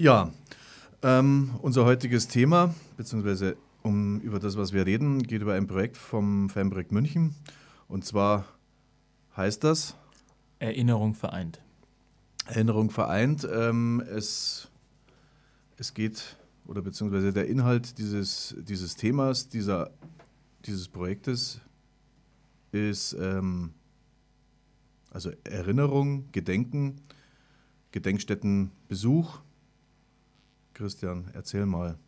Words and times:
Ja, 0.00 0.30
ähm, 1.02 1.56
unser 1.60 1.84
heutiges 1.84 2.28
Thema, 2.28 2.72
beziehungsweise 2.96 3.56
um, 3.82 4.20
über 4.20 4.38
das, 4.38 4.56
was 4.56 4.72
wir 4.72 4.86
reden, 4.86 5.24
geht 5.24 5.42
über 5.42 5.54
ein 5.54 5.66
Projekt 5.66 5.96
vom 5.96 6.48
Fanprojekt 6.50 6.92
München. 6.92 7.34
Und 7.88 8.04
zwar 8.04 8.44
heißt 9.36 9.64
das 9.64 9.96
Erinnerung 10.60 11.16
vereint. 11.16 11.60
Erinnerung 12.46 12.90
vereint. 12.90 13.48
Ähm, 13.52 14.00
es, 14.08 14.70
es 15.78 15.94
geht, 15.94 16.36
oder 16.68 16.80
beziehungsweise 16.80 17.32
der 17.32 17.48
Inhalt 17.48 17.98
dieses, 17.98 18.54
dieses 18.60 18.94
Themas, 18.94 19.48
dieser, 19.48 19.90
dieses 20.64 20.86
Projektes 20.86 21.60
ist 22.70 23.14
ähm, 23.14 23.72
also 25.10 25.32
Erinnerung, 25.42 26.30
Gedenken, 26.30 27.00
Gedenkstättenbesuch 27.90 29.40
Christian, 30.78 31.28
erzähl 31.34 31.66
mal. 31.66 31.98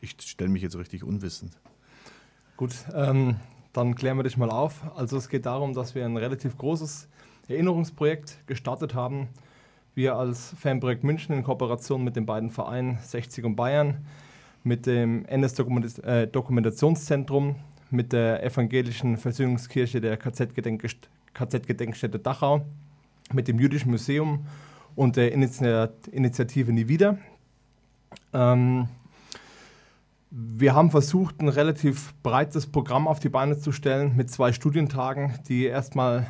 Ich 0.00 0.14
stelle 0.20 0.48
mich 0.48 0.62
jetzt 0.62 0.78
richtig 0.78 1.02
unwissend. 1.02 1.58
Gut, 2.56 2.72
ähm, 2.94 3.34
dann 3.72 3.96
klären 3.96 4.16
wir 4.16 4.22
dich 4.22 4.36
mal 4.36 4.48
auf. 4.48 4.96
Also 4.96 5.16
es 5.16 5.28
geht 5.28 5.44
darum, 5.44 5.74
dass 5.74 5.96
wir 5.96 6.04
ein 6.04 6.16
relativ 6.16 6.56
großes 6.56 7.08
Erinnerungsprojekt 7.48 8.46
gestartet 8.46 8.94
haben. 8.94 9.26
Wir 9.96 10.14
als 10.14 10.54
Fanprojekt 10.56 11.02
München 11.02 11.34
in 11.34 11.42
Kooperation 11.42 12.04
mit 12.04 12.14
den 12.14 12.26
beiden 12.26 12.50
Vereinen 12.50 12.98
60 13.02 13.44
und 13.44 13.56
Bayern, 13.56 14.06
mit 14.62 14.86
dem 14.86 15.24
NS-Dokumentationszentrum, 15.24 17.50
äh, 17.50 17.54
mit 17.90 18.12
der 18.12 18.44
evangelischen 18.44 19.16
Versöhnungskirche 19.16 20.00
der 20.00 20.16
KZ-Gedenkstätte 20.16 22.20
Dachau, 22.20 22.64
mit 23.32 23.48
dem 23.48 23.58
Jüdischen 23.58 23.90
Museum 23.90 24.46
und 24.94 25.16
der 25.16 25.32
Initiative 25.32 26.72
Nie 26.72 26.86
wieder, 26.86 27.18
ähm, 28.36 28.88
wir 30.30 30.74
haben 30.74 30.90
versucht, 30.90 31.40
ein 31.40 31.48
relativ 31.48 32.14
breites 32.22 32.66
Programm 32.66 33.08
auf 33.08 33.20
die 33.20 33.30
Beine 33.30 33.58
zu 33.58 33.72
stellen 33.72 34.14
mit 34.16 34.30
zwei 34.30 34.52
Studientagen, 34.52 35.38
die 35.48 35.64
erstmal, 35.64 36.26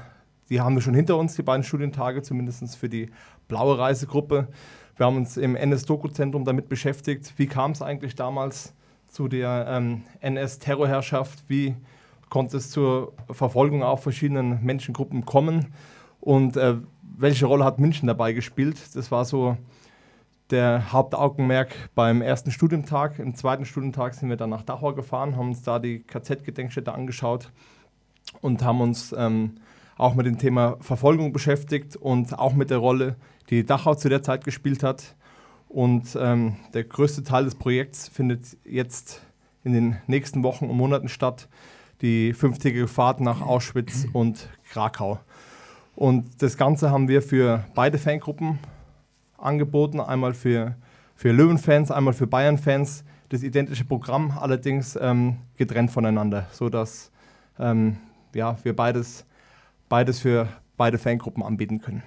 die 0.49 0.61
haben 0.61 0.77
wir 0.77 0.83
schon 0.83 0.95
hinter 0.95 1.17
uns, 1.17 1.35
die 1.35 1.43
beiden 1.43 1.65
Studientage, 1.65 2.23
zumindest 2.23 2.77
für 2.77 2.89
die 2.89 3.11
blaue 3.49 3.79
Reisegruppe. 3.79 4.49
Wir 4.97 5.07
haben 5.07 5.17
uns 5.17 5.37
im 5.37 5.57
NS-Doku-Zentrum 5.57 6.45
damit 6.45 6.69
beschäftigt, 6.69 7.35
wie 7.37 7.47
kam 7.47 7.73
es 7.73 7.83
eigentlich 7.83 8.15
damals 8.15 8.73
zu 9.09 9.27
der 9.29 9.67
ähm, 9.69 10.03
NS-Terrorherrschaft, 10.21 11.45
wie 11.49 11.75
konnte 12.29 12.59
es 12.59 12.71
zur 12.71 13.13
Verfolgung 13.31 13.83
auf 13.83 14.03
verschiedenen 14.03 14.63
Menschengruppen 14.63 15.25
kommen 15.25 15.73
und 16.21 16.57
äh, 16.57 16.77
welche 17.19 17.47
Rolle 17.47 17.65
hat 17.65 17.79
München 17.79 18.07
dabei 18.07 18.33
gespielt. 18.33 18.79
Das 18.95 19.11
war 19.11 19.25
so 19.25 19.57
der 20.51 20.93
Hauptaugenmerk 20.93 21.91
beim 21.95 22.23
ersten 22.23 22.51
Studientag. 22.51 23.19
Im 23.19 23.35
zweiten 23.35 23.65
Studientag 23.65 24.15
sind 24.15 24.29
wir 24.29 24.37
dann 24.37 24.51
nach 24.51 24.63
Dachau 24.63 24.95
gefahren, 24.95 25.37
haben 25.37 25.49
uns 25.49 25.63
da 25.63 25.79
die 25.79 26.01
KZ-Gedenkstätte 26.01 26.93
angeschaut 26.93 27.51
und 28.41 28.63
haben 28.63 28.81
uns 28.81 29.15
ähm, 29.17 29.57
auch 29.97 30.15
mit 30.15 30.27
dem 30.27 30.39
Thema 30.39 30.77
Verfolgung 30.81 31.33
beschäftigt 31.33 31.97
und 31.97 32.39
auch 32.39 32.55
mit 32.55 32.71
der 32.71 32.79
Rolle, 32.79 33.17
die 33.51 33.65
Dachau 33.65 33.95
zu 33.95 34.09
der 34.09 34.23
Zeit 34.23 34.45
gespielt 34.45 34.83
hat. 34.83 35.15
Und 35.69 36.17
ähm, 36.21 36.57
der 36.75 36.85
größte 36.85 37.25
Teil 37.25 37.45
des 37.45 37.57
Projekts 37.57 38.09
findet 38.09 38.57
jetzt 38.65 39.23
in 39.65 39.73
den 39.73 39.97
nächsten 40.07 40.43
Wochen 40.43 40.67
und 40.67 40.77
Monaten 40.77 41.09
statt, 41.09 41.49
die 42.03 42.35
fünftägige 42.35 42.89
Fahrt 42.89 43.21
nach 43.21 43.41
Auschwitz 43.41 44.07
und 44.13 44.49
Krakau. 44.71 45.19
Und 45.97 46.43
das 46.43 46.57
Ganze 46.57 46.91
haben 46.91 47.09
wir 47.09 47.23
für 47.23 47.65
beide 47.75 47.99
Fangruppen 47.99 48.59
angeboten, 49.39 50.01
einmal 50.01 50.35
für, 50.35 50.77
für 51.15 51.33
Löwen-Fans, 51.33 51.91
einmal 51.91 52.15
für 52.15 52.27
Bayern-Fans. 52.27 53.05
Das 53.29 53.43
identische 53.43 53.85
Programm 53.85 54.37
allerdings 54.39 54.97
ähm, 55.01 55.39
getrennt 55.57 55.91
voneinander, 55.91 56.47
sodass 56.53 57.11
ähm, 57.59 57.97
ja, 58.35 58.57
wir 58.63 58.77
beides, 58.77 59.25
beides 59.89 60.21
für 60.21 60.49
beide 60.77 60.99
Fangruppen 60.99 61.43
anbieten 61.43 61.81
können. 61.81 62.03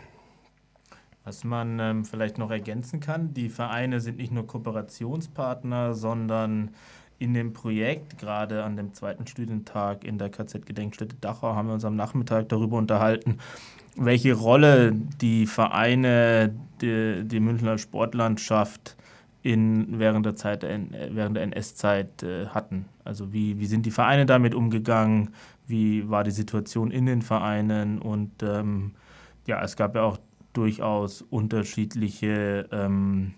Was 1.24 1.44
man 1.44 1.80
ähm, 1.80 2.06
vielleicht 2.06 2.38
noch 2.38 2.50
ergänzen 2.50 3.00
kann, 3.00 3.34
die 3.34 3.50
Vereine 3.50 4.00
sind 4.00 4.18
nicht 4.18 4.31
nur 4.31 4.48
Kooperationspartner, 4.48 5.94
sondern 5.94 6.72
in 7.20 7.34
dem 7.34 7.52
Projekt, 7.52 8.18
gerade 8.18 8.64
an 8.64 8.78
dem 8.78 8.94
zweiten 8.94 9.28
Studientag 9.28 10.06
in 10.06 10.18
der 10.18 10.30
KZ-Gedenkstätte 10.30 11.18
Dachau, 11.20 11.54
haben 11.54 11.68
wir 11.68 11.74
uns 11.74 11.84
am 11.84 11.98
Nachmittag 11.98 12.48
darüber 12.50 12.78
unterhalten, 12.78 13.38
welche 14.00 14.34
Rolle 14.34 14.94
die 14.94 15.46
Vereine, 15.46 16.56
die, 16.82 17.24
die 17.26 17.40
Münchner 17.40 17.78
Sportlandschaft 17.78 18.96
in, 19.44 20.00
während 20.00 20.26
der 20.26 20.36
Zeit, 20.36 20.64
während 20.64 21.36
der 21.36 21.44
NS-Zeit 21.44 22.24
äh, 22.24 22.48
hatten. 22.48 22.86
Also 23.04 23.32
wie, 23.34 23.60
wie 23.60 23.66
sind 23.66 23.86
die 23.86 23.92
Vereine 23.92 24.26
damit 24.26 24.54
umgegangen, 24.54 25.30
wie 25.68 26.10
war 26.10 26.24
die 26.24 26.32
Situation 26.32 26.92
in 26.92 27.06
den 27.06 27.22
Vereinen 27.22 28.00
und 28.00 28.42
ähm, 28.42 28.94
ja, 29.46 29.64
es 29.64 29.76
gab 29.76 29.96
ja 29.96 30.04
auch 30.04 30.18
durchaus 30.54 31.22
unterschiedliche 31.22 32.68
ähm, 32.72 33.34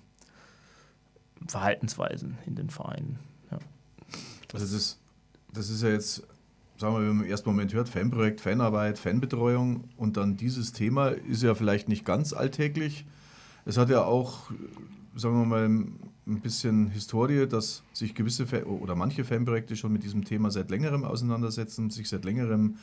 Verhaltensweisen 1.47 2.37
in 2.45 2.55
den 2.55 2.69
Vereinen. 2.69 3.19
Ja. 3.51 3.59
Also 4.53 4.73
das, 4.73 4.99
das 5.53 5.69
ist 5.69 5.83
ja 5.83 5.89
jetzt 5.89 6.23
sagen 6.81 6.95
wir, 6.95 7.01
wenn 7.01 7.17
man 7.17 7.25
im 7.25 7.31
ersten 7.31 7.47
Moment 7.47 7.73
hört, 7.73 7.89
Fanprojekt, 7.89 8.41
Fanarbeit, 8.41 8.97
Fanbetreuung 8.97 9.83
und 9.97 10.17
dann 10.17 10.35
dieses 10.35 10.73
Thema 10.73 11.09
ist 11.09 11.43
ja 11.43 11.53
vielleicht 11.53 11.87
nicht 11.87 12.05
ganz 12.05 12.33
alltäglich. 12.33 13.05
Es 13.65 13.77
hat 13.77 13.89
ja 13.89 14.03
auch, 14.03 14.49
sagen 15.15 15.39
wir 15.39 15.45
mal, 15.45 15.65
ein 15.65 16.41
bisschen 16.41 16.89
Historie, 16.89 17.45
dass 17.47 17.83
sich 17.93 18.15
gewisse 18.15 18.65
oder 18.65 18.95
manche 18.95 19.23
Fanprojekte 19.23 19.75
schon 19.75 19.93
mit 19.93 20.01
diesem 20.01 20.25
Thema 20.25 20.49
seit 20.49 20.71
längerem 20.71 21.03
auseinandersetzen, 21.03 21.91
sich 21.91 22.09
seit 22.09 22.25
längerem 22.25 22.77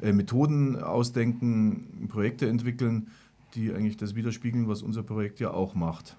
äh, 0.00 0.12
Methoden 0.12 0.80
ausdenken, 0.80 2.06
Projekte 2.08 2.48
entwickeln, 2.48 3.08
die 3.56 3.72
eigentlich 3.72 3.96
das 3.96 4.14
widerspiegeln, 4.14 4.68
was 4.68 4.82
unser 4.82 5.02
Projekt 5.02 5.40
ja 5.40 5.50
auch 5.50 5.74
macht. 5.74 6.16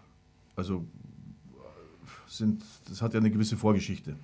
Also 0.57 0.85
sind, 2.27 2.61
das 2.89 3.01
hat 3.01 3.13
ja 3.13 3.21
eine 3.21 3.31
gewisse 3.31 3.55
Vorgeschichte. 3.55 4.17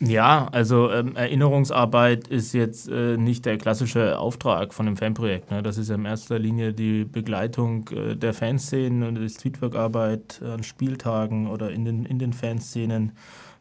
Ja, 0.00 0.46
also 0.52 0.92
ähm, 0.92 1.16
Erinnerungsarbeit 1.16 2.28
ist 2.28 2.52
jetzt 2.52 2.88
äh, 2.88 3.16
nicht 3.16 3.44
der 3.44 3.58
klassische 3.58 4.18
Auftrag 4.18 4.72
von 4.72 4.86
einem 4.86 4.96
Fanprojekt. 4.96 5.50
Ne? 5.50 5.60
Das 5.62 5.76
ist 5.76 5.90
in 5.90 6.04
erster 6.04 6.38
Linie 6.38 6.72
die 6.72 7.04
Begleitung 7.04 7.88
äh, 7.88 8.14
der 8.14 8.32
Fanszenen 8.32 9.02
und 9.02 9.16
die 9.16 9.28
Streetwork-Arbeit 9.28 10.40
an 10.42 10.62
Spieltagen 10.62 11.48
oder 11.48 11.72
in 11.72 11.84
den, 11.84 12.04
in 12.04 12.20
den 12.20 12.32
Fanszenen. 12.32 13.12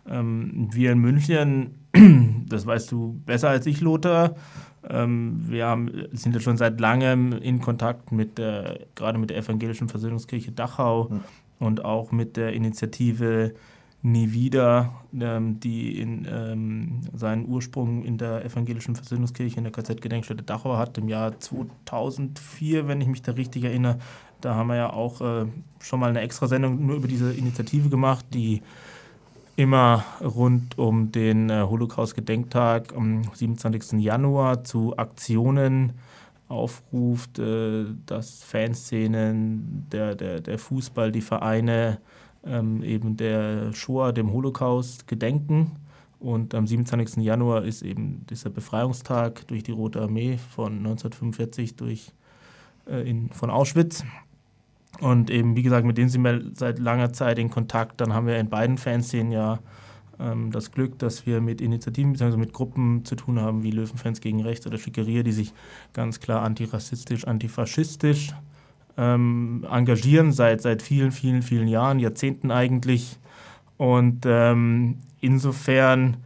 Ähm, 0.07 0.69
wir 0.71 0.91
in 0.91 0.99
München, 0.99 1.75
das 2.47 2.67
weißt 2.67 2.91
du 2.91 3.19
besser 3.25 3.49
als 3.49 3.65
ich, 3.65 3.81
Lothar, 3.81 4.35
ähm, 4.87 5.43
wir 5.47 5.65
haben, 5.65 5.91
sind 6.11 6.35
ja 6.35 6.41
schon 6.41 6.57
seit 6.57 6.79
langem 6.79 7.33
in 7.33 7.61
Kontakt 7.61 8.11
mit 8.11 8.37
der, 8.37 8.81
gerade 8.93 9.17
mit 9.17 9.31
der 9.31 9.37
Evangelischen 9.37 9.89
Versöhnungskirche 9.89 10.51
Dachau 10.51 11.09
mhm. 11.09 11.21
und 11.65 11.83
auch 11.83 12.11
mit 12.11 12.37
der 12.37 12.53
Initiative 12.53 13.53
nie 14.11 14.31
wieder, 14.31 14.93
ähm, 15.19 15.59
die 15.59 15.99
in, 15.99 16.27
ähm, 16.29 17.01
seinen 17.13 17.47
Ursprung 17.47 18.03
in 18.03 18.17
der 18.17 18.43
evangelischen 18.45 18.95
Versöhnungskirche 18.95 19.57
in 19.57 19.63
der 19.63 19.73
KZ-Gedenkstätte 19.73 20.43
Dachau 20.43 20.77
hat, 20.77 20.97
im 20.97 21.09
Jahr 21.09 21.39
2004, 21.39 22.87
wenn 22.87 23.01
ich 23.01 23.07
mich 23.07 23.21
da 23.21 23.33
richtig 23.33 23.65
erinnere. 23.65 23.99
Da 24.41 24.55
haben 24.55 24.67
wir 24.67 24.75
ja 24.75 24.93
auch 24.93 25.21
äh, 25.21 25.45
schon 25.79 25.99
mal 25.99 26.09
eine 26.09 26.21
extra 26.21 26.47
Sendung 26.47 26.85
nur 26.85 26.95
über 26.95 27.07
diese 27.07 27.33
Initiative 27.33 27.89
gemacht, 27.89 28.25
die 28.33 28.61
immer 29.55 30.03
rund 30.21 30.77
um 30.77 31.11
den 31.11 31.49
äh, 31.49 31.63
Holocaust-Gedenktag 31.63 32.95
am 32.95 33.23
27. 33.33 33.99
Januar 33.99 34.63
zu 34.63 34.95
Aktionen 34.97 35.93
aufruft, 36.47 37.39
äh, 37.39 37.85
dass 38.05 38.43
Fanszenen, 38.43 39.87
der, 39.91 40.15
der, 40.15 40.39
der 40.39 40.59
Fußball, 40.59 41.11
die 41.11 41.21
Vereine, 41.21 41.99
ähm, 42.47 42.83
eben 42.83 43.17
der 43.17 43.73
Shoah, 43.73 44.11
dem 44.11 44.31
Holocaust, 44.31 45.07
gedenken. 45.07 45.71
Und 46.19 46.55
am 46.55 46.65
27. 46.65 47.23
Januar 47.23 47.63
ist 47.63 47.83
eben 47.83 48.25
dieser 48.29 48.49
Befreiungstag 48.49 49.47
durch 49.47 49.63
die 49.63 49.71
Rote 49.71 50.01
Armee 50.01 50.37
von 50.37 50.77
1945 50.77 51.75
durch, 51.75 52.11
äh, 52.89 53.07
in, 53.07 53.29
von 53.29 53.49
Auschwitz. 53.49 54.03
Und 54.99 55.29
eben, 55.29 55.55
wie 55.55 55.61
gesagt, 55.61 55.85
mit 55.85 55.97
denen 55.97 56.09
sind 56.09 56.23
wir 56.23 56.41
seit 56.53 56.79
langer 56.79 57.13
Zeit 57.13 57.37
in 57.37 57.51
Kontakt. 57.51 58.01
Dann 58.01 58.13
haben 58.13 58.25
wir 58.25 58.39
in 58.39 58.49
beiden 58.49 58.79
Fanszenen 58.79 59.31
ja 59.31 59.59
ähm, 60.19 60.51
das 60.51 60.71
Glück, 60.71 60.97
dass 60.97 61.27
wir 61.27 61.39
mit 61.39 61.61
Initiativen 61.61 62.13
bzw. 62.13 62.37
mit 62.37 62.53
Gruppen 62.53 63.05
zu 63.05 63.15
tun 63.15 63.39
haben, 63.39 63.61
wie 63.61 63.71
Löwenfans 63.71 64.21
gegen 64.21 64.41
Rechts 64.41 64.65
oder 64.65 64.79
Schickeria, 64.79 65.21
die 65.21 65.31
sich 65.31 65.53
ganz 65.93 66.19
klar 66.19 66.41
antirassistisch, 66.41 67.27
antifaschistisch 67.27 68.33
ähm, 68.97 69.65
engagieren 69.71 70.31
seit, 70.31 70.61
seit 70.61 70.81
vielen, 70.81 71.11
vielen, 71.11 71.41
vielen 71.41 71.67
Jahren, 71.67 71.99
Jahrzehnten 71.99 72.51
eigentlich. 72.51 73.17
Und 73.77 74.25
ähm, 74.25 74.97
insofern 75.21 76.17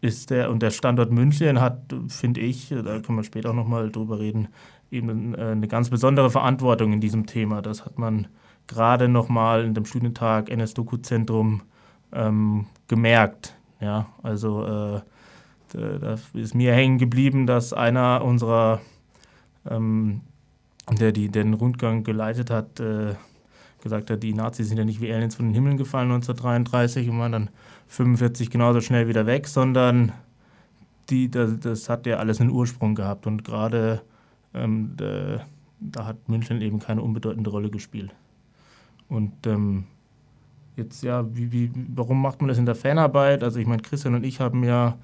ist 0.00 0.30
der, 0.30 0.50
und 0.50 0.62
der 0.62 0.70
Standort 0.70 1.12
München 1.12 1.60
hat, 1.60 1.94
finde 2.08 2.40
ich, 2.40 2.68
da 2.70 3.00
können 3.00 3.18
wir 3.18 3.24
später 3.24 3.50
auch 3.50 3.54
nochmal 3.54 3.90
drüber 3.90 4.18
reden, 4.18 4.48
eben 4.90 5.34
äh, 5.34 5.52
eine 5.52 5.68
ganz 5.68 5.90
besondere 5.90 6.30
Verantwortung 6.30 6.92
in 6.92 7.00
diesem 7.00 7.26
Thema. 7.26 7.62
Das 7.62 7.84
hat 7.84 7.98
man 7.98 8.28
gerade 8.66 9.08
nochmal 9.08 9.64
in 9.64 9.74
dem 9.74 9.84
Studientag 9.84 10.48
NS-Doku-Zentrum 10.48 11.62
ähm, 12.12 12.66
gemerkt. 12.88 13.56
Ja, 13.80 14.06
also 14.22 14.64
äh, 14.64 15.00
da 15.72 16.16
ist 16.34 16.54
mir 16.54 16.74
hängen 16.74 16.98
geblieben, 16.98 17.46
dass 17.46 17.72
einer 17.72 18.22
unserer, 18.24 18.80
ähm, 19.68 20.22
der 20.90 21.12
die, 21.12 21.28
den 21.28 21.54
Rundgang 21.54 22.04
geleitet 22.04 22.50
hat, 22.50 22.80
äh, 22.80 23.14
gesagt 23.82 24.10
hat, 24.10 24.22
die 24.22 24.34
Nazis 24.34 24.68
sind 24.68 24.78
ja 24.78 24.84
nicht 24.84 25.00
wie 25.00 25.12
Aliens 25.12 25.36
von 25.36 25.46
den 25.46 25.54
Himmeln 25.54 25.76
gefallen 25.76 26.10
1933 26.10 27.08
und 27.08 27.18
waren 27.18 27.32
dann 27.32 27.50
45 27.88 28.50
genauso 28.50 28.80
schnell 28.80 29.08
wieder 29.08 29.26
weg, 29.26 29.48
sondern 29.48 30.12
die, 31.08 31.30
das, 31.30 31.58
das 31.58 31.88
hat 31.88 32.06
ja 32.06 32.18
alles 32.18 32.40
einen 32.40 32.50
Ursprung 32.50 32.94
gehabt 32.94 33.26
und 33.26 33.44
gerade 33.44 34.02
ähm, 34.54 34.92
da, 34.96 35.46
da, 35.80 36.06
hat 36.06 36.28
München 36.28 36.60
eben 36.60 36.78
keine 36.78 37.02
unbedeutende 37.02 37.50
Rolle 37.50 37.70
gespielt. 37.70 38.14
Und 39.08 39.46
ähm, 39.46 39.84
jetzt 40.76 41.02
ja, 41.02 41.24
wie, 41.34 41.50
wie, 41.52 41.72
warum 41.94 42.20
macht 42.22 42.40
man 42.40 42.48
das 42.48 42.58
in 42.58 42.66
der 42.66 42.74
Fanarbeit? 42.74 43.42
Also 43.42 43.58
ich 43.58 43.66
meine, 43.66 43.82
Christian 43.82 44.14
und 44.14 44.24
ich 44.24 44.40
haben 44.40 44.62
ja 44.64 44.98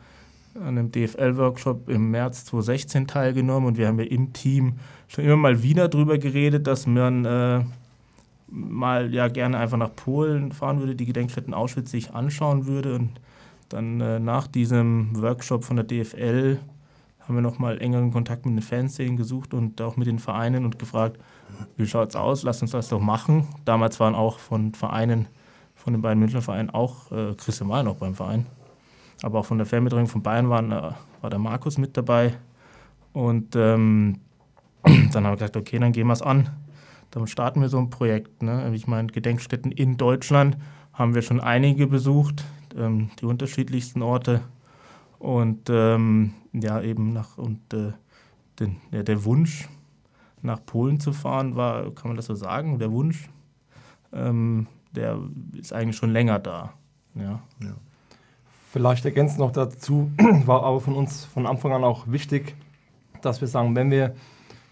an 0.61 0.79
einem 0.79 0.93
DFL-Workshop 0.93 1.89
im 1.89 2.11
März 2.11 2.45
2016 2.47 3.07
teilgenommen 3.07 3.69
und 3.69 3.79
wir 3.79 3.89
haben 3.89 3.99
ja 3.99 4.07
im 4.07 4.33
Team 4.33 4.75
schon 5.09 5.25
immer 5.25 5.37
mal 5.37 5.63
wieder 5.63 5.89
darüber 5.89 6.19
geredet, 6.19 6.67
dass 6.67 6.87
man 6.87 7.25
äh, 7.25 7.65
mal 8.49 9.13
ja 9.13 9.29
gerne 9.29 9.59
einfach 9.59 9.77
nach 9.77 9.95
Polen 9.95 10.53
fahren 10.53 10.81
würde, 10.81 10.95
die 10.95 11.07
Gedenkstätten 11.07 11.55
Auschwitz 11.55 11.91
sich 11.91 12.15
anschauen 12.15 12.67
würde 12.67 12.95
und 12.95 13.21
dann 13.69 14.01
äh, 14.01 14.21
nach 14.21 14.47
diesem 14.47 15.11
Workshop 15.21 15.65
von 15.65 15.77
der 15.77 15.85
DFL 15.85 16.59
haben 17.21 17.35
wir 17.35 17.43
nochmal 17.43 17.81
engeren 17.81 18.13
Kontakt 18.13 18.47
mit 18.47 18.55
den 18.55 18.63
Fanszenen 18.63 19.17
gesucht 19.17 19.53
und 19.53 19.81
auch 19.83 19.97
mit 19.97 20.07
den 20.07 20.21
Vereinen 20.21 20.65
und 20.65 20.79
gefragt, 20.79 21.21
wie 21.77 21.87
schaut 21.87 22.11
es 22.11 22.17
aus, 22.17 22.45
lasst 22.45 22.63
uns 22.63 22.71
das 22.71 22.89
doch 22.89 23.01
machen. 23.01 23.49
Damals 23.65 23.99
waren 23.99 24.15
auch 24.15 24.39
von 24.39 24.75
Vereinen, 24.75 25.27
von 25.75 25.93
den 25.93 26.03
beiden 26.03 26.21
Münchner 26.21 26.43
Vereinen 26.43 26.71
auch, 26.71 27.11
äh, 27.11 27.35
Christian 27.35 27.69
war 27.69 27.83
noch 27.83 27.97
beim 27.97 28.15
Verein, 28.15 28.47
aber 29.23 29.41
auch 29.41 29.47
von 29.47 29.59
der 29.59 29.67
Fanbetreuung 29.67 30.07
von 30.07 30.23
Bayern 30.23 30.51
waren, 30.51 30.73
äh, 30.73 30.93
war 31.21 31.31
der 31.31 31.39
Markus 31.39 31.79
mit 31.79 31.97
dabei. 31.97 32.35
Und 33.13 33.57
ähm, 33.57 34.21
dann 34.83 35.25
haben 35.25 35.33
wir 35.33 35.37
gesagt, 35.37 35.57
okay, 35.57 35.79
dann 35.79 35.93
gehen 35.93 36.07
wir 36.07 36.13
es 36.13 36.23
an. 36.23 36.51
Dann 37.11 37.27
starten 37.27 37.61
wir 37.61 37.69
so 37.69 37.79
ein 37.79 37.91
Projekt. 37.91 38.43
Ne? 38.43 38.71
Ich 38.75 38.87
meine, 38.87 39.09
Gedenkstätten 39.09 39.73
in 39.73 39.97
Deutschland 39.97 40.59
haben 40.93 41.15
wir 41.15 41.23
schon 41.23 41.41
einige 41.41 41.87
besucht, 41.87 42.45
ähm, 42.77 43.11
die 43.21 43.25
unterschiedlichsten 43.25 44.03
Orte. 44.03 44.43
Und 45.19 45.71
ähm, 45.71 46.35
ja, 46.53 46.81
eben 46.83 47.13
nach 47.13 47.39
und 47.39 47.73
äh, 47.73 47.93
den, 48.61 48.77
ja, 48.91 49.03
der 49.03 49.25
Wunsch, 49.25 49.69
nach 50.43 50.65
Polen 50.65 51.01
zu 51.01 51.13
fahren, 51.13 51.57
war, 51.57 51.91
kann 51.95 52.09
man 52.09 52.17
das 52.17 52.27
so 52.27 52.35
sagen, 52.35 52.79
der 52.79 52.93
Wunsch, 52.93 53.29
ähm, 54.13 54.67
der 54.93 55.19
ist 55.55 55.73
eigentlich 55.73 55.97
schon 55.97 56.13
länger 56.13 56.39
da. 56.39 56.75
Ja. 57.15 57.41
ja. 57.61 57.75
Vielleicht 58.77 59.07
ergänzend 59.07 59.39
noch 59.39 59.53
dazu, 59.53 60.11
war 60.45 60.63
aber 60.63 60.83
von 60.83 60.97
uns 60.97 61.25
von 61.25 61.47
Anfang 61.47 61.73
an 61.73 61.83
auch 61.83 62.09
wichtig, 62.09 62.55
dass 63.23 63.41
wir 63.41 63.49
sagen, 63.49 63.75
wenn 63.75 63.91
wir 63.91 64.15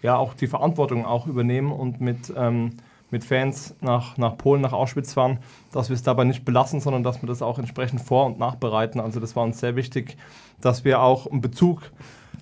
ja 0.03 0.15
auch 0.15 0.35
die 0.35 0.45
Verantwortung 0.45 1.07
auch 1.07 1.25
übernehmen 1.25 1.71
und 1.71 2.01
mit, 2.01 2.31
ähm, 2.37 2.73
mit 3.09 3.23
Fans 3.23 3.73
nach, 3.81 4.15
nach 4.19 4.37
Polen, 4.37 4.61
nach 4.61 4.73
Auschwitz 4.73 5.13
fahren, 5.13 5.39
dass 5.71 5.89
wir 5.89 5.95
es 5.95 6.03
dabei 6.03 6.23
nicht 6.23 6.45
belassen, 6.45 6.81
sondern 6.81 7.01
dass 7.01 7.23
wir 7.23 7.27
das 7.27 7.41
auch 7.41 7.57
entsprechend 7.57 7.99
vor- 7.99 8.27
und 8.27 8.37
nachbereiten. 8.37 9.01
Also 9.01 9.19
das 9.19 9.35
war 9.35 9.43
uns 9.43 9.59
sehr 9.59 9.75
wichtig, 9.75 10.17
dass 10.61 10.85
wir 10.85 11.01
auch 11.01 11.25
einen 11.25 11.41
Bezug 11.41 11.89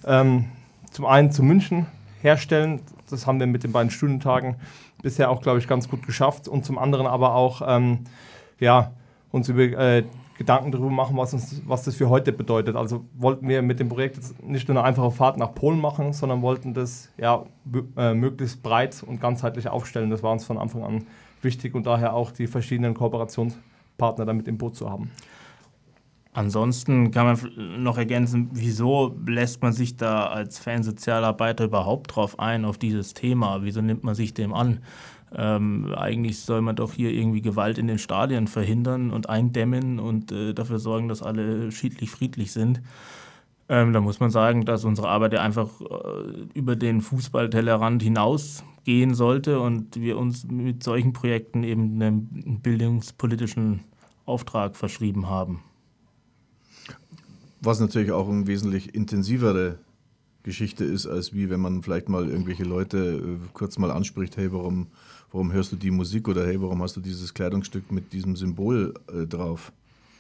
ähm, 0.06 0.48
zum 0.92 1.06
einen 1.06 1.32
zu 1.32 1.44
München 1.44 1.86
herstellen. 2.22 2.82
Das 3.10 3.26
haben 3.26 3.40
wir 3.40 3.48
mit 3.48 3.64
den 3.64 3.72
beiden 3.72 3.90
Studientagen 3.90 4.58
bisher 5.02 5.30
auch, 5.30 5.42
glaube 5.42 5.60
ich, 5.60 5.68
ganz 5.70 5.88
gut 5.88 6.06
geschafft. 6.06 6.50
Und 6.50 6.66
zum 6.66 6.78
anderen 6.78 7.08
aber 7.08 7.36
auch 7.36 7.62
ähm, 7.66 8.00
ja, 8.60 8.92
uns 9.32 9.48
über 9.48 9.62
äh, 9.62 10.04
Gedanken 10.44 10.72
darüber 10.74 10.90
machen, 10.90 11.16
was, 11.16 11.34
uns, 11.34 11.62
was 11.66 11.84
das 11.84 11.96
für 11.96 12.10
heute 12.10 12.34
bedeutet. 12.34 12.76
Also 12.76 13.06
wollten 13.14 13.48
wir 13.48 13.62
mit 13.62 13.80
dem 13.80 13.88
Projekt 13.88 14.20
nicht 14.44 14.68
nur 14.68 14.78
eine 14.78 14.86
einfache 14.86 15.12
Fahrt 15.12 15.38
nach 15.38 15.56
Polen 15.56 15.80
machen, 15.80 16.12
sondern 16.12 16.42
wollten 16.42 16.74
das 16.74 17.10
ja, 17.18 17.46
äh, 17.96 18.14
möglichst 18.14 18.62
breit 18.62 19.04
und 19.08 19.22
ganzheitlich 19.22 19.70
aufstellen. 19.70 20.10
Das 20.10 20.22
war 20.22 20.34
uns 20.34 20.44
von 20.44 20.58
Anfang 20.58 20.84
an 20.84 21.06
wichtig 21.42 21.76
und 21.76 21.86
daher 21.86 22.14
auch 22.14 22.32
die 22.32 22.48
verschiedenen 22.48 22.94
Kooperationspartner 22.94 24.26
damit 24.26 24.50
im 24.50 24.58
Boot 24.58 24.76
zu 24.76 24.90
haben. 24.90 25.12
Ansonsten 26.34 27.12
kann 27.12 27.28
man 27.28 27.84
noch 27.84 27.98
ergänzen, 27.98 28.50
wieso 28.54 29.16
lässt 29.26 29.62
man 29.62 29.72
sich 29.72 29.98
da 29.98 30.26
als 30.26 30.58
Fansozialarbeiter 30.60 31.64
überhaupt 31.66 32.16
drauf 32.16 32.40
ein, 32.40 32.66
auf 32.66 32.78
dieses 32.78 33.14
Thema? 33.14 33.60
Wieso 33.62 33.82
nimmt 33.82 34.04
man 34.04 34.16
sich 34.16 34.34
dem 34.34 34.54
an? 34.54 34.80
Ähm, 35.36 35.94
eigentlich 35.96 36.40
soll 36.40 36.62
man 36.62 36.76
doch 36.76 36.94
hier 36.94 37.12
irgendwie 37.12 37.42
Gewalt 37.42 37.78
in 37.78 37.88
den 37.88 37.98
Stadien 37.98 38.48
verhindern 38.48 39.12
und 39.12 39.30
eindämmen 39.30 40.00
und 40.00 40.32
äh, 40.32 40.54
dafür 40.54 40.80
sorgen, 40.80 41.08
dass 41.08 41.24
alle 41.24 41.72
schiedlich 41.72 42.12
friedlich 42.12 42.52
sind. 42.52 42.82
Ähm, 43.70 43.94
da 43.94 44.02
muss 44.02 44.20
man 44.20 44.30
sagen, 44.30 44.66
dass 44.66 44.86
unsere 44.86 45.08
Arbeit 45.08 45.34
ja 45.34 45.42
einfach 45.42 45.70
äh, 45.82 46.48
über 46.54 46.76
den 46.76 47.02
Fußballtellerrand 47.02 48.04
hinausgehen 48.04 49.16
sollte 49.16 49.60
und 49.60 50.00
wir 50.00 50.18
uns 50.18 50.46
mit 50.46 50.84
solchen 50.84 51.14
Projekten 51.14 51.64
eben 51.64 52.02
einen 52.02 52.60
bildungspolitischen 52.62 53.80
Auftrag 54.26 54.76
verschrieben 54.76 55.30
haben. 55.30 55.62
Was 57.62 57.80
natürlich 57.80 58.12
auch 58.12 58.30
eine 58.30 58.46
wesentlich 58.46 58.94
intensivere 58.94 59.80
Geschichte 60.44 60.84
ist, 60.84 61.08
als 61.08 61.34
wie 61.34 61.50
wenn 61.50 61.62
man 61.62 61.82
vielleicht 61.82 62.10
mal 62.10 62.30
irgendwelche 62.30 62.64
Leute 62.64 62.98
äh, 62.98 63.48
kurz 63.54 63.78
mal 63.78 63.92
anspricht, 63.92 64.38
hey, 64.38 64.52
warum, 64.52 64.88
warum 65.32 65.52
hörst 65.52 65.72
du 65.72 65.76
die 65.76 65.92
Musik 65.92 66.28
oder 66.28 66.46
hey, 66.46 66.62
warum 66.62 66.82
hast 66.82 66.96
du 66.96 67.02
dieses 67.02 67.34
Kleidungsstück 67.34 67.92
mit 67.92 68.14
diesem 68.14 68.36
Symbol 68.36 68.94
äh, 69.08 69.26
drauf? 69.26 69.72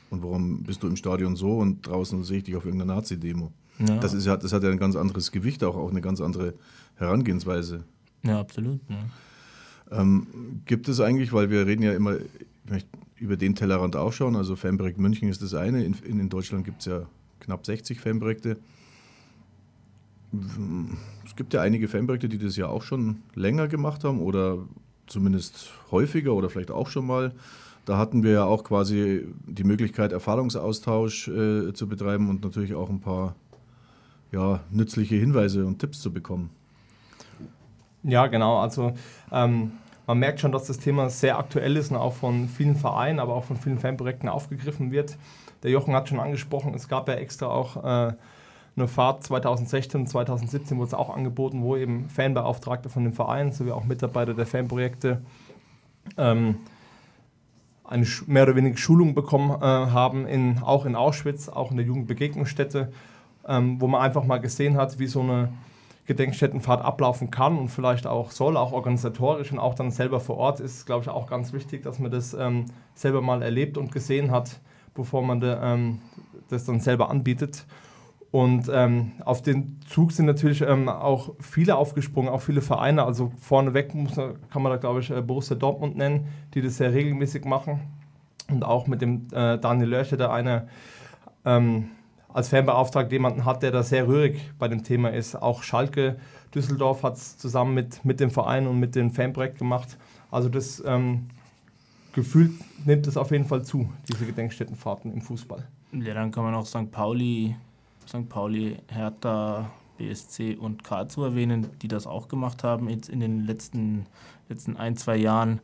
Und 0.09 0.23
warum 0.23 0.63
bist 0.63 0.83
du 0.83 0.87
im 0.87 0.95
Stadion 0.95 1.35
so 1.35 1.57
und 1.57 1.87
draußen 1.87 2.23
sehe 2.23 2.37
ich 2.37 2.43
dich 2.43 2.55
auf 2.55 2.65
irgendeiner 2.65 2.95
Nazi-Demo? 2.95 3.51
Ja. 3.79 3.97
Das, 3.97 4.11
das 4.11 4.53
hat 4.53 4.63
ja 4.63 4.69
ein 4.69 4.77
ganz 4.77 4.95
anderes 4.95 5.31
Gewicht, 5.31 5.63
auch, 5.63 5.75
auch 5.75 5.89
eine 5.89 6.01
ganz 6.01 6.21
andere 6.21 6.53
Herangehensweise. 6.95 7.83
Ja, 8.23 8.39
absolut. 8.39 8.79
Ja. 8.89 9.99
Ähm, 9.99 10.61
gibt 10.65 10.87
es 10.87 10.99
eigentlich, 10.99 11.33
weil 11.33 11.49
wir 11.49 11.65
reden 11.65 11.83
ja 11.83 11.93
immer, 11.93 12.15
ich 12.17 12.69
möchte 12.69 12.89
über 13.17 13.37
den 13.37 13.55
Tellerrand 13.55 13.95
auch 13.95 14.13
schauen, 14.13 14.35
also 14.35 14.55
Fanprojekt 14.55 14.99
München 14.99 15.29
ist 15.29 15.41
das 15.41 15.53
eine, 15.53 15.83
in, 15.83 15.95
in 16.03 16.29
Deutschland 16.29 16.65
gibt 16.65 16.81
es 16.81 16.85
ja 16.85 17.07
knapp 17.39 17.65
60 17.65 17.99
Fanprojekte. 17.99 18.57
Es 21.25 21.35
gibt 21.35 21.53
ja 21.53 21.61
einige 21.61 21.87
Fanprojekte, 21.87 22.29
die 22.29 22.37
das 22.37 22.55
ja 22.57 22.67
auch 22.67 22.83
schon 22.83 23.21
länger 23.35 23.67
gemacht 23.67 24.03
haben 24.03 24.19
oder 24.19 24.59
zumindest 25.07 25.71
häufiger 25.91 26.33
oder 26.33 26.49
vielleicht 26.49 26.71
auch 26.71 26.87
schon 26.87 27.05
mal. 27.05 27.33
Da 27.85 27.97
hatten 27.97 28.23
wir 28.23 28.31
ja 28.31 28.45
auch 28.45 28.63
quasi 28.63 29.27
die 29.45 29.65
Möglichkeit, 29.65 30.11
Erfahrungsaustausch 30.11 31.27
äh, 31.27 31.73
zu 31.73 31.87
betreiben 31.87 32.29
und 32.29 32.43
natürlich 32.43 32.73
auch 32.73 32.89
ein 32.89 33.01
paar 33.01 33.35
ja, 34.31 34.61
nützliche 34.71 35.15
Hinweise 35.15 35.65
und 35.65 35.79
Tipps 35.79 35.99
zu 35.99 36.11
bekommen. 36.11 36.49
Ja, 38.03 38.27
genau. 38.27 38.59
Also 38.59 38.93
ähm, 39.31 39.73
man 40.07 40.19
merkt 40.19 40.39
schon, 40.39 40.51
dass 40.51 40.65
das 40.65 40.79
Thema 40.79 41.09
sehr 41.09 41.37
aktuell 41.37 41.77
ist 41.77 41.91
und 41.91 41.97
auch 41.97 42.13
von 42.13 42.47
vielen 42.47 42.75
Vereinen, 42.75 43.19
aber 43.19 43.35
auch 43.35 43.45
von 43.45 43.57
vielen 43.57 43.79
Fanprojekten 43.79 44.27
aufgegriffen 44.29 44.91
wird. 44.91 45.17
Der 45.61 45.71
Jochen 45.71 45.93
hat 45.93 46.09
schon 46.09 46.19
angesprochen, 46.19 46.73
es 46.73 46.89
gab 46.89 47.07
ja 47.07 47.15
extra 47.15 47.47
auch 47.47 48.09
äh, 48.09 48.13
eine 48.75 48.87
Fahrt 48.87 49.23
2016 49.23 50.01
und 50.01 50.07
2017 50.07 50.77
wurde 50.77 50.87
es 50.87 50.93
auch 50.93 51.15
angeboten, 51.15 51.61
wo 51.61 51.75
eben 51.75 52.09
Fanbeauftragte 52.09 52.89
von 52.89 53.03
dem 53.03 53.13
Verein 53.13 53.51
sowie 53.51 53.71
auch 53.71 53.83
Mitarbeiter 53.83 54.33
der 54.33 54.47
Fanprojekte 54.47 55.21
ähm, 56.17 56.57
eine 57.83 58.07
mehr 58.25 58.43
oder 58.43 58.55
weniger 58.55 58.77
Schulung 58.77 59.13
bekommen 59.13 59.51
äh, 59.51 59.63
haben, 59.63 60.25
in, 60.25 60.59
auch 60.63 60.85
in 60.85 60.95
Auschwitz, 60.95 61.49
auch 61.49 61.69
in 61.71 61.77
der 61.77 61.85
Jugendbegegnungsstätte, 61.85 62.91
ähm, 63.47 63.79
wo 63.79 63.87
man 63.87 64.01
einfach 64.01 64.23
mal 64.23 64.39
gesehen 64.39 64.77
hat, 64.77 64.97
wie 64.99 65.07
so 65.07 65.21
eine 65.21 65.49
Gedenkstättenfahrt 66.05 66.83
ablaufen 66.83 67.31
kann 67.31 67.57
und 67.57 67.69
vielleicht 67.69 68.07
auch 68.07 68.31
soll, 68.31 68.57
auch 68.57 68.73
organisatorisch 68.73 69.51
und 69.51 69.59
auch 69.59 69.75
dann 69.75 69.91
selber 69.91 70.19
vor 70.19 70.37
Ort 70.37 70.59
ist, 70.59 70.85
glaube 70.85 71.03
ich, 71.03 71.09
auch 71.09 71.27
ganz 71.27 71.53
wichtig, 71.53 71.83
dass 71.83 71.99
man 71.99 72.11
das 72.11 72.33
ähm, 72.33 72.65
selber 72.93 73.21
mal 73.21 73.41
erlebt 73.41 73.77
und 73.77 73.91
gesehen 73.91 74.31
hat, 74.31 74.59
bevor 74.95 75.21
man 75.21 75.39
de, 75.39 75.57
ähm, 75.61 75.99
das 76.49 76.65
dann 76.65 76.79
selber 76.79 77.09
anbietet. 77.09 77.65
Und 78.33 78.67
ähm, 78.73 79.11
auf 79.25 79.43
den 79.43 79.79
Zug 79.87 80.11
sind 80.11 80.25
natürlich 80.25 80.61
ähm, 80.61 80.89
auch 80.89 81.35
viele 81.39 81.75
aufgesprungen, 81.75 82.31
auch 82.31 82.41
viele 82.41 82.63
Vereine. 82.63 83.03
Also 83.05 83.31
vorneweg 83.37 83.93
muss, 83.93 84.15
kann 84.15 84.63
man 84.63 84.71
da, 84.71 84.77
glaube 84.77 85.01
ich, 85.01 85.11
äh, 85.11 85.21
Borussia 85.21 85.55
Dortmund 85.55 85.95
nennen, 85.97 86.25
die 86.55 86.63
das 86.63 86.77
sehr 86.77 86.91
regelmäßig 86.95 87.45
machen. 87.45 87.81
Und 88.49 88.63
auch 88.63 88.87
mit 88.87 89.03
dem 89.03 89.27
äh, 89.33 89.59
Daniel 89.59 89.89
Lörche, 89.89 90.17
der 90.17 90.33
eine 90.33 90.67
ähm, 91.45 91.91
als 92.27 92.49
Fanbeauftragter 92.49 93.11
jemanden 93.11 93.45
hat, 93.45 93.61
der 93.61 93.69
da 93.69 93.83
sehr 93.83 94.07
rührig 94.07 94.41
bei 94.57 94.67
dem 94.67 94.83
Thema 94.83 95.09
ist. 95.09 95.35
Auch 95.35 95.61
Schalke 95.61 96.15
Düsseldorf 96.55 97.03
hat 97.03 97.17
es 97.17 97.37
zusammen 97.37 97.75
mit, 97.75 98.03
mit 98.03 98.19
dem 98.19 98.31
Verein 98.31 98.65
und 98.65 98.79
mit 98.79 98.95
dem 98.95 99.11
Fanprojekt 99.11 99.59
gemacht. 99.59 99.95
Also 100.31 100.49
das 100.49 100.81
ähm, 100.87 101.27
Gefühl 102.13 102.49
nimmt 102.83 103.05
es 103.05 103.15
auf 103.15 103.29
jeden 103.29 103.45
Fall 103.45 103.63
zu, 103.63 103.87
diese 104.07 104.25
Gedenkstättenfahrten 104.25 105.13
im 105.13 105.21
Fußball. 105.21 105.67
Ja, 105.91 106.15
dann 106.15 106.31
kann 106.31 106.43
man 106.43 106.55
auch 106.55 106.65
St. 106.65 106.89
Pauli 106.91 107.55
St. 108.07 108.29
Pauli, 108.29 108.77
Hertha, 108.87 109.71
BSC 109.97 110.55
und 110.55 110.83
Karlsruhe 110.83 111.27
erwähnen, 111.27 111.67
die 111.81 111.87
das 111.87 112.07
auch 112.07 112.27
gemacht 112.27 112.63
haben 112.63 112.89
jetzt 112.89 113.09
in 113.09 113.19
den 113.19 113.45
letzten, 113.45 114.05
letzten 114.49 114.77
ein, 114.77 114.95
zwei 114.95 115.17
Jahren. 115.17 115.61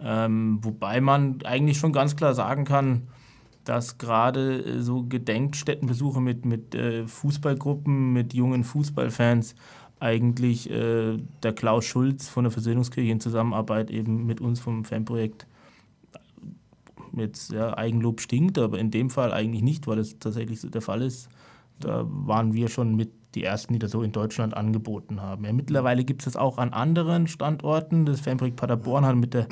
Ähm, 0.00 0.58
wobei 0.62 1.00
man 1.00 1.38
eigentlich 1.44 1.78
schon 1.78 1.92
ganz 1.92 2.16
klar 2.16 2.34
sagen 2.34 2.64
kann, 2.64 3.08
dass 3.64 3.98
gerade 3.98 4.64
äh, 4.64 4.82
so 4.82 5.04
Gedenkstättenbesuche 5.04 6.20
mit, 6.20 6.44
mit 6.44 6.74
äh, 6.74 7.06
Fußballgruppen, 7.06 8.12
mit 8.12 8.34
jungen 8.34 8.64
Fußballfans 8.64 9.54
eigentlich 10.00 10.68
äh, 10.70 11.18
der 11.42 11.52
Klaus 11.52 11.84
Schulz 11.84 12.28
von 12.28 12.44
der 12.44 12.50
Versöhnungskirche 12.50 13.12
in 13.12 13.20
Zusammenarbeit 13.20 13.90
eben 13.90 14.26
mit 14.26 14.40
uns 14.40 14.58
vom 14.58 14.84
Fanprojekt 14.84 15.46
jetzt 17.16 17.52
ja, 17.52 17.76
Eigenlob 17.76 18.20
stinkt, 18.20 18.58
aber 18.58 18.78
in 18.78 18.90
dem 18.90 19.10
Fall 19.10 19.32
eigentlich 19.32 19.62
nicht, 19.62 19.86
weil 19.86 19.98
es 19.98 20.18
tatsächlich 20.18 20.60
so 20.60 20.68
der 20.68 20.82
Fall 20.82 21.02
ist. 21.02 21.28
Da 21.84 22.04
waren 22.06 22.54
wir 22.54 22.68
schon 22.68 22.94
mit 22.96 23.10
die 23.34 23.44
ersten, 23.44 23.72
die 23.72 23.78
das 23.78 23.90
so 23.90 24.02
in 24.02 24.12
Deutschland 24.12 24.54
angeboten 24.54 25.20
haben. 25.20 25.44
Ja, 25.44 25.52
mittlerweile 25.52 26.04
gibt 26.04 26.22
es 26.22 26.26
das 26.26 26.36
auch 26.36 26.58
an 26.58 26.72
anderen 26.72 27.26
Standorten. 27.28 28.04
Das 28.04 28.20
Fanprojekt 28.20 28.56
Paderborn 28.56 29.06
hat 29.06 29.16
mit 29.16 29.34
der 29.34 29.46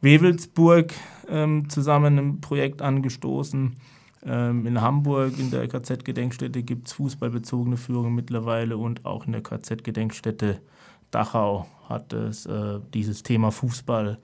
Wewelsburg 0.00 0.92
ähm, 1.28 1.68
zusammen 1.68 2.18
ein 2.18 2.40
Projekt 2.40 2.82
angestoßen. 2.82 3.76
Ähm, 4.22 4.66
in 4.66 4.80
Hamburg 4.80 5.38
in 5.38 5.50
der 5.50 5.66
KZ-Gedenkstätte 5.66 6.62
gibt 6.62 6.88
es 6.88 6.92
fußballbezogene 6.92 7.76
Führungen 7.76 8.14
mittlerweile 8.14 8.76
und 8.76 9.04
auch 9.04 9.26
in 9.26 9.32
der 9.32 9.42
KZ-Gedenkstätte 9.42 10.60
Dachau 11.10 11.66
hat 11.88 12.12
es 12.12 12.46
äh, 12.46 12.78
dieses 12.94 13.22
Thema 13.22 13.50
Fußball 13.50 14.18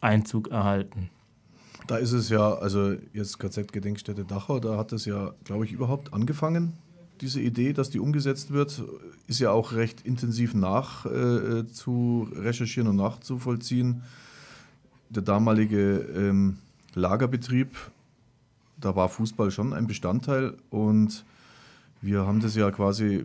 Einzug 0.00 0.48
erhalten. 0.48 1.10
Da 1.86 1.96
ist 1.96 2.12
es 2.12 2.30
ja, 2.30 2.54
also 2.54 2.94
jetzt 3.12 3.38
KZ-Gedenkstätte 3.38 4.24
Dachau, 4.24 4.58
da 4.58 4.78
hat 4.78 4.92
es 4.92 5.04
ja, 5.04 5.34
glaube 5.44 5.66
ich, 5.66 5.72
überhaupt 5.72 6.14
angefangen 6.14 6.78
diese 7.20 7.40
Idee, 7.40 7.72
dass 7.72 7.90
die 7.90 8.00
umgesetzt 8.00 8.50
wird, 8.50 8.82
ist 9.26 9.40
ja 9.40 9.50
auch 9.50 9.72
recht 9.72 10.02
intensiv 10.02 10.54
nach 10.54 11.06
äh, 11.06 11.64
und 12.88 12.96
nachzuvollziehen. 12.96 14.02
Der 15.10 15.22
damalige 15.22 16.00
ähm, 16.14 16.58
Lagerbetrieb, 16.94 17.70
da 18.80 18.96
war 18.96 19.08
Fußball 19.08 19.50
schon 19.50 19.72
ein 19.72 19.86
Bestandteil 19.86 20.56
und 20.70 21.24
wir 22.02 22.26
haben 22.26 22.40
das 22.40 22.56
ja 22.56 22.70
quasi, 22.70 23.24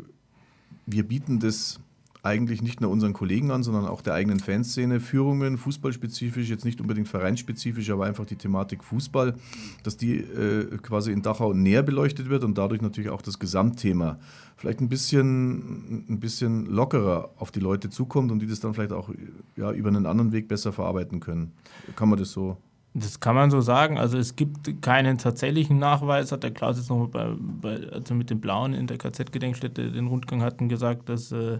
wir 0.85 1.03
bieten 1.07 1.39
das 1.39 1.79
eigentlich 2.21 2.61
nicht 2.61 2.81
nur 2.81 2.91
unseren 2.91 3.13
Kollegen 3.13 3.49
an, 3.51 3.63
sondern 3.63 3.85
auch 3.85 4.01
der 4.01 4.13
eigenen 4.13 4.39
Fanszene 4.39 4.99
Führungen, 4.99 5.57
fußballspezifisch, 5.57 6.49
jetzt 6.49 6.65
nicht 6.65 6.81
unbedingt 6.81 7.07
vereinsspezifisch, 7.07 7.89
aber 7.91 8.05
einfach 8.05 8.25
die 8.25 8.35
Thematik 8.35 8.83
Fußball, 8.83 9.35
dass 9.83 9.95
die 9.95 10.17
äh, 10.17 10.77
quasi 10.81 11.11
in 11.11 11.21
Dachau 11.21 11.53
näher 11.53 11.81
beleuchtet 11.81 12.29
wird 12.29 12.43
und 12.43 12.57
dadurch 12.57 12.81
natürlich 12.81 13.09
auch 13.09 13.21
das 13.21 13.39
Gesamtthema 13.39 14.19
vielleicht 14.57 14.81
ein 14.81 14.89
bisschen, 14.89 16.05
ein 16.09 16.19
bisschen 16.19 16.65
lockerer 16.65 17.29
auf 17.37 17.51
die 17.51 17.61
Leute 17.61 17.89
zukommt 17.89 18.31
und 18.31 18.39
die 18.39 18.47
das 18.47 18.59
dann 18.59 18.73
vielleicht 18.73 18.91
auch 18.91 19.09
ja, 19.55 19.71
über 19.71 19.87
einen 19.87 20.05
anderen 20.05 20.33
Weg 20.33 20.49
besser 20.49 20.73
verarbeiten 20.73 21.21
können. 21.21 21.53
Kann 21.95 22.09
man 22.09 22.19
das 22.19 22.31
so 22.31 22.57
das 22.95 23.19
kann 23.19 23.35
man 23.35 23.51
so 23.51 23.61
sagen. 23.61 23.99
Also 23.99 24.17
es 24.17 24.35
gibt 24.35 24.81
keinen 24.81 25.19
tatsächlichen 25.19 25.77
Nachweis, 25.77 26.31
hat 26.31 26.43
der 26.43 26.51
Klaus 26.51 26.77
jetzt 26.77 26.89
noch 26.89 27.07
bei, 27.07 27.29
bei, 27.37 27.87
also 27.91 28.15
mit 28.15 28.31
den 28.31 28.41
Blauen 28.41 28.73
in 28.73 28.87
der 28.87 28.97
KZ-Gedenkstätte 28.97 29.91
den 29.91 30.07
Rundgang 30.07 30.41
hatten 30.41 30.69
gesagt, 30.69 31.07
dass 31.07 31.31
äh, 31.31 31.59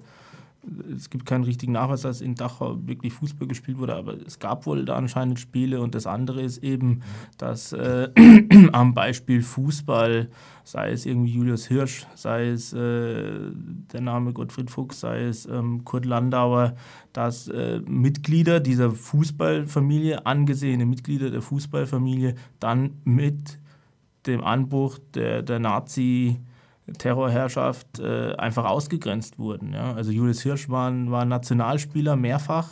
es 0.95 1.09
gibt 1.09 1.25
keinen 1.25 1.45
richtigen 1.45 1.71
Nachweis, 1.71 2.01
dass 2.01 2.21
in 2.21 2.35
Dachau 2.35 2.77
wirklich 2.85 3.13
Fußball 3.13 3.47
gespielt 3.47 3.77
wurde, 3.77 3.95
aber 3.95 4.15
es 4.25 4.39
gab 4.39 4.65
wohl 4.65 4.83
da 4.83 4.95
anscheinend 4.95 5.39
Spiele. 5.39 5.79
Und 5.79 5.95
das 5.95 6.05
andere 6.05 6.41
ist 6.41 6.57
eben, 6.63 7.01
dass 7.37 7.71
äh, 7.71 8.09
am 8.73 8.93
Beispiel 8.93 9.41
Fußball, 9.41 10.29
sei 10.65 10.91
es 10.91 11.05
irgendwie 11.05 11.31
Julius 11.31 11.65
Hirsch, 11.67 12.05
sei 12.15 12.49
es 12.49 12.73
äh, 12.73 13.51
der 13.93 14.01
Name 14.01 14.33
Gottfried 14.33 14.69
Fuchs, 14.69 14.99
sei 14.99 15.23
es 15.23 15.45
ähm, 15.45 15.85
Kurt 15.85 16.05
Landauer, 16.05 16.75
dass 17.13 17.47
äh, 17.47 17.79
Mitglieder 17.87 18.59
dieser 18.59 18.91
Fußballfamilie, 18.91 20.25
angesehene 20.25 20.85
Mitglieder 20.85 21.31
der 21.31 21.41
Fußballfamilie, 21.41 22.35
dann 22.59 22.91
mit 23.05 23.59
dem 24.27 24.43
Anbruch 24.43 24.99
der, 25.13 25.41
der 25.41 25.59
Nazi- 25.59 26.37
Terrorherrschaft 26.98 28.00
äh, 28.00 28.34
einfach 28.36 28.65
ausgegrenzt 28.65 29.39
wurden. 29.39 29.74
Ja? 29.74 29.93
Also 29.93 30.12
Julius 30.12 30.41
Hirsch 30.41 30.69
war, 30.69 30.91
war 31.10 31.25
Nationalspieler 31.25 32.15
mehrfach 32.15 32.69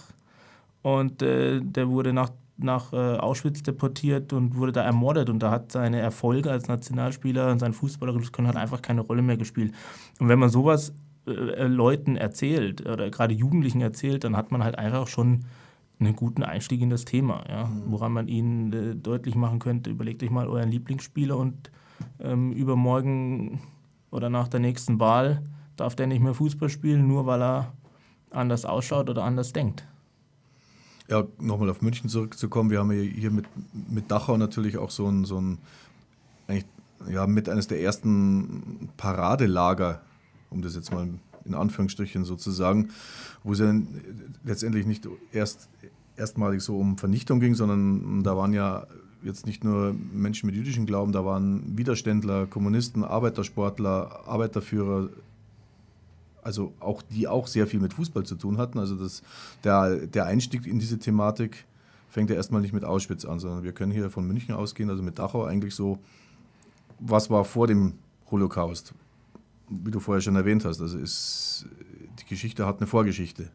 und 0.82 1.22
äh, 1.22 1.60
der 1.62 1.90
wurde 1.90 2.14
nach, 2.14 2.32
nach 2.58 2.94
äh, 2.94 3.18
Auschwitz 3.18 3.64
deportiert 3.64 4.34
und 4.34 4.56
wurde 4.56 4.72
da 4.72 4.84
ermordet 4.84 5.30
und 5.30 5.40
da 5.40 5.52
hat 5.52 5.72
seine 5.72 6.00
Erfolge 6.00 6.52
als 6.52 6.68
Nationalspieler 6.68 7.52
und 7.52 7.60
sein 7.60 7.74
fußballerisches 7.74 8.32
Können 8.32 8.48
hat 8.48 8.56
einfach 8.56 8.82
keine 8.82 9.02
Rolle 9.02 9.22
mehr 9.22 9.38
gespielt. 9.38 9.74
Und 10.20 10.30
wenn 10.30 10.40
man 10.40 10.50
sowas 10.50 10.94
äh, 11.28 11.68
Leuten 11.68 12.16
erzählt 12.16 12.88
oder 12.88 13.10
gerade 13.10 13.34
Jugendlichen 13.34 13.82
erzählt, 13.82 14.24
dann 14.24 14.38
hat 14.38 14.52
man 14.52 14.64
halt 14.64 14.78
einfach 14.78 15.08
schon 15.08 15.46
einen 16.00 16.16
guten 16.16 16.44
Einstieg 16.44 16.82
in 16.82 16.90
das 16.90 17.06
Thema, 17.06 17.44
ja? 17.50 17.66
Mhm. 17.66 17.84
woran 17.88 18.12
man 18.12 18.28
ihnen 18.28 18.74
äh, 18.74 18.96
deutlich 18.96 19.36
machen 19.36 19.60
könnte, 19.60 19.90
überlegt 19.90 20.24
euch 20.24 20.30
mal 20.30 20.48
euren 20.48 20.70
Lieblingsspieler 20.70 21.38
und 21.38 21.72
ähm, 22.20 22.52
übermorgen 22.52 23.60
oder 24.12 24.30
nach 24.30 24.48
der 24.48 24.60
nächsten 24.60 25.00
Wahl 25.00 25.44
darf 25.76 25.96
der 25.96 26.08
nicht 26.08 26.22
mehr 26.22 26.34
Fußball 26.34 26.70
spielen, 26.70 27.08
nur 27.08 27.26
weil 27.26 27.42
er 27.42 27.74
anders 28.32 28.66
ausschaut 28.66 29.10
oder 29.10 29.24
anders 29.24 29.54
denkt. 29.54 29.86
Ja, 31.08 31.24
nochmal 31.40 31.70
auf 31.70 31.82
München 31.82 32.10
zurückzukommen. 32.10 32.70
Wir 32.70 32.80
haben 32.80 32.92
hier 32.92 33.32
mit, 33.32 33.46
mit 33.90 34.12
Dachau 34.12 34.38
natürlich 34.38 34.78
auch 34.78 34.90
so 34.90 35.08
ein, 35.08 35.24
so 35.24 35.40
ein 35.40 35.58
eigentlich, 36.48 36.66
ja, 37.10 37.28
mit 37.28 37.48
eines 37.48 37.68
der 37.68 37.82
ersten 37.82 38.90
Paradelager, 38.98 40.02
um 40.50 40.62
das 40.62 40.76
jetzt 40.76 40.92
mal 40.92 41.08
in 41.46 41.54
Anführungsstrichen 41.54 42.26
sozusagen, 42.26 42.90
wo 43.44 43.54
es 43.54 43.60
ja 43.60 43.74
letztendlich 44.44 44.86
nicht 44.86 45.08
erst 45.32 45.70
erstmalig 46.18 46.62
so 46.62 46.78
um 46.78 46.98
Vernichtung 46.98 47.40
ging, 47.40 47.56
sondern 47.56 48.24
da 48.24 48.36
waren 48.36 48.52
ja 48.52 48.88
jetzt 49.28 49.46
nicht 49.46 49.64
nur 49.64 49.96
Menschen 50.12 50.48
mit 50.48 50.56
jüdischem 50.56 50.86
Glauben, 50.86 51.12
da 51.12 51.24
waren 51.24 51.78
Widerständler, 51.78 52.48
Kommunisten, 52.48 53.04
Arbeitersportler, 53.04 54.28
Arbeiterführer, 54.28 55.10
also 56.42 56.74
auch 56.80 57.02
die 57.02 57.28
auch 57.28 57.46
sehr 57.46 57.68
viel 57.68 57.80
mit 57.80 57.94
Fußball 57.94 58.26
zu 58.26 58.36
tun 58.36 58.58
hatten. 58.58 58.80
Also 58.80 58.96
das, 58.96 59.22
der, 59.64 60.08
der 60.08 60.26
Einstieg 60.26 60.66
in 60.66 60.80
diese 60.80 60.98
Thematik 60.98 61.66
fängt 62.10 62.30
ja 62.30 62.36
erstmal 62.36 62.62
nicht 62.62 62.74
mit 62.74 62.86
Auschwitz 62.86 63.26
an, 63.26 63.40
sondern 63.40 63.64
wir 63.64 63.74
können 63.74 63.92
hier 63.92 64.10
von 64.10 64.26
München 64.26 64.56
ausgehen, 64.56 64.90
also 64.90 65.04
mit 65.04 65.20
Dachau 65.20 65.46
eigentlich 65.46 65.76
so, 65.76 66.00
was 67.00 67.30
war 67.30 67.46
vor 67.46 67.68
dem 67.68 67.94
Holocaust? 68.32 68.94
Wie 69.70 69.92
du 69.92 70.00
vorher 70.00 70.22
schon 70.22 70.36
erwähnt 70.36 70.66
hast, 70.66 70.82
also 70.82 70.98
ist, 70.98 71.68
die 72.20 72.26
Geschichte 72.26 72.66
hat 72.66 72.78
eine 72.78 72.88
Vorgeschichte. 72.88 73.52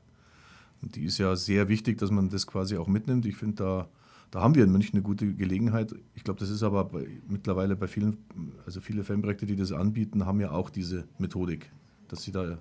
Und 0.83 0.97
die 0.97 1.05
ist 1.05 1.19
ja 1.19 1.35
sehr 1.37 1.69
wichtig, 1.69 1.99
dass 1.99 2.11
man 2.11 2.29
das 2.29 2.47
quasi 2.47 2.77
auch 2.77 2.89
mitnimmt. 2.89 3.25
Ich 3.25 3.37
finde, 3.37 3.57
da 3.57 3.89
da 4.33 4.41
haben 4.41 4.55
wir 4.55 4.65
in 4.65 4.73
München 4.73 4.95
eine 4.95 5.03
gute 5.03 5.35
Gelegenheit. 5.35 5.95
Ich 6.15 6.25
glaube, 6.25 6.41
das 6.41 6.49
ist 6.49 6.63
aber 6.63 6.87
bei, 6.87 7.07
mittlerweile 7.29 7.77
bei 7.77 7.87
vielen, 7.87 8.17
also 8.65 8.81
viele 8.81 9.05
Fanprojekte, 9.05 9.45
die 9.45 9.57
das 9.57 9.73
anbieten, 9.73 10.25
haben 10.25 10.41
ja 10.41 10.53
auch 10.53 10.71
diese 10.71 11.05
Methodik, 11.19 11.71
dass 12.09 12.23
sie 12.23 12.33
da 12.33 12.57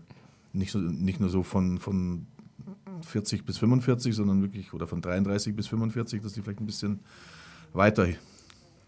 nicht, 0.51 0.73
so, 0.73 0.79
nicht 0.79 1.21
nur 1.21 1.29
so 1.29 1.43
von, 1.43 1.79
von 1.79 2.27
40 3.03 3.45
bis 3.45 3.57
45, 3.57 4.13
sondern 4.13 4.41
wirklich, 4.41 4.73
oder 4.73 4.85
von 4.85 5.01
33 5.01 5.55
bis 5.55 5.67
45, 5.67 6.21
dass 6.21 6.33
die 6.33 6.41
vielleicht 6.41 6.59
ein 6.59 6.65
bisschen 6.65 6.99
weiter 7.71 8.05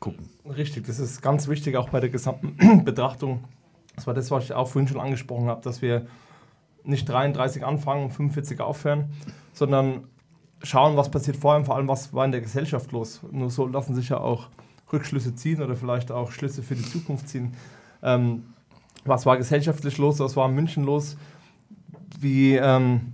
gucken. 0.02 0.28
Richtig, 0.46 0.86
das 0.86 1.00
ist 1.00 1.22
ganz 1.22 1.48
wichtig 1.48 1.78
auch 1.78 1.88
bei 1.88 2.02
der 2.02 2.10
gesamten 2.10 2.84
Betrachtung. 2.84 3.46
Das 3.96 4.08
war 4.08 4.14
das, 4.14 4.30
was 4.30 4.44
ich 4.44 4.54
auch 4.54 4.68
vorhin 4.68 4.90
schon 4.90 5.00
angesprochen 5.00 5.48
habe, 5.48 5.62
dass 5.62 5.82
wir 5.82 6.06
nicht 6.84 7.08
33 7.08 7.64
anfangen, 7.64 8.12
45 8.12 8.60
aufhören, 8.60 9.06
sondern 9.54 10.04
schauen, 10.64 10.96
was 10.96 11.12
passiert 11.12 11.38
vorher 11.38 11.60
und 11.60 11.66
vor 11.66 11.76
allem, 11.76 11.88
was 11.88 12.14
war 12.14 12.26
in 12.26 12.32
der 12.32 12.42
Gesellschaft 12.42 12.92
los. 12.92 13.22
Nur 13.32 13.50
so 13.50 13.68
lassen 13.68 13.96
sich 13.96 14.10
ja 14.10 14.18
auch 14.18 14.48
Rückschlüsse 14.92 15.36
ziehen 15.36 15.62
oder 15.62 15.76
vielleicht 15.76 16.12
auch 16.12 16.32
Schlüsse 16.32 16.64
für 16.64 16.76
die 16.76 16.84
Zukunft 16.84 17.30
ziehen. 17.30 17.54
Ähm, 18.02 18.44
was 19.06 19.26
war 19.26 19.38
gesellschaftlich 19.38 19.98
los, 19.98 20.20
was 20.20 20.36
war 20.36 20.48
in 20.48 20.56
München 20.56 20.84
los, 20.84 21.18
wie, 22.20 22.56
ähm, 22.56 23.14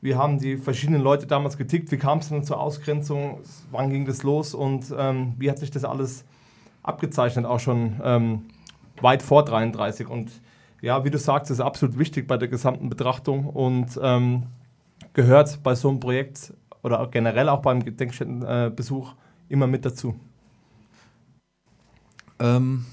wie 0.00 0.16
haben 0.16 0.38
die 0.38 0.56
verschiedenen 0.56 1.02
Leute 1.02 1.26
damals 1.26 1.56
getickt, 1.56 1.92
wie 1.92 1.96
kam 1.96 2.18
es 2.18 2.28
denn 2.28 2.42
zur 2.42 2.60
Ausgrenzung, 2.60 3.40
wann 3.70 3.90
ging 3.90 4.04
das 4.04 4.22
los 4.22 4.54
und 4.54 4.92
ähm, 4.96 5.34
wie 5.38 5.50
hat 5.50 5.58
sich 5.58 5.70
das 5.70 5.84
alles 5.84 6.24
abgezeichnet, 6.82 7.44
auch 7.46 7.60
schon 7.60 8.00
ähm, 8.02 8.46
weit 9.00 9.22
vor 9.22 9.44
33. 9.44 10.08
Und 10.08 10.30
ja, 10.80 11.04
wie 11.04 11.10
du 11.10 11.18
sagst, 11.18 11.50
ist 11.50 11.60
absolut 11.60 11.98
wichtig 11.98 12.26
bei 12.26 12.36
der 12.36 12.48
gesamten 12.48 12.88
Betrachtung 12.88 13.46
und 13.46 13.98
ähm, 14.02 14.44
gehört 15.12 15.62
bei 15.62 15.74
so 15.74 15.88
einem 15.88 16.00
Projekt 16.00 16.52
oder 16.88 17.06
generell 17.08 17.48
auch 17.50 17.60
beim 17.60 17.84
Gedenkstättenbesuch 17.84 19.14
immer 19.48 19.66
mit 19.66 19.84
dazu? 19.84 20.18
Ähm, 22.38 22.86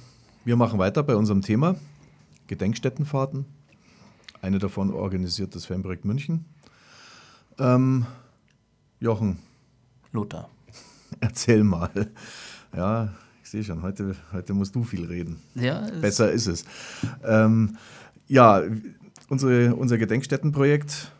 wir 0.43 0.57
machen 0.57 0.79
weiter 0.79 1.01
bei 1.03 1.15
unserem 1.15 1.41
Thema 1.41 1.75
Gedenkstättenfahrten. 2.47 3.45
Eine 4.41 4.59
davon 4.59 4.93
organisiert 4.93 5.55
das 5.55 5.65
Fanprojekt 5.65 6.03
München. 6.03 6.45
Ähm, 7.57 8.05
Jochen. 8.99 9.39
Lothar. 10.11 10.49
Erzähl 11.21 11.63
mal. 11.63 12.11
Ja, 12.75 13.13
ich 13.43 13.49
sehe 13.49 13.63
schon, 13.63 13.81
heute, 13.81 14.15
heute 14.33 14.53
musst 14.53 14.75
du 14.75 14.83
viel 14.83 15.05
reden. 15.05 15.39
Ja, 15.55 15.87
Besser 16.01 16.31
ist 16.31 16.47
es. 16.47 16.65
Ähm, 17.23 17.77
ja, 18.27 18.61
unsere, 19.29 19.73
unser 19.75 19.97
Gedenkstättenprojekt 19.97 21.11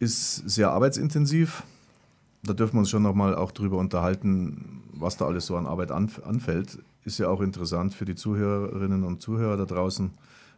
ist 0.00 0.36
sehr 0.48 0.70
arbeitsintensiv 0.70 1.62
da 2.46 2.54
dürfen 2.54 2.74
wir 2.74 2.80
uns 2.80 2.90
schon 2.90 3.02
nochmal 3.02 3.34
auch 3.34 3.52
drüber 3.52 3.78
unterhalten, 3.78 4.82
was 4.92 5.16
da 5.16 5.26
alles 5.26 5.46
so 5.46 5.56
an 5.56 5.66
Arbeit 5.66 5.90
anfällt. 5.90 6.78
Ist 7.04 7.18
ja 7.18 7.28
auch 7.28 7.40
interessant 7.40 7.94
für 7.94 8.04
die 8.04 8.14
Zuhörerinnen 8.14 9.04
und 9.04 9.22
Zuhörer 9.22 9.56
da 9.56 9.64
draußen, 9.64 10.10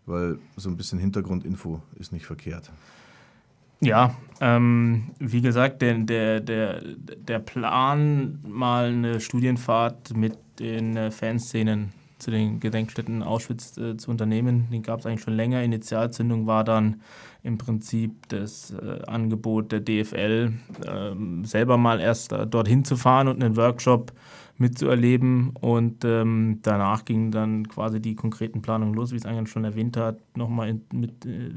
weil 0.07 0.38
so 0.57 0.71
ein 0.71 0.76
bisschen 0.76 0.99
Hintergrundinfo 0.99 1.83
ist 1.99 2.12
nicht 2.12 2.26
verkehrt. 2.26 2.71
Ja, 3.80 4.16
ähm, 4.40 5.11
wie 5.18 5.40
gesagt, 5.40 5.83
der, 5.83 5.95
der, 5.99 6.40
der, 6.40 6.83
der 6.83 7.38
Plan, 7.38 8.40
mal 8.47 8.87
eine 8.87 9.21
Studienfahrt 9.21 10.16
mit 10.16 10.37
den 10.59 10.97
äh, 10.97 11.11
Fanszenen 11.12 11.92
zu 12.18 12.30
den 12.30 12.60
Gedenkstätten 12.60 13.22
Auschwitz 13.22 13.76
äh, 13.76 13.96
zu 13.96 14.10
unternehmen, 14.10 14.68
den 14.70 14.82
gab 14.82 15.00
es 15.00 15.06
eigentlich 15.06 15.22
schon 15.22 15.34
länger. 15.34 15.62
Initialzündung 15.62 16.46
war 16.46 16.64
dann 16.64 17.00
im 17.42 17.58
Prinzip 17.58 18.28
das 18.28 18.72
äh, 18.72 19.02
Angebot 19.06 19.72
der 19.72 19.80
DFL, 19.80 20.52
äh, 20.84 21.46
selber 21.46 21.76
mal 21.76 22.00
erst 22.00 22.32
äh, 22.32 22.46
dorthin 22.46 22.84
zu 22.84 22.96
fahren 22.96 23.28
und 23.28 23.42
einen 23.42 23.56
Workshop 23.56 24.12
mitzuerleben. 24.58 25.50
Und 25.60 26.04
ähm, 26.04 26.58
danach 26.62 27.04
gingen 27.04 27.30
dann 27.30 27.68
quasi 27.68 28.00
die 28.00 28.14
konkreten 28.14 28.60
Planungen 28.60 28.94
los, 28.94 29.12
wie 29.12 29.16
es 29.16 29.25
eigentlich 29.25 29.50
schon 29.50 29.64
erwähnt 29.64 29.96
hat, 29.96 30.18
nochmal 30.37 30.80
mit 30.92 31.25
äh, 31.25 31.50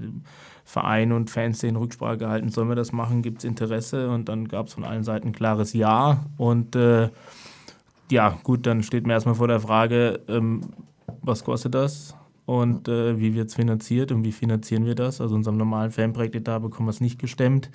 Verein 0.64 1.12
und 1.12 1.30
Fanszenen 1.30 1.76
Rücksprache 1.76 2.18
gehalten, 2.18 2.50
sollen 2.50 2.70
wir 2.70 2.76
das 2.76 2.92
machen, 2.92 3.22
gibt 3.22 3.40
es 3.40 3.44
Interesse? 3.44 4.10
Und 4.10 4.30
dann 4.30 4.48
gab 4.48 4.68
es 4.68 4.74
von 4.74 4.84
allen 4.84 5.04
Seiten 5.04 5.30
ein 5.30 5.34
klares 5.34 5.74
Ja. 5.74 6.26
Und 6.38 6.76
äh, 6.76 7.10
ja, 8.12 8.38
gut, 8.44 8.66
dann 8.66 8.84
steht 8.84 9.08
mir 9.08 9.14
erstmal 9.14 9.36
vor 9.36 9.48
der 9.48 9.60
Frage, 9.60 10.20
ähm, 10.28 10.62
was 11.22 11.44
kostet 11.44 11.74
das? 11.74 12.16
Und 12.46 12.88
äh, 12.88 13.20
wie 13.20 13.34
wird 13.34 13.50
es 13.50 13.56
finanziert 13.56 14.12
und 14.12 14.26
wie 14.26 14.32
finanzieren 14.32 14.86
wir 14.86 14.96
das? 14.96 15.22
Also 15.22 15.36
unserem 15.36 15.58
normalen 15.58 15.92
Fanprojekt 15.92 16.48
da 16.48 16.60
bekommen 16.60 16.88
wir 16.88 16.92
es 16.92 17.02
nicht 17.02 17.20
gestemmt. 17.20 17.70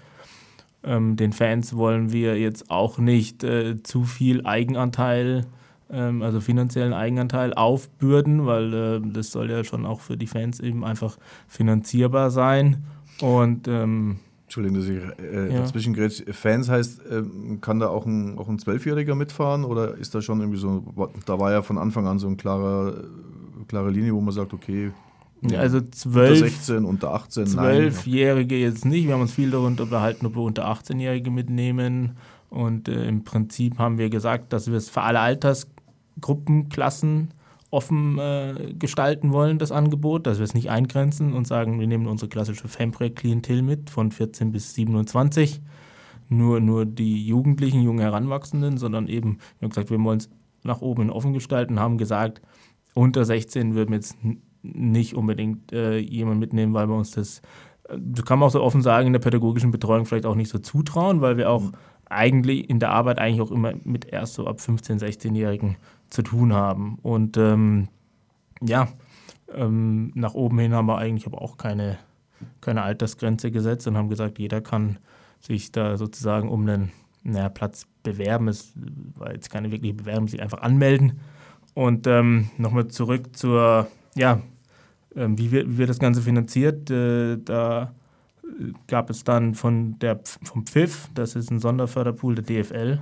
Ähm, 0.85 1.17
den 1.17 1.33
Fans 1.33 1.77
wollen 1.77 2.13
wir 2.13 2.39
jetzt 2.39 2.71
auch 2.71 2.99
nicht 2.99 3.43
äh, 3.43 3.83
zu 3.83 4.05
viel 4.05 4.45
Eigenanteil, 4.45 5.47
ähm, 5.91 6.23
also 6.23 6.41
finanziellen 6.41 6.93
Eigenanteil 6.93 7.55
aufbürden, 7.55 8.45
weil 8.47 8.75
äh, 8.75 9.01
das 9.03 9.31
soll 9.31 9.51
ja 9.51 9.65
schon 9.65 9.87
auch 9.87 10.01
für 10.01 10.17
die 10.17 10.27
Fans 10.27 10.61
eben 10.61 10.85
einfach 10.85 11.17
finanzierbar 11.49 12.31
sein. 12.31 12.85
Und 13.21 13.69
ähm, 13.69 14.19
Entschuldigung, 14.47 14.79
dass 14.79 14.89
ich 14.89 15.25
äh, 15.25 15.53
ja. 15.53 15.61
dazwischen 15.61 15.93
gerät. 15.93 16.25
Fans 16.31 16.69
heißt, 16.69 17.05
äh, 17.05 17.23
kann 17.61 17.81
da 17.81 17.89
auch 17.89 18.07
ein, 18.07 18.39
auch 18.39 18.49
ein 18.49 18.61
Zwölfjähriger 18.61 19.17
mitfahren 19.17 19.65
oder 19.65 19.97
ist 19.97 20.15
da 20.15 20.23
schon 20.23 20.39
irgendwie 20.39 20.59
so, 20.59 20.85
da 21.27 21.41
war 21.41 21.51
ja 21.51 21.63
von 21.63 21.79
Anfang 21.79 22.07
an 22.07 22.21
so 22.21 22.29
eine 22.29 22.37
klare, 22.37 23.09
klare 23.67 23.91
Linie, 23.91 24.15
wo 24.15 24.21
man 24.21 24.33
sagt, 24.33 24.55
okay, 24.55 24.93
ja, 25.43 25.59
also 25.59 25.81
12, 25.81 26.31
unter 26.31 26.35
16, 26.37 26.85
unter 26.85 27.15
18, 27.15 27.45
12-Jährige 27.47 28.57
jetzt 28.57 28.85
nicht. 28.85 29.07
Wir 29.07 29.15
haben 29.15 29.21
uns 29.21 29.33
viel 29.33 29.51
darunter 29.51 29.83
unterhalten, 29.83 30.27
ob 30.27 30.37
wir 30.37 30.43
unter 30.43 30.67
18-Jährige 30.71 31.31
mitnehmen. 31.31 32.17
Und 32.49 32.89
äh, 32.89 33.07
im 33.07 33.25
Prinzip 33.25 33.79
haben 33.79 33.99
wir 33.99 34.09
gesagt, 34.11 34.53
dass 34.53 34.69
wir 34.69 34.77
es 34.77 34.89
für 34.89 35.03
alle 35.03 35.21
Altersgruppen, 35.21 36.69
Klassen 36.69 37.29
offen 37.71 38.19
äh, 38.19 38.75
gestalten 38.79 39.33
wollen, 39.33 39.59
das 39.59 39.73
Angebot, 39.73 40.27
dass 40.27 40.39
wir 40.39 40.45
es 40.45 40.55
nicht 40.55 40.71
eingrenzen 40.71 41.33
und 41.33 41.47
sagen, 41.47 41.81
wir 41.81 41.87
nehmen 41.87 42.07
unsere 42.07 42.29
klassische 42.29 42.69
Fanprojekt-Klientel 42.69 43.63
mit 43.63 43.91
von 43.91 44.13
14 44.13 44.53
bis 44.53 44.75
27. 44.75 45.61
Nur, 46.29 46.61
nur 46.61 46.87
die 46.87 47.25
Jugendlichen, 47.27 47.83
jungen 47.83 48.01
Heranwachsenden, 48.01 48.79
sondern 48.79 49.09
eben, 49.09 49.39
wir 49.59 49.67
haben 49.67 49.71
gesagt, 49.71 49.91
wir 49.91 50.03
wollen 50.03 50.19
es 50.19 50.31
nach 50.65 50.81
oben 50.81 51.11
offen 51.11 51.33
gestalten, 51.33 51.79
haben 51.79 51.99
gesagt, 51.99 52.43
unter 52.95 53.25
16 53.25 53.75
würden 53.75 53.91
wir 53.91 53.97
jetzt 53.97 54.17
nicht 54.63 55.15
unbedingt 55.15 55.73
äh, 55.73 55.99
jemanden 55.99 56.41
mitnehmen, 56.41 56.75
weil 56.75 56.89
wir 56.89 56.97
uns 56.97 57.13
das, 57.13 57.43
das 57.97 58.25
kann 58.25 58.39
man 58.39 58.49
auch 58.49 58.53
so 58.53 58.63
offen 58.63 58.83
sagen, 58.83 59.09
in 59.09 59.13
der 59.13 59.21
pädagogischen 59.21 59.71
Betreuung 59.71 60.07
vielleicht 60.07 60.27
auch 60.27 60.35
nicht 60.35 60.51
so 60.51 60.59
zutrauen, 60.59 61.21
weil 61.21 61.37
wir 61.37 61.51
auch 61.51 61.63
mhm. 61.63 61.73
eigentlich 62.07 62.69
in 62.69 62.81
der 62.81 62.91
Arbeit 62.91 63.19
eigentlich 63.19 63.41
auch 63.41 63.53
immer 63.53 63.75
mit 63.85 64.07
erst 64.07 64.35
so 64.35 64.47
ab 64.47 64.59
15-, 64.59 65.01
16-Jährigen 65.01 65.77
zu 66.11 66.23
tun 66.23 66.53
haben. 66.53 66.99
Und 67.03 67.37
ähm, 67.37 67.89
ja, 68.61 68.89
ähm, 69.53 70.13
nach 70.15 70.35
oben 70.35 70.59
hin 70.59 70.75
haben 70.75 70.87
wir 70.87 70.99
eigentlich 70.99 71.27
aber 71.27 71.43
auch 71.43 71.57
keine, 71.57 71.99
keine 72.61 72.83
Altersgrenze 72.83 73.51
gesetzt 73.51 73.87
und 73.87 73.97
haben 73.97 74.09
gesagt, 74.09 74.39
jeder 74.39 74.61
kann 74.61 74.99
sich 75.41 75.73
da 75.73 75.97
sozusagen 75.97 76.49
um 76.49 76.63
einen 76.63 76.93
naja, 77.23 77.49
Platz 77.49 77.87
bewerben. 78.03 78.49
Es 78.49 78.73
war 79.17 79.33
jetzt 79.33 79.51
keine 79.51 79.71
wirkliche 79.71 79.95
Bewerbung, 79.95 80.29
sich 80.29 80.43
einfach 80.43 80.63
anmelden. 80.63 81.21
Und 81.75 82.07
ähm, 82.07 82.51
nochmal 82.57 82.89
zurück 82.89 83.37
zur 83.37 83.89
ja, 84.17 84.41
ähm, 85.15 85.39
wie, 85.39 85.51
wird, 85.53 85.69
wie 85.69 85.79
wird 85.79 85.91
das 85.91 85.99
Ganze 85.99 86.23
finanziert? 86.23 86.91
Äh, 86.91 87.39
da 87.45 87.93
gab 88.87 89.11
es 89.11 89.25
dann 89.25 89.55
von 89.55 89.99
der, 89.99 90.21
vom 90.43 90.67
Pfiff, 90.67 91.09
das 91.15 91.37
ist 91.37 91.51
ein 91.51 91.61
Sonderförderpool 91.61 92.37
der 92.37 92.45
DFL, 92.45 93.01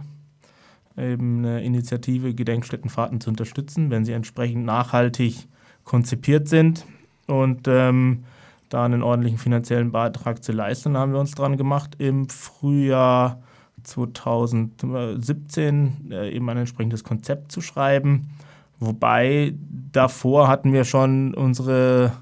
eben 0.97 1.39
eine 1.39 1.63
Initiative, 1.63 2.35
Gedenkstättenfahrten 2.35 3.21
zu 3.21 3.31
unterstützen, 3.31 3.91
wenn 3.91 4.05
sie 4.05 4.13
entsprechend 4.13 4.65
nachhaltig 4.65 5.49
konzipiert 5.85 6.49
sind 6.49 6.85
und 7.27 7.69
ähm, 7.69 8.25
da 8.69 8.85
einen 8.85 9.03
ordentlichen 9.03 9.39
finanziellen 9.39 9.93
Beitrag 9.93 10.43
zu 10.43 10.53
leisten, 10.53 10.97
haben 10.97 11.13
wir 11.13 11.21
uns 11.21 11.33
dran 11.33 11.57
gemacht, 11.57 11.97
im 11.99 12.29
Frühjahr 12.29 13.41
2017 13.83 16.11
äh, 16.11 16.31
eben 16.31 16.49
ein 16.49 16.57
entsprechendes 16.57 17.05
Konzept 17.05 17.53
zu 17.53 17.61
schreiben. 17.61 18.31
Wobei 18.81 19.55
davor 19.93 20.49
hatten 20.49 20.73
wir 20.73 20.85
schon 20.85 21.35
unsere 21.35 22.13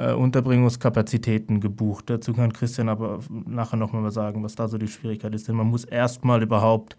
äh, 0.00 0.12
Unterbringungskapazitäten 0.14 1.60
gebucht. 1.60 2.08
Dazu 2.08 2.32
kann 2.32 2.52
Christian 2.52 2.88
aber 2.88 3.20
nachher 3.46 3.76
nochmal 3.76 4.10
sagen, 4.10 4.42
was 4.42 4.54
da 4.54 4.66
so 4.66 4.78
die 4.78 4.88
Schwierigkeit 4.88 5.34
ist. 5.34 5.48
Denn 5.48 5.56
man 5.56 5.66
muss 5.66 5.84
erstmal 5.84 6.42
überhaupt 6.42 6.96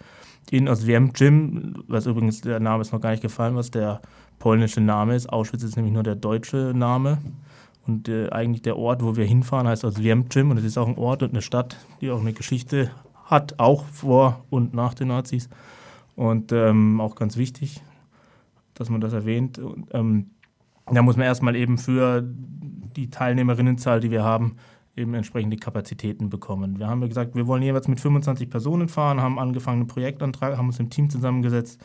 in 0.50 0.68
Oswiem 0.68 1.14
Gym, 1.14 1.84
was 1.88 2.06
übrigens 2.06 2.42
der 2.42 2.60
Name 2.60 2.82
ist 2.82 2.94
noch 2.94 3.02
gar 3.02 3.12
nicht 3.12 3.24
gefallen, 3.24 3.56
was 3.56 3.72
der 3.72 4.02
polnische 4.40 4.82
Name 4.82 5.16
ist. 5.16 5.32
Auschwitz 5.32 5.64
ist 5.64 5.76
nämlich 5.76 5.94
nur 5.94 6.04
der 6.04 6.16
deutsche 6.16 6.74
Name. 6.76 7.18
Und 7.88 8.08
äh, 8.08 8.30
eigentlich 8.30 8.62
der 8.62 8.78
Ort, 8.78 9.04
wo 9.04 9.16
wir 9.16 9.26
hinfahren, 9.26 9.68
heißt 9.68 9.84
Oswiem 9.84 10.30
Gym. 10.30 10.52
Und 10.52 10.58
es 10.58 10.64
ist 10.64 10.78
auch 10.78 10.88
ein 10.88 10.98
Ort 10.98 11.24
und 11.24 11.32
eine 11.32 11.42
Stadt, 11.42 11.78
die 12.02 12.12
auch 12.12 12.22
eine 12.22 12.34
Geschichte 12.34 12.92
hat, 13.26 13.60
auch 13.60 13.86
vor 13.86 14.44
und 14.50 14.74
nach 14.74 14.94
den 14.94 15.08
Nazis. 15.08 15.50
Und 16.16 16.52
ähm, 16.52 17.02
auch 17.02 17.16
ganz 17.16 17.38
wichtig, 17.38 17.82
dass 18.76 18.90
man 18.90 19.02
das 19.02 19.14
erwähnt. 19.14 19.58
Und, 19.58 19.88
ähm, 19.94 20.32
da 20.90 21.02
muss 21.02 21.18
man 21.18 21.26
erstmal 21.26 21.56
eben 21.56 21.78
für 21.78 22.24
die 22.96 23.10
Teilnehmerinnenzahl, 23.10 24.00
die 24.00 24.12
wir 24.12 24.24
haben, 24.24 24.58
eben 24.96 25.14
entsprechende 25.14 25.58
Kapazitäten 25.58 26.30
bekommen. 26.30 26.80
Wir 26.80 26.88
haben 26.88 27.02
gesagt, 27.08 27.36
wir 27.36 27.48
wollen 27.48 27.64
jeweils 27.64 27.88
mit 27.88 28.00
25 28.00 28.50
Personen 28.50 28.90
fahren, 28.90 29.22
haben 29.22 29.40
angefangen 29.40 29.82
einen 29.82 29.88
Projektantrag, 29.88 30.58
haben 30.58 30.68
uns 30.68 30.80
im 30.80 30.90
Team 30.90 31.10
zusammengesetzt, 31.10 31.82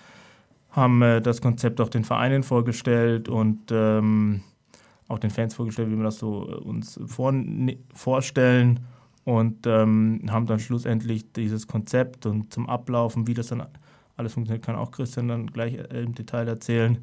haben 0.71 1.03
äh, 1.03 1.21
das 1.21 1.41
Konzept 1.41 1.81
auch 1.81 1.89
den 1.89 2.05
Vereinen 2.05 2.43
vorgestellt 2.43 3.29
und 3.29 3.71
ähm, 3.71 4.43
auch 5.09 5.19
den 5.19 5.31
Fans 5.31 5.55
vorgestellt, 5.55 5.91
wie 5.91 5.97
wir 5.97 6.05
das 6.05 6.19
so 6.19 6.49
äh, 6.49 6.55
uns 6.55 6.99
vor, 7.07 7.33
ne, 7.33 7.79
vorstellen 7.95 8.81
und 9.25 9.67
ähm, 9.67 10.23
haben 10.29 10.47
dann 10.47 10.59
schlussendlich 10.59 11.33
dieses 11.33 11.67
Konzept 11.67 12.27
und 12.27 12.53
zum 12.53 12.69
Ablaufen, 12.69 13.27
wie 13.27 13.35
das 13.35 13.49
dann 13.49 13.67
alles 14.17 14.35
funktioniert, 14.35 14.65
kann 14.65 14.77
auch 14.77 14.91
Christian 14.91 15.29
dann 15.29 15.47
gleich 15.47 15.75
äh, 15.75 16.03
im 16.03 16.15
Detail 16.15 16.49
erzählen. 16.49 16.99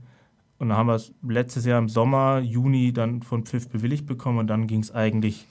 Und 0.63 0.69
dann 0.69 0.77
haben 0.77 0.87
wir 0.87 0.95
es 0.95 1.11
letztes 1.27 1.65
Jahr 1.65 1.77
im 1.77 1.89
Sommer, 1.89 2.39
Juni, 2.39 2.93
dann 2.93 3.21
von 3.21 3.43
Pfiff 3.43 3.67
bewilligt 3.67 4.05
bekommen 4.05 4.39
und 4.39 4.47
dann 4.47 4.65
ging 4.65 4.79
es 4.79 4.95
eigentlich 4.95 5.45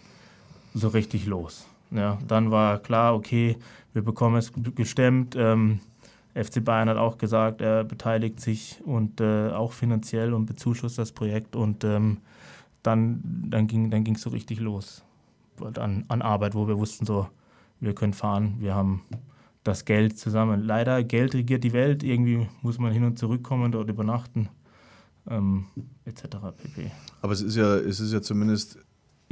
so 0.72 0.88
richtig 0.88 1.26
los. 1.26 1.66
Ja, 1.90 2.16
dann 2.26 2.50
war 2.50 2.78
klar, 2.78 3.14
okay, 3.14 3.58
wir 3.92 4.00
bekommen 4.00 4.36
es 4.36 4.50
gestemmt. 4.74 5.36
Ähm, 5.36 5.80
FC 6.32 6.64
Bayern 6.64 6.88
hat 6.88 6.96
auch 6.96 7.18
gesagt, 7.18 7.60
er 7.60 7.84
beteiligt 7.84 8.40
sich 8.40 8.80
und 8.86 9.20
äh, 9.20 9.50
auch 9.50 9.72
finanziell 9.72 10.32
und 10.32 10.46
bezuschusst 10.46 10.96
das 10.96 11.12
Projekt. 11.12 11.56
Und 11.56 11.84
ähm, 11.84 12.16
dann, 12.82 13.20
dann 13.50 13.66
ging 13.66 13.84
es 13.84 13.90
dann 13.90 14.14
so 14.14 14.30
richtig 14.30 14.60
los 14.60 15.04
an, 15.78 16.06
an 16.08 16.22
Arbeit, 16.22 16.54
wo 16.54 16.66
wir 16.68 16.78
wussten, 16.78 17.04
so, 17.04 17.28
wir 17.80 17.94
können 17.94 18.14
fahren, 18.14 18.54
wir 18.60 18.74
haben 18.74 19.02
das 19.62 19.84
Geld 19.84 20.18
zusammen. 20.18 20.62
Leider, 20.62 21.04
Geld 21.04 21.34
regiert 21.34 21.64
die 21.64 21.74
Welt. 21.74 22.02
Irgendwie 22.02 22.48
muss 22.62 22.78
man 22.78 22.92
hin 22.92 23.04
und 23.04 23.18
zurück 23.18 23.42
kommen, 23.42 23.72
dort 23.72 23.90
übernachten, 23.90 24.48
ähm, 25.28 25.66
etc. 26.04 26.22
pp. 26.56 26.90
Aber 27.20 27.32
es 27.32 27.42
ist 27.42 27.56
ja, 27.56 27.76
es 27.76 28.00
ist 28.00 28.12
ja 28.12 28.22
zumindest 28.22 28.78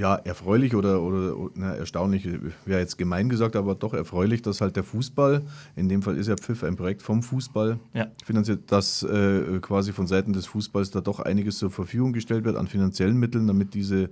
ja, 0.00 0.14
erfreulich 0.14 0.74
oder, 0.74 1.02
oder 1.02 1.50
na, 1.54 1.74
erstaunlich, 1.74 2.26
wäre 2.64 2.80
jetzt 2.80 2.96
gemein 2.96 3.28
gesagt, 3.28 3.54
aber 3.54 3.74
doch 3.74 3.92
erfreulich, 3.92 4.40
dass 4.40 4.62
halt 4.62 4.74
der 4.76 4.82
Fußball, 4.82 5.42
in 5.76 5.90
dem 5.90 6.00
Fall 6.00 6.16
ist 6.16 6.26
ja 6.26 6.36
Pfiff 6.36 6.64
ein 6.64 6.74
Projekt 6.76 7.02
vom 7.02 7.22
Fußball, 7.22 7.78
ja. 7.92 8.06
finanziert, 8.24 8.72
dass 8.72 9.02
äh, 9.02 9.58
quasi 9.60 9.92
von 9.92 10.06
Seiten 10.06 10.32
des 10.32 10.46
Fußballs 10.46 10.90
da 10.90 11.02
doch 11.02 11.20
einiges 11.20 11.58
zur 11.58 11.70
Verfügung 11.70 12.14
gestellt 12.14 12.44
wird 12.44 12.56
an 12.56 12.66
finanziellen 12.66 13.18
Mitteln, 13.18 13.46
damit 13.46 13.74
diese, 13.74 14.08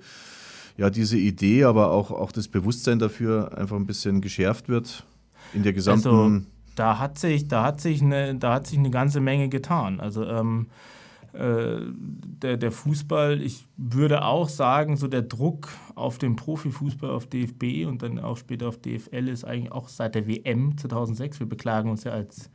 ja, 0.77 0.91
diese 0.91 1.17
Idee, 1.17 1.64
aber 1.64 1.91
auch, 1.91 2.11
auch 2.11 2.33
das 2.33 2.49
Bewusstsein 2.49 2.99
dafür 2.99 3.57
einfach 3.57 3.77
ein 3.77 3.87
bisschen 3.87 4.21
geschärft 4.21 4.69
wird 4.69 5.07
in 5.55 5.62
der 5.62 5.73
gesamten. 5.73 6.09
Also, 6.09 6.41
da 6.75 6.99
hat 6.99 7.19
sich, 7.19 7.49
da 7.49 7.64
hat 7.64 7.81
sich 7.81 8.03
eine, 8.03 8.35
da 8.35 8.53
hat 8.53 8.67
sich 8.67 8.79
eine 8.79 8.91
ganze 8.91 9.21
Menge 9.21 9.49
getan. 9.49 10.01
Also 10.01 10.25
ähm, 10.25 10.67
äh, 10.67 10.98
der, 11.33 12.57
der 12.57 12.73
Fußball, 12.73 13.43
ich 13.43 13.67
würde 13.77 14.25
auch 14.25 14.49
sagen, 14.49 14.97
so 14.97 15.09
der 15.09 15.23
Druck 15.23 15.69
auf 15.95 16.19
den 16.19 16.37
Profifußball, 16.37 17.11
auf 17.11 17.27
DFB 17.27 17.87
und 17.87 18.03
dann 18.03 18.19
auch 18.19 18.37
später 18.37 18.69
auf 18.69 18.79
DFL 18.79 19.29
ist 19.29 19.45
eigentlich 19.45 19.73
auch 19.73 19.88
seit 19.88 20.14
der 20.14 20.27
WM 20.27 20.77
2006. 20.79 21.41
Wir 21.41 21.49
beklagen 21.49 21.91
uns 21.91 22.05
ja 22.05 22.12
als 22.12 22.51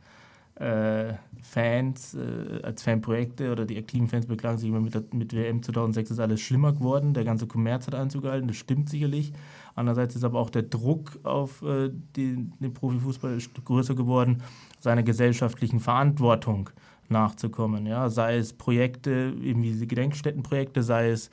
äh, 0.56 1.14
Fans, 1.42 2.14
äh, 2.14 2.60
als 2.62 2.82
Fanprojekte 2.82 3.50
oder 3.50 3.64
die 3.64 3.76
aktiven 3.76 4.08
Fans 4.08 4.26
beklagen 4.26 4.58
sich 4.58 4.68
immer 4.68 4.80
mit, 4.80 5.12
mit 5.12 5.34
WM 5.34 5.62
2006 5.62 6.12
ist 6.12 6.20
alles 6.20 6.40
schlimmer 6.40 6.72
geworden, 6.72 7.12
der 7.12 7.24
ganze 7.24 7.46
Kommerz 7.46 7.86
hat 7.86 7.94
Einzug 7.94 8.22
gehalten, 8.22 8.46
das 8.46 8.56
stimmt 8.56 8.88
sicherlich. 8.88 9.32
Andererseits 9.74 10.14
ist 10.14 10.22
aber 10.22 10.38
auch 10.38 10.50
der 10.50 10.62
Druck 10.62 11.18
auf 11.24 11.62
äh, 11.62 11.90
den, 12.16 12.52
den 12.60 12.72
Profifußball 12.72 13.36
größer 13.64 13.96
geworden, 13.96 14.42
seiner 14.78 15.02
gesellschaftlichen 15.02 15.80
Verantwortung 15.80 16.70
nachzukommen. 17.14 17.86
Ja? 17.86 18.10
Sei 18.10 18.36
es 18.36 18.52
Projekte, 18.52 19.34
eben 19.42 19.62
diese 19.62 19.86
Gedenkstättenprojekte, 19.86 20.82
sei 20.82 21.10
es 21.10 21.30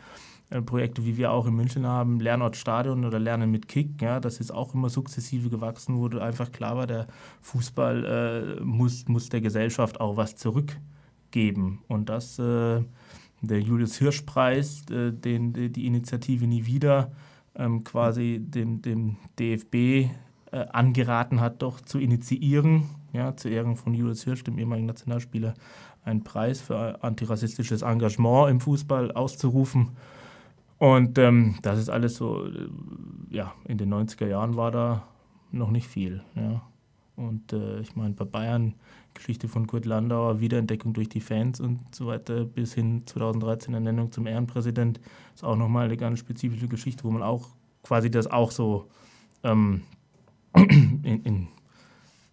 äh, 0.49 0.61
Projekte, 0.61 1.03
wie 1.05 1.17
wir 1.17 1.31
auch 1.31 1.45
in 1.47 1.55
München 1.55 1.85
haben, 1.85 2.19
Lernort 2.19 2.55
Stadion 2.55 3.03
oder 3.03 3.19
Lernen 3.19 3.51
mit 3.51 3.67
Kick. 3.67 4.01
Ja? 4.01 4.19
Das 4.19 4.39
ist 4.39 4.51
auch 4.51 4.73
immer 4.73 4.89
sukzessive 4.89 5.49
gewachsen, 5.49 5.97
wo 5.97 6.07
einfach 6.19 6.51
klar 6.51 6.77
war, 6.77 6.87
der 6.87 7.07
Fußball 7.41 8.57
äh, 8.59 8.63
muss, 8.63 9.07
muss 9.07 9.29
der 9.29 9.41
Gesellschaft 9.41 9.99
auch 9.99 10.15
was 10.15 10.35
zurückgeben. 10.37 11.81
Und 11.87 12.09
das, 12.09 12.39
äh, 12.39 12.81
der 13.41 13.59
Julius 13.59 13.97
Hirsch-Preis, 13.97 14.85
äh, 14.91 15.11
den, 15.11 15.73
die 15.73 15.85
Initiative 15.85 16.47
Nie 16.47 16.65
wieder, 16.65 17.11
ähm, 17.55 17.83
quasi 17.83 18.39
dem, 18.39 18.81
dem 18.81 19.17
DFB 19.39 19.75
äh, 19.75 20.09
angeraten 20.71 21.41
hat, 21.41 21.61
doch 21.61 21.81
zu 21.81 21.99
initiieren 21.99 22.89
ja, 23.13 23.36
zu 23.36 23.50
Ehren 23.50 23.76
von 23.76 23.93
Julius 23.93 24.24
Hirsch, 24.24 24.43
dem 24.43 24.58
ehemaligen 24.58 24.88
Nationalspieler, 24.88 25.54
einen 26.04 26.24
Preis 26.24 26.62
für 26.62 27.04
antirassistisches 27.04 27.82
Engagement 27.82 28.50
im 28.50 28.60
Fußball 28.60 29.12
auszurufen. 29.12 29.89
Und 30.78 31.17
ähm, 31.19 31.56
das 31.62 31.78
ist 31.78 31.89
alles 31.89 32.15
so, 32.15 32.45
äh, 32.47 32.67
ja, 33.30 33.54
in 33.65 33.78
den 33.78 33.93
90er 33.93 34.28
Jahren 34.28 34.56
war 34.56 34.71
da 34.71 35.04
noch 35.52 35.69
nicht 35.69 35.88
viel. 35.88 36.24
Ja. 36.36 36.63
Und 37.15 37.54
äh, 37.54 37.82
ich 37.82 37.95
meine, 37.95 38.13
bei 38.13 38.26
Bayern, 38.26 38.74
Geschichte 39.13 39.47
von 39.47 39.67
Kurt 39.67 39.86
Landauer, 39.86 40.39
Wiederentdeckung 40.39 40.93
durch 40.93 41.10
die 41.10 41.19
Fans 41.19 41.60
und 41.60 41.93
so 41.93 42.08
weiter, 42.08 42.45
bis 42.45 42.74
hin 42.74 43.04
2013 43.06 43.74
Ernennung 43.74 44.12
zum 44.12 44.26
Ehrenpräsident, 44.26 45.00
ist 45.36 45.43
auch 45.43 45.56
nochmal 45.56 45.86
eine 45.86 45.97
ganz 45.97 46.19
spezifische 46.19 46.67
Geschichte, 46.67 47.04
wo 47.04 47.12
man 47.12 47.21
auch 47.21 47.50
quasi 47.84 48.10
das 48.10 48.28
auch 48.28 48.52
so 48.52 48.88
ähm, 49.43 49.82
in, 50.56 51.24
in 51.24 51.47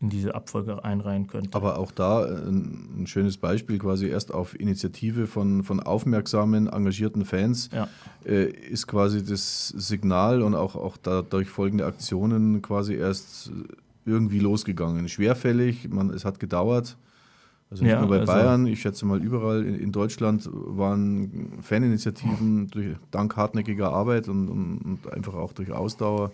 in 0.00 0.10
diese 0.10 0.34
Abfolge 0.34 0.84
einreihen 0.84 1.26
könnte. 1.26 1.50
Aber 1.54 1.78
auch 1.78 1.90
da 1.90 2.24
äh, 2.24 2.48
ein, 2.48 3.02
ein, 3.02 3.06
schönes 3.06 3.36
Beispiel, 3.36 3.78
quasi 3.78 4.06
erst 4.06 4.32
auf 4.32 4.58
Initiative 4.58 5.26
von, 5.26 5.64
von 5.64 5.80
aufmerksamen, 5.80 6.68
engagierten 6.68 7.24
Fans 7.24 7.68
ja. 7.72 7.88
äh, 8.24 8.44
ist 8.44 8.86
quasi 8.86 9.24
das 9.24 9.68
Signal 9.68 10.42
und 10.42 10.54
auch, 10.54 10.76
auch 10.76 10.96
dadurch 10.96 11.48
folgende 11.48 11.84
Aktionen 11.86 12.62
quasi 12.62 12.94
erst 12.94 13.50
irgendwie 14.06 14.38
losgegangen. 14.38 15.08
Schwerfällig, 15.08 15.88
man, 15.88 16.10
es 16.10 16.24
hat 16.24 16.38
gedauert. 16.38 16.96
Also 17.70 17.82
nicht 17.82 17.92
ja, 17.92 18.00
nur 18.00 18.08
bei 18.08 18.20
also 18.20 18.32
Bayern, 18.32 18.66
ich 18.66 18.80
schätze 18.80 19.04
mal 19.04 19.22
überall 19.22 19.64
in, 19.64 19.74
in 19.74 19.92
Deutschland 19.92 20.48
waren 20.50 21.58
Faninitiativen 21.60 22.68
durch, 22.68 22.96
dank 23.10 23.36
hartnäckiger 23.36 23.92
Arbeit 23.92 24.28
und, 24.28 24.48
und, 24.48 24.78
und 24.78 25.12
einfach 25.12 25.34
auch 25.34 25.52
durch 25.52 25.72
Ausdauer 25.72 26.32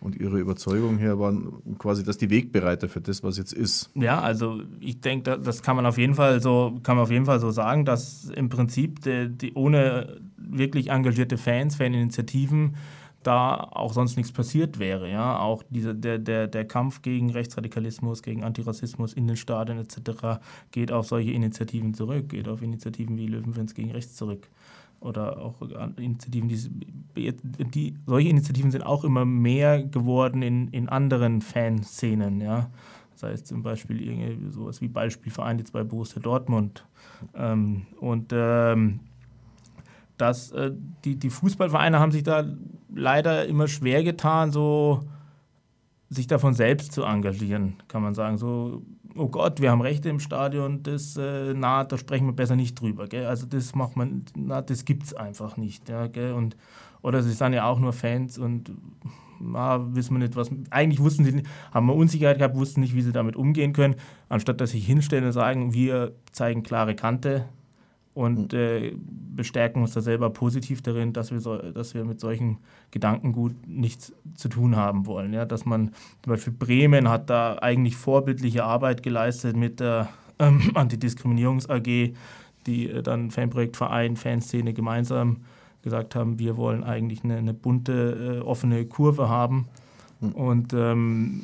und 0.00 0.16
ihre 0.16 0.38
Überzeugung 0.38 0.98
her 0.98 1.18
waren 1.18 1.62
quasi 1.78 2.02
das 2.02 2.16
die 2.16 2.30
Wegbereiter 2.30 2.88
für 2.88 3.00
das, 3.00 3.22
was 3.22 3.36
jetzt 3.36 3.52
ist. 3.52 3.90
Ja, 3.94 4.20
also 4.20 4.62
ich 4.80 5.00
denke, 5.00 5.38
das 5.38 5.62
kann 5.62 5.76
man 5.76 5.84
auf 5.86 5.98
jeden 5.98 6.14
Fall 6.14 6.40
so, 6.40 6.78
kann 6.82 6.96
man 6.96 7.04
auf 7.04 7.10
jeden 7.10 7.26
Fall 7.26 7.38
so 7.38 7.50
sagen, 7.50 7.84
dass 7.84 8.30
im 8.30 8.48
Prinzip 8.48 9.02
die, 9.02 9.28
die 9.28 9.52
ohne 9.52 10.20
wirklich 10.38 10.90
engagierte 10.90 11.36
Fans, 11.36 11.76
Faninitiativen, 11.76 12.76
da 13.22 13.54
auch 13.56 13.92
sonst 13.92 14.16
nichts 14.16 14.32
passiert 14.32 14.78
wäre. 14.78 15.10
Ja? 15.10 15.38
Auch 15.38 15.62
diese, 15.68 15.94
der, 15.94 16.18
der, 16.18 16.46
der 16.46 16.64
Kampf 16.64 17.02
gegen 17.02 17.30
Rechtsradikalismus, 17.30 18.22
gegen 18.22 18.42
Antirassismus 18.42 19.12
in 19.12 19.26
den 19.26 19.36
Stadien 19.36 19.78
etc. 19.78 20.40
geht 20.70 20.90
auf 20.90 21.06
solche 21.06 21.32
Initiativen 21.32 21.92
zurück, 21.92 22.30
geht 22.30 22.48
auf 22.48 22.62
Initiativen 22.62 23.18
wie 23.18 23.26
Löwenfans 23.26 23.74
gegen 23.74 23.90
Rechts 23.90 24.16
zurück 24.16 24.48
oder 25.00 25.40
auch 25.40 25.60
Initiativen, 25.96 26.48
die, 26.48 27.32
die, 27.70 27.94
solche 28.06 28.28
Initiativen 28.28 28.70
sind 28.70 28.82
auch 28.82 29.04
immer 29.04 29.24
mehr 29.24 29.82
geworden 29.82 30.42
in, 30.42 30.68
in 30.68 30.88
anderen 30.88 31.40
Fanszenen, 31.40 32.40
ja. 32.40 32.70
Sei 33.14 33.32
es 33.32 33.44
zum 33.44 33.62
Beispiel 33.62 34.00
irgendwie 34.00 34.50
sowas 34.50 34.80
wie 34.80 34.88
Beispielverein 34.88 35.58
jetzt 35.58 35.72
bei 35.72 35.84
Borussia 35.84 36.22
Dortmund. 36.22 36.86
Ähm, 37.34 37.86
und 38.00 38.32
ähm, 38.32 39.00
das, 40.16 40.52
äh, 40.52 40.72
die, 41.04 41.16
die 41.16 41.30
Fußballvereine 41.30 41.98
haben 41.98 42.12
sich 42.12 42.22
da 42.22 42.44
leider 42.94 43.46
immer 43.46 43.68
schwer 43.68 44.02
getan, 44.04 44.52
so 44.52 45.00
sich 46.10 46.26
davon 46.26 46.54
selbst 46.54 46.92
zu 46.92 47.04
engagieren, 47.04 47.76
kann 47.88 48.02
man 48.02 48.14
sagen. 48.14 48.36
So 48.36 48.82
oh 49.16 49.28
Gott, 49.28 49.60
wir 49.60 49.70
haben 49.70 49.80
Rechte 49.80 50.08
im 50.08 50.20
Stadion, 50.20 50.82
das, 50.82 51.16
äh, 51.16 51.54
na, 51.54 51.84
da 51.84 51.98
sprechen 51.98 52.26
wir 52.26 52.32
besser 52.32 52.56
nicht 52.56 52.80
drüber. 52.80 53.06
Gell? 53.06 53.26
Also 53.26 53.46
das 53.46 53.74
macht 53.74 53.96
man, 53.96 54.24
na, 54.36 54.62
das 54.62 54.84
gibt 54.84 55.04
es 55.04 55.14
einfach 55.14 55.56
nicht. 55.56 55.88
Ja, 55.88 56.06
gell? 56.06 56.32
Und, 56.32 56.56
oder 57.02 57.22
sie 57.22 57.32
sind 57.32 57.52
ja 57.52 57.64
auch 57.64 57.78
nur 57.78 57.92
Fans 57.92 58.38
und 58.38 58.70
na, 59.40 59.94
wissen 59.94 60.14
wir 60.14 60.18
nicht, 60.18 60.36
was. 60.36 60.50
Eigentlich 60.70 61.00
wussten 61.00 61.24
sie, 61.24 61.42
haben 61.72 61.86
wir 61.86 61.94
Unsicherheit 61.94 62.38
gehabt, 62.38 62.56
wussten 62.56 62.80
nicht, 62.80 62.94
wie 62.94 63.02
sie 63.02 63.12
damit 63.12 63.36
umgehen 63.36 63.72
können. 63.72 63.94
Anstatt 64.28 64.60
dass 64.60 64.70
sie 64.70 64.80
hinstellen 64.80 65.24
und 65.24 65.32
sagen, 65.32 65.72
wir 65.72 66.12
zeigen 66.32 66.62
klare 66.62 66.94
Kante, 66.94 67.48
und 68.20 68.52
äh, 68.52 68.92
bestärken 69.34 69.80
uns 69.80 69.94
da 69.94 70.02
selber 70.02 70.28
positiv 70.28 70.82
darin, 70.82 71.14
dass 71.14 71.30
wir, 71.32 71.40
so, 71.40 71.56
dass 71.56 71.94
wir 71.94 72.04
mit 72.04 72.20
solchen 72.20 72.58
Gedankengut 72.90 73.66
nichts 73.66 74.12
zu 74.34 74.50
tun 74.50 74.76
haben 74.76 75.06
wollen. 75.06 75.32
Ja? 75.32 75.46
Dass 75.46 75.64
man 75.64 75.92
zum 76.22 76.32
Beispiel 76.32 76.52
Bremen 76.52 77.08
hat 77.08 77.30
da 77.30 77.56
eigentlich 77.62 77.96
vorbildliche 77.96 78.62
Arbeit 78.62 79.02
geleistet 79.02 79.56
mit 79.56 79.80
der 79.80 80.10
ähm, 80.38 80.70
Antidiskriminierungs 80.74 81.70
AG, 81.70 82.12
die 82.66 82.90
äh, 82.90 83.02
dann 83.02 83.30
Fanprojekt 83.30 83.78
Verein, 83.78 84.16
Fanszene 84.16 84.74
gemeinsam 84.74 85.38
gesagt 85.80 86.14
haben, 86.14 86.38
wir 86.38 86.58
wollen 86.58 86.84
eigentlich 86.84 87.24
eine, 87.24 87.38
eine 87.38 87.54
bunte, 87.54 88.40
äh, 88.42 88.44
offene 88.44 88.84
Kurve 88.84 89.30
haben. 89.30 89.66
Hm. 90.20 90.32
Und 90.32 90.74
ähm, 90.74 91.40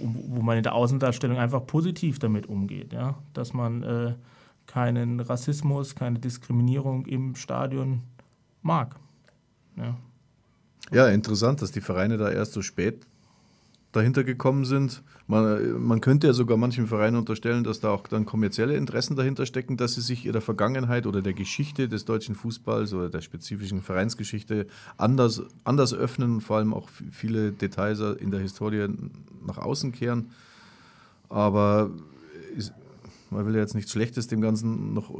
wo 0.00 0.40
man 0.40 0.56
in 0.56 0.62
der 0.62 0.74
Außendarstellung 0.74 1.36
einfach 1.36 1.66
positiv 1.66 2.18
damit 2.18 2.46
umgeht, 2.46 2.94
ja? 2.94 3.18
dass 3.34 3.52
man 3.52 3.82
äh, 3.82 4.14
keinen 4.68 5.18
Rassismus, 5.18 5.96
keine 5.96 6.20
Diskriminierung 6.20 7.06
im 7.06 7.34
Stadion 7.34 8.02
mag. 8.62 8.94
Ja. 9.76 9.96
ja, 10.92 11.08
interessant, 11.08 11.62
dass 11.62 11.72
die 11.72 11.80
Vereine 11.80 12.18
da 12.18 12.30
erst 12.30 12.52
so 12.52 12.62
spät 12.62 13.06
dahinter 13.92 14.22
gekommen 14.22 14.64
sind. 14.64 15.02
Man, 15.26 15.80
man, 15.80 16.00
könnte 16.00 16.26
ja 16.26 16.32
sogar 16.32 16.56
manchen 16.56 16.86
Vereinen 16.86 17.16
unterstellen, 17.16 17.64
dass 17.64 17.80
da 17.80 17.90
auch 17.90 18.06
dann 18.06 18.26
kommerzielle 18.26 18.76
Interessen 18.76 19.16
dahinter 19.16 19.46
stecken, 19.46 19.76
dass 19.76 19.94
sie 19.94 20.02
sich 20.02 20.26
ihrer 20.26 20.40
Vergangenheit 20.40 21.06
oder 21.06 21.22
der 21.22 21.32
Geschichte 21.32 21.88
des 21.88 22.04
deutschen 22.04 22.34
Fußballs 22.34 22.92
oder 22.92 23.08
der 23.08 23.22
spezifischen 23.22 23.82
Vereinsgeschichte 23.82 24.66
anders, 24.98 25.42
anders 25.64 25.94
öffnen, 25.94 26.40
vor 26.40 26.58
allem 26.58 26.74
auch 26.74 26.88
viele 27.10 27.52
Details 27.52 28.00
in 28.00 28.30
der 28.30 28.40
Historie 28.40 28.88
nach 29.46 29.58
außen 29.58 29.92
kehren. 29.92 30.30
Aber 31.30 31.90
man 33.30 33.46
will 33.46 33.54
ja 33.54 33.60
jetzt 33.60 33.74
nichts 33.74 33.92
Schlechtes 33.92 34.26
dem 34.26 34.40
Ganzen 34.40 34.94
noch 34.94 35.12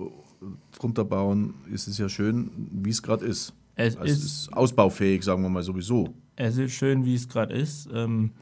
drunter 0.72 1.04
bauen, 1.04 1.54
ist 1.72 1.88
es 1.88 1.98
ja 1.98 2.08
schön, 2.08 2.50
wie 2.72 2.90
es 2.90 3.02
gerade 3.02 3.24
ist. 3.24 3.54
Es 3.74 3.96
also 3.96 4.12
ist, 4.12 4.24
ist, 4.24 4.52
ausbaufähig, 4.52 5.22
sagen 5.22 5.42
wir 5.42 5.48
mal 5.48 5.62
sowieso. 5.62 6.14
Es 6.36 6.56
ist 6.56 6.72
schön, 6.72 7.04
wie 7.04 7.14
es 7.14 7.28
gerade 7.28 7.54
ist. 7.54 7.88
Ähm, 7.92 8.32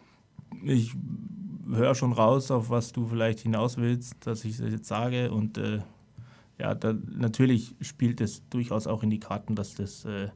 ich 0.64 0.94
höre 1.70 1.94
schon 1.94 2.12
raus, 2.12 2.50
auf 2.50 2.70
was 2.70 2.92
du 2.92 3.06
vielleicht 3.06 3.40
hinaus 3.40 3.76
willst, 3.76 4.14
dass 4.26 4.44
ich 4.44 4.56
das 4.56 4.70
jetzt 4.70 4.88
sage. 4.88 5.30
Und 5.30 5.58
äh, 5.58 5.80
ja, 6.58 6.74
da, 6.74 6.94
natürlich 7.16 7.74
spielt 7.80 8.20
es 8.20 8.48
durchaus 8.48 8.86
auch 8.86 9.02
in 9.02 9.10
die 9.10 9.20
Karten, 9.20 9.54
dass 9.54 9.74
das 9.74 10.04
äh, 10.04 10.28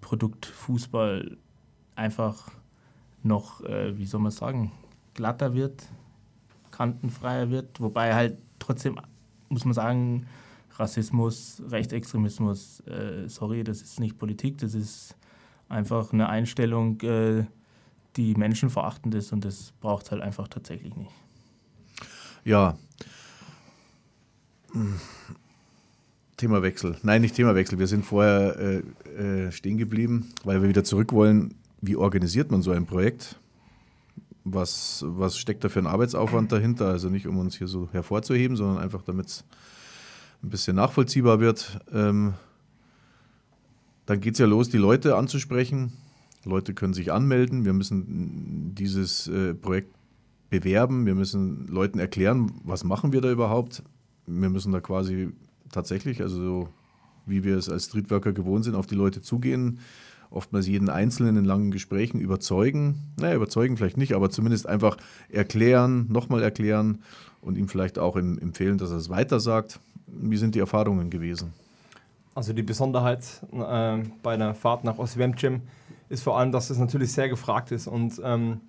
Produkt 0.00 0.46
Fußball 0.46 1.36
einfach 1.94 2.50
noch, 3.22 3.62
äh, 3.64 3.96
wie 3.98 4.06
soll 4.06 4.20
man 4.20 4.32
sagen, 4.32 4.72
glatter 5.14 5.54
wird, 5.54 5.84
kantenfreier 6.78 7.50
wird, 7.50 7.80
wobei 7.80 8.14
halt 8.14 8.38
trotzdem, 8.60 9.00
muss 9.48 9.64
man 9.64 9.74
sagen, 9.74 10.26
Rassismus, 10.76 11.60
Rechtsextremismus, 11.68 12.80
äh, 12.86 13.28
sorry, 13.28 13.64
das 13.64 13.82
ist 13.82 13.98
nicht 13.98 14.16
Politik, 14.16 14.58
das 14.58 14.74
ist 14.74 15.16
einfach 15.68 16.12
eine 16.12 16.28
Einstellung, 16.28 17.00
äh, 17.00 17.44
die 18.16 18.34
menschenverachtend 18.36 19.12
ist 19.16 19.32
und 19.32 19.44
das 19.44 19.72
braucht 19.80 20.04
es 20.04 20.12
halt 20.12 20.22
einfach 20.22 20.46
tatsächlich 20.46 20.94
nicht. 20.94 21.10
Ja. 22.44 22.78
Themawechsel. 26.36 26.96
Nein, 27.02 27.22
nicht 27.22 27.34
Themawechsel. 27.34 27.80
Wir 27.80 27.88
sind 27.88 28.04
vorher 28.04 28.56
äh, 28.56 29.46
äh, 29.46 29.52
stehen 29.52 29.78
geblieben, 29.78 30.32
weil 30.44 30.62
wir 30.62 30.68
wieder 30.68 30.84
zurück 30.84 31.12
wollen. 31.12 31.54
Wie 31.80 31.96
organisiert 31.96 32.52
man 32.52 32.62
so 32.62 32.70
ein 32.70 32.86
Projekt? 32.86 33.36
Was, 34.54 35.04
was 35.06 35.38
steckt 35.38 35.64
da 35.64 35.68
für 35.68 35.78
ein 35.78 35.86
Arbeitsaufwand 35.86 36.52
dahinter? 36.52 36.88
Also 36.88 37.08
nicht, 37.08 37.26
um 37.26 37.38
uns 37.38 37.56
hier 37.56 37.68
so 37.68 37.88
hervorzuheben, 37.92 38.56
sondern 38.56 38.78
einfach, 38.78 39.02
damit 39.02 39.44
ein 40.42 40.50
bisschen 40.50 40.76
nachvollziehbar 40.76 41.40
wird. 41.40 41.80
Ähm, 41.92 42.34
dann 44.06 44.20
geht 44.20 44.34
es 44.34 44.38
ja 44.38 44.46
los, 44.46 44.68
die 44.68 44.78
Leute 44.78 45.16
anzusprechen. 45.16 45.92
Leute 46.44 46.72
können 46.74 46.94
sich 46.94 47.12
anmelden. 47.12 47.64
Wir 47.64 47.72
müssen 47.72 48.74
dieses 48.74 49.26
äh, 49.28 49.54
Projekt 49.54 49.94
bewerben. 50.50 51.04
Wir 51.04 51.14
müssen 51.14 51.66
Leuten 51.68 51.98
erklären, 51.98 52.52
was 52.64 52.84
machen 52.84 53.12
wir 53.12 53.20
da 53.20 53.30
überhaupt. 53.30 53.82
Wir 54.26 54.48
müssen 54.48 54.72
da 54.72 54.80
quasi 54.80 55.30
tatsächlich, 55.72 56.22
also 56.22 56.36
so 56.36 56.68
wie 57.26 57.44
wir 57.44 57.56
es 57.56 57.68
als 57.68 57.86
Streetworker 57.86 58.32
gewohnt 58.32 58.64
sind, 58.64 58.74
auf 58.74 58.86
die 58.86 58.94
Leute 58.94 59.20
zugehen, 59.20 59.80
oftmals 60.30 60.66
jeden 60.66 60.88
Einzelnen 60.88 61.36
in 61.36 61.44
langen 61.44 61.70
Gesprächen 61.70 62.20
überzeugen. 62.20 63.12
Naja, 63.18 63.34
überzeugen 63.34 63.76
vielleicht 63.76 63.96
nicht, 63.96 64.14
aber 64.14 64.30
zumindest 64.30 64.66
einfach 64.66 64.96
erklären, 65.30 66.06
nochmal 66.08 66.42
erklären 66.42 67.02
und 67.40 67.56
ihm 67.56 67.68
vielleicht 67.68 67.98
auch 67.98 68.16
empfehlen, 68.16 68.78
dass 68.78 68.90
er 68.90 68.96
es 68.96 69.08
weiter 69.08 69.40
sagt. 69.40 69.80
Wie 70.06 70.36
sind 70.36 70.54
die 70.54 70.60
Erfahrungen 70.60 71.10
gewesen? 71.10 71.52
Also 72.34 72.52
die 72.52 72.62
Besonderheit 72.62 73.24
äh, 73.52 73.98
bei 74.22 74.34
einer 74.34 74.54
Fahrt 74.54 74.84
nach 74.84 74.98
Oswiecim 74.98 75.62
ist 76.08 76.22
vor 76.22 76.38
allem, 76.38 76.52
dass 76.52 76.70
es 76.70 76.78
natürlich 76.78 77.12
sehr 77.12 77.28
gefragt 77.28 77.72
ist. 77.72 77.86
Und 77.86 78.20
ähm, 78.24 78.60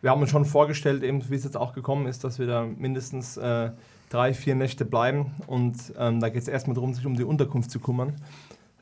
wir 0.00 0.10
haben 0.10 0.20
uns 0.20 0.30
schon 0.30 0.44
vorgestellt, 0.44 1.02
eben 1.02 1.28
wie 1.28 1.34
es 1.34 1.44
jetzt 1.44 1.56
auch 1.56 1.74
gekommen 1.74 2.06
ist, 2.06 2.24
dass 2.24 2.38
wir 2.38 2.46
da 2.46 2.64
mindestens 2.64 3.36
äh, 3.36 3.70
drei, 4.08 4.32
vier 4.32 4.54
Nächte 4.54 4.84
bleiben. 4.84 5.32
Und 5.46 5.76
ähm, 5.98 6.20
da 6.20 6.28
geht 6.28 6.42
es 6.42 6.48
erstmal 6.48 6.74
darum, 6.74 6.94
sich 6.94 7.04
um 7.04 7.16
die 7.16 7.24
Unterkunft 7.24 7.70
zu 7.70 7.80
kümmern. 7.80 8.14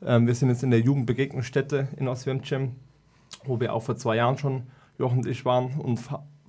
Ähm, 0.05 0.27
wir 0.27 0.35
sind 0.35 0.49
jetzt 0.49 0.63
in 0.63 0.71
der 0.71 0.79
Jugendbegegnungsstätte 0.79 1.87
in 1.97 2.07
Oswiecim, 2.07 2.75
wo 3.45 3.59
wir 3.59 3.73
auch 3.73 3.83
vor 3.83 3.95
zwei 3.95 4.15
Jahren 4.15 4.37
schon, 4.37 4.63
Jochen 4.97 5.19
und 5.19 5.27
ich 5.27 5.45
waren 5.45 5.79
und 5.79 5.99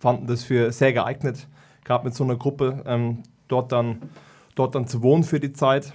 fanden 0.01 0.27
das 0.27 0.43
für 0.43 0.73
sehr 0.73 0.93
geeignet, 0.93 1.47
gerade 1.85 2.05
mit 2.05 2.15
so 2.15 2.25
einer 2.25 2.37
Gruppe 2.37 2.83
ähm, 2.87 3.23
dort, 3.49 3.71
dann, 3.73 4.03
dort 4.55 4.75
dann 4.75 4.87
zu 4.87 5.03
wohnen 5.03 5.23
für 5.23 5.39
die 5.39 5.53
Zeit. 5.53 5.93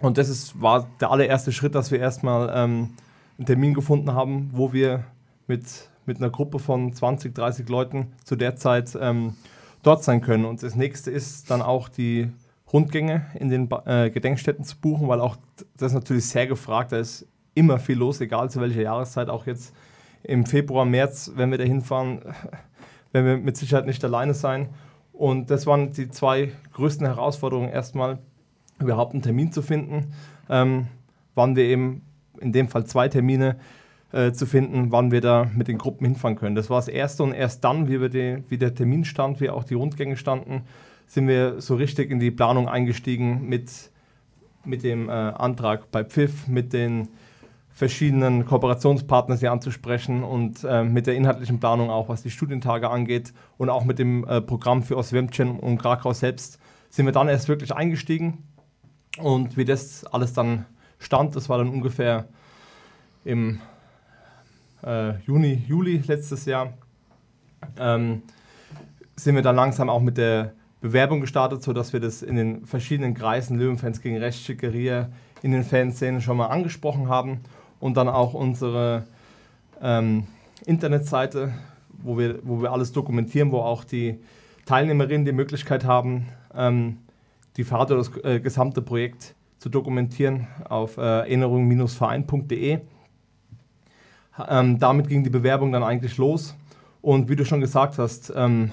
Und 0.00 0.18
das 0.18 0.28
ist, 0.28 0.60
war 0.60 0.88
der 1.00 1.10
allererste 1.10 1.52
Schritt, 1.52 1.74
dass 1.74 1.90
wir 1.90 1.98
erstmal 1.98 2.50
ähm, 2.54 2.90
einen 3.38 3.46
Termin 3.46 3.74
gefunden 3.74 4.12
haben, 4.12 4.50
wo 4.52 4.72
wir 4.72 5.04
mit, 5.46 5.90
mit 6.06 6.18
einer 6.18 6.30
Gruppe 6.30 6.58
von 6.58 6.92
20, 6.92 7.34
30 7.34 7.68
Leuten 7.68 8.12
zu 8.24 8.36
der 8.36 8.56
Zeit 8.56 8.96
ähm, 9.00 9.34
dort 9.82 10.04
sein 10.04 10.20
können. 10.20 10.44
Und 10.44 10.62
das 10.62 10.74
nächste 10.74 11.10
ist 11.10 11.50
dann 11.50 11.62
auch 11.62 11.88
die 11.88 12.30
Rundgänge 12.72 13.26
in 13.34 13.48
den 13.48 13.68
äh, 13.86 14.10
Gedenkstätten 14.10 14.64
zu 14.64 14.76
buchen, 14.78 15.08
weil 15.08 15.20
auch 15.20 15.36
das 15.76 15.92
natürlich 15.92 16.26
sehr 16.26 16.46
gefragt. 16.46 16.92
Da 16.92 16.98
ist 16.98 17.26
immer 17.54 17.78
viel 17.78 17.98
los, 17.98 18.20
egal 18.20 18.50
zu 18.50 18.60
welcher 18.60 18.82
Jahreszeit. 18.82 19.28
Auch 19.28 19.46
jetzt 19.46 19.74
im 20.22 20.44
Februar, 20.44 20.84
März, 20.84 21.32
wenn 21.36 21.50
wir 21.50 21.58
da 21.58 21.64
hinfahren, 21.64 22.20
werden 23.12 23.26
wir 23.26 23.36
mit 23.36 23.56
Sicherheit 23.56 23.86
nicht 23.86 24.04
alleine 24.04 24.34
sein. 24.34 24.68
Und 25.12 25.50
das 25.50 25.66
waren 25.66 25.92
die 25.92 26.10
zwei 26.10 26.52
größten 26.74 27.06
Herausforderungen. 27.06 27.70
Erstmal 27.70 28.18
überhaupt 28.78 29.14
einen 29.14 29.22
Termin 29.22 29.52
zu 29.52 29.62
finden, 29.62 30.12
ähm, 30.50 30.88
wann 31.34 31.56
wir 31.56 31.64
eben 31.64 32.02
in 32.40 32.52
dem 32.52 32.68
Fall 32.68 32.84
zwei 32.84 33.08
Termine 33.08 33.56
äh, 34.12 34.32
zu 34.32 34.44
finden, 34.44 34.92
wann 34.92 35.10
wir 35.10 35.20
da 35.20 35.50
mit 35.54 35.68
den 35.68 35.78
Gruppen 35.78 36.04
hinfahren 36.04 36.36
können. 36.36 36.54
Das 36.54 36.68
war 36.68 36.78
das 36.78 36.88
Erste 36.88 37.22
und 37.22 37.32
erst 37.32 37.64
dann, 37.64 37.88
wie, 37.88 38.00
wir 38.00 38.08
die, 38.08 38.42
wie 38.48 38.58
der 38.58 38.74
Termin 38.74 39.04
stand, 39.04 39.40
wie 39.40 39.50
auch 39.50 39.64
die 39.64 39.74
Rundgänge 39.74 40.16
standen, 40.16 40.62
sind 41.06 41.28
wir 41.28 41.60
so 41.60 41.76
richtig 41.76 42.10
in 42.10 42.18
die 42.18 42.30
Planung 42.30 42.68
eingestiegen 42.68 43.48
mit, 43.48 43.90
mit 44.64 44.82
dem 44.82 45.08
äh, 45.08 45.12
Antrag 45.12 45.90
bei 45.90 46.04
Pfiff, 46.04 46.46
mit 46.48 46.72
den 46.72 47.08
verschiedenen 47.76 48.46
Kooperationspartnern 48.46 49.36
sie 49.36 49.48
anzusprechen 49.48 50.24
und 50.24 50.64
äh, 50.64 50.82
mit 50.82 51.06
der 51.06 51.14
inhaltlichen 51.14 51.60
Planung 51.60 51.90
auch, 51.90 52.08
was 52.08 52.22
die 52.22 52.30
Studientage 52.30 52.88
angeht 52.88 53.34
und 53.58 53.68
auch 53.68 53.84
mit 53.84 53.98
dem 53.98 54.26
äh, 54.26 54.40
Programm 54.40 54.82
für 54.82 54.96
Oswiecim 54.96 55.58
und 55.58 55.76
Krakau 55.76 56.14
selbst 56.14 56.58
sind 56.88 57.04
wir 57.04 57.12
dann 57.12 57.28
erst 57.28 57.48
wirklich 57.48 57.74
eingestiegen 57.74 58.44
und 59.18 59.58
wie 59.58 59.66
das 59.66 60.04
alles 60.04 60.32
dann 60.32 60.64
stand, 60.98 61.36
das 61.36 61.50
war 61.50 61.58
dann 61.58 61.68
ungefähr 61.68 62.28
im 63.26 63.60
äh, 64.82 65.18
Juni, 65.20 65.62
Juli 65.68 66.02
letztes 66.06 66.46
Jahr, 66.46 66.72
ähm, 67.78 68.22
sind 69.16 69.34
wir 69.34 69.42
dann 69.42 69.56
langsam 69.56 69.90
auch 69.90 70.00
mit 70.00 70.16
der 70.16 70.54
Bewerbung 70.80 71.20
gestartet, 71.20 71.62
sodass 71.62 71.92
wir 71.92 72.00
das 72.00 72.22
in 72.22 72.36
den 72.36 72.66
verschiedenen 72.66 73.14
Kreisen, 73.14 73.58
Löwenfans 73.58 74.00
gegen 74.00 74.18
Rechtsschickeria, 74.18 75.08
in 75.42 75.52
den 75.52 75.64
Fanszenen 75.64 76.20
schon 76.20 76.36
mal 76.36 76.46
angesprochen 76.46 77.08
haben 77.08 77.40
und 77.80 77.96
dann 77.96 78.08
auch 78.08 78.34
unsere 78.34 79.04
ähm, 79.80 80.26
Internetseite, 80.64 81.54
wo 82.02 82.18
wir, 82.18 82.40
wo 82.42 82.62
wir 82.62 82.72
alles 82.72 82.92
dokumentieren, 82.92 83.52
wo 83.52 83.58
auch 83.58 83.84
die 83.84 84.18
Teilnehmerinnen 84.66 85.24
die 85.24 85.32
Möglichkeit 85.32 85.84
haben, 85.84 86.26
ähm, 86.54 86.98
die 87.56 87.64
Fahrt 87.64 87.90
oder 87.90 87.98
das 87.98 88.24
äh, 88.24 88.40
gesamte 88.40 88.82
Projekt 88.82 89.34
zu 89.58 89.68
dokumentieren 89.68 90.46
auf 90.68 90.98
äh, 90.98 91.00
erinnerung-verein.de. 91.00 92.80
Ähm, 94.48 94.78
damit 94.78 95.08
ging 95.08 95.24
die 95.24 95.30
Bewerbung 95.30 95.72
dann 95.72 95.82
eigentlich 95.82 96.18
los. 96.18 96.54
Und 97.00 97.28
wie 97.28 97.36
du 97.36 97.44
schon 97.44 97.60
gesagt 97.60 97.98
hast, 97.98 98.32
ähm, 98.36 98.72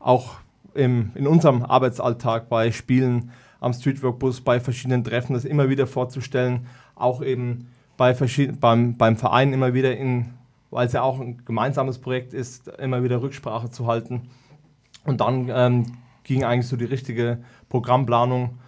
auch 0.00 0.36
im, 0.78 1.10
in 1.14 1.26
unserem 1.26 1.62
Arbeitsalltag 1.62 2.48
bei 2.48 2.72
Spielen 2.72 3.32
am 3.60 3.72
Streetwork-Bus, 3.72 4.40
bei 4.42 4.60
verschiedenen 4.60 5.04
Treffen, 5.04 5.34
das 5.34 5.44
immer 5.44 5.68
wieder 5.68 5.86
vorzustellen, 5.86 6.66
auch 6.94 7.22
eben 7.22 7.68
bei 7.96 8.16
beim, 8.60 8.96
beim 8.96 9.16
Verein 9.16 9.52
immer 9.52 9.74
wieder 9.74 9.96
in, 9.96 10.30
weil 10.70 10.86
es 10.86 10.92
ja 10.92 11.02
auch 11.02 11.18
ein 11.20 11.44
gemeinsames 11.44 11.98
Projekt 11.98 12.32
ist, 12.32 12.68
immer 12.78 13.02
wieder 13.02 13.20
Rücksprache 13.20 13.70
zu 13.70 13.86
halten. 13.86 14.30
Und 15.04 15.20
dann 15.20 15.50
ähm, 15.52 15.86
ging 16.22 16.44
eigentlich 16.44 16.68
so 16.68 16.76
die 16.76 16.84
richtige 16.84 17.38
Programmplanung 17.68 18.58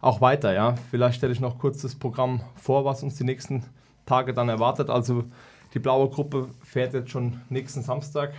auch 0.00 0.20
weiter. 0.20 0.52
Ja. 0.52 0.74
Vielleicht 0.90 1.16
stelle 1.16 1.32
ich 1.32 1.40
noch 1.40 1.58
kurz 1.58 1.80
das 1.80 1.94
Programm 1.94 2.42
vor, 2.56 2.84
was 2.84 3.02
uns 3.02 3.16
die 3.16 3.24
nächsten 3.24 3.64
Tage 4.04 4.34
dann 4.34 4.50
erwartet. 4.50 4.90
Also 4.90 5.24
die 5.72 5.78
blaue 5.78 6.10
Gruppe 6.10 6.48
fährt 6.62 6.92
jetzt 6.92 7.10
schon 7.10 7.40
nächsten 7.48 7.82
Samstag. 7.82 8.34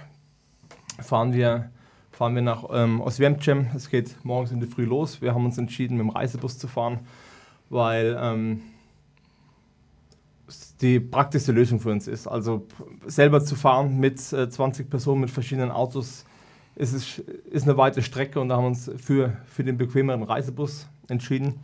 Fahren 1.00 1.34
wir, 1.34 1.72
fahren 2.18 2.36
wir 2.36 2.42
nach 2.42 2.66
ähm, 2.72 3.02
Oswiecim. 3.02 3.68
Es 3.76 3.90
geht 3.90 4.24
morgens 4.24 4.52
in 4.52 4.60
der 4.60 4.70
Früh 4.70 4.86
los. 4.86 5.22
Wir 5.22 5.34
haben 5.34 5.46
uns 5.46 5.58
entschieden, 5.58 5.98
mit 5.98 6.06
dem 6.06 6.10
Reisebus 6.10 6.58
zu 6.58 6.68
fahren, 6.68 7.00
weil 7.70 8.18
ähm, 8.20 8.62
die 10.82 11.00
praktischste 11.00 11.52
Lösung 11.52 11.80
für 11.80 11.92
uns 11.92 12.08
ist. 12.08 12.28
Also 12.28 12.66
selber 13.06 13.44
zu 13.44 13.56
fahren 13.56 14.00
mit 14.00 14.34
äh, 14.34 14.50
20 14.50 14.90
Personen 14.90 15.22
mit 15.22 15.30
verschiedenen 15.30 15.72
Autos 15.72 16.26
es 16.76 16.94
ist, 16.94 17.20
ist 17.20 17.64
eine 17.64 17.78
weite 17.78 18.02
Strecke 18.02 18.40
und 18.40 18.50
da 18.50 18.58
haben 18.58 18.64
wir 18.64 18.68
uns 18.68 18.92
für, 18.98 19.38
für 19.46 19.64
den 19.64 19.78
bequemeren 19.78 20.24
Reisebus 20.24 20.88
entschieden. 21.08 21.56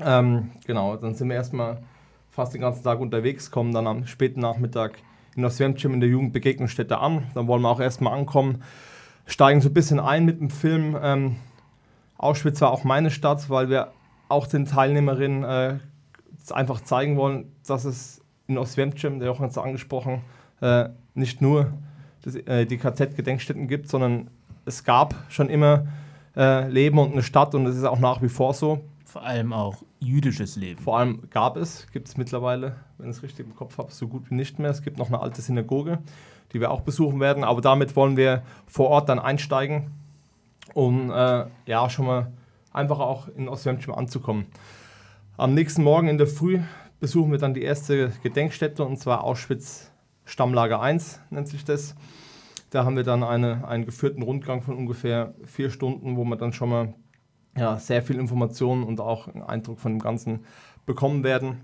Ähm, 0.00 0.50
genau, 0.66 0.96
dann 0.96 1.14
sind 1.14 1.28
wir 1.28 1.36
erstmal 1.36 1.82
fast 2.30 2.54
den 2.54 2.60
ganzen 2.60 2.82
Tag 2.82 3.00
unterwegs, 3.00 3.50
kommen 3.50 3.72
dann 3.72 3.86
am 3.86 4.06
späten 4.06 4.40
Nachmittag 4.40 4.98
in 5.34 5.44
Oswiecim 5.44 5.94
in 5.94 6.00
der 6.00 6.10
Jugendbegegnungsstätte 6.10 6.98
an. 6.98 7.24
Dann 7.34 7.46
wollen 7.46 7.62
wir 7.62 7.70
auch 7.70 7.80
erstmal 7.80 8.18
ankommen, 8.18 8.62
steigen 9.26 9.60
so 9.60 9.68
ein 9.68 9.74
bisschen 9.74 10.00
ein 10.00 10.24
mit 10.24 10.40
dem 10.40 10.50
Film. 10.50 10.96
Ähm, 11.00 11.36
Auschwitz 12.16 12.60
war 12.60 12.70
auch 12.70 12.84
meine 12.84 13.10
Stadt, 13.10 13.48
weil 13.50 13.68
wir 13.68 13.92
auch 14.28 14.46
den 14.46 14.64
Teilnehmerinnen 14.64 15.44
äh, 15.44 15.78
einfach 16.50 16.80
zeigen 16.80 17.16
wollen, 17.16 17.52
dass 17.66 17.84
es 17.84 18.20
in 18.46 18.58
Oswiecim, 18.58 19.18
der 19.18 19.28
Jochen 19.28 19.44
hat 19.44 19.50
es 19.50 19.58
angesprochen, 19.58 20.22
äh, 20.60 20.88
nicht 21.14 21.40
nur 21.40 21.72
das, 22.22 22.36
äh, 22.36 22.66
die 22.66 22.78
KZ-Gedenkstätten 22.78 23.68
gibt, 23.68 23.88
sondern 23.88 24.28
es 24.64 24.84
gab 24.84 25.14
schon 25.28 25.48
immer 25.48 25.86
äh, 26.36 26.68
Leben 26.68 26.98
und 26.98 27.12
eine 27.12 27.22
Stadt 27.22 27.54
und 27.54 27.66
es 27.66 27.76
ist 27.76 27.84
auch 27.84 27.98
nach 27.98 28.22
wie 28.22 28.28
vor 28.28 28.54
so. 28.54 28.80
Vor 29.04 29.24
allem 29.24 29.52
auch 29.52 29.82
jüdisches 30.00 30.56
Leben. 30.56 30.80
Vor 30.80 30.98
allem 30.98 31.28
gab 31.30 31.56
es, 31.56 31.86
gibt 31.92 32.08
es 32.08 32.16
mittlerweile, 32.16 32.76
wenn 32.98 33.10
ich 33.10 33.16
es 33.16 33.22
richtig 33.22 33.46
im 33.46 33.54
Kopf 33.54 33.78
habe, 33.78 33.92
so 33.92 34.08
gut 34.08 34.30
wie 34.30 34.34
nicht 34.34 34.58
mehr. 34.58 34.70
Es 34.70 34.82
gibt 34.82 34.98
noch 34.98 35.08
eine 35.08 35.20
alte 35.20 35.42
Synagoge, 35.42 35.98
die 36.52 36.60
wir 36.60 36.70
auch 36.70 36.82
besuchen 36.82 37.20
werden, 37.20 37.44
aber 37.44 37.60
damit 37.60 37.96
wollen 37.96 38.16
wir 38.16 38.42
vor 38.66 38.88
Ort 38.88 39.08
dann 39.08 39.18
einsteigen, 39.18 39.90
um 40.74 41.10
äh, 41.10 41.44
ja 41.66 41.90
schon 41.90 42.06
mal 42.06 42.32
einfach 42.72 42.98
auch 42.98 43.28
in 43.28 43.48
Oswiecim 43.48 43.94
anzukommen. 43.94 44.46
Am 45.36 45.54
nächsten 45.54 45.82
Morgen 45.82 46.08
in 46.08 46.18
der 46.18 46.26
Früh 46.26 46.60
besuchen 47.00 47.32
wir 47.32 47.38
dann 47.38 47.54
die 47.54 47.62
erste 47.62 48.12
Gedenkstätte 48.22 48.84
und 48.84 48.98
zwar 48.98 49.24
Auschwitz 49.24 49.90
Stammlager 50.24 50.80
1 50.80 51.20
nennt 51.30 51.48
sich 51.48 51.64
das. 51.64 51.94
Da 52.70 52.84
haben 52.84 52.96
wir 52.96 53.02
dann 53.02 53.22
eine, 53.22 53.66
einen 53.68 53.84
geführten 53.84 54.22
Rundgang 54.22 54.62
von 54.62 54.76
ungefähr 54.76 55.34
vier 55.44 55.70
Stunden, 55.70 56.16
wo 56.16 56.24
wir 56.24 56.36
dann 56.36 56.52
schon 56.52 56.70
mal 56.70 56.94
ja, 57.56 57.76
sehr 57.78 58.02
viel 58.02 58.16
Informationen 58.16 58.84
und 58.84 59.00
auch 59.00 59.28
einen 59.28 59.42
Eindruck 59.42 59.78
von 59.78 59.92
dem 59.92 59.98
Ganzen 59.98 60.44
bekommen 60.86 61.22
werden. 61.24 61.60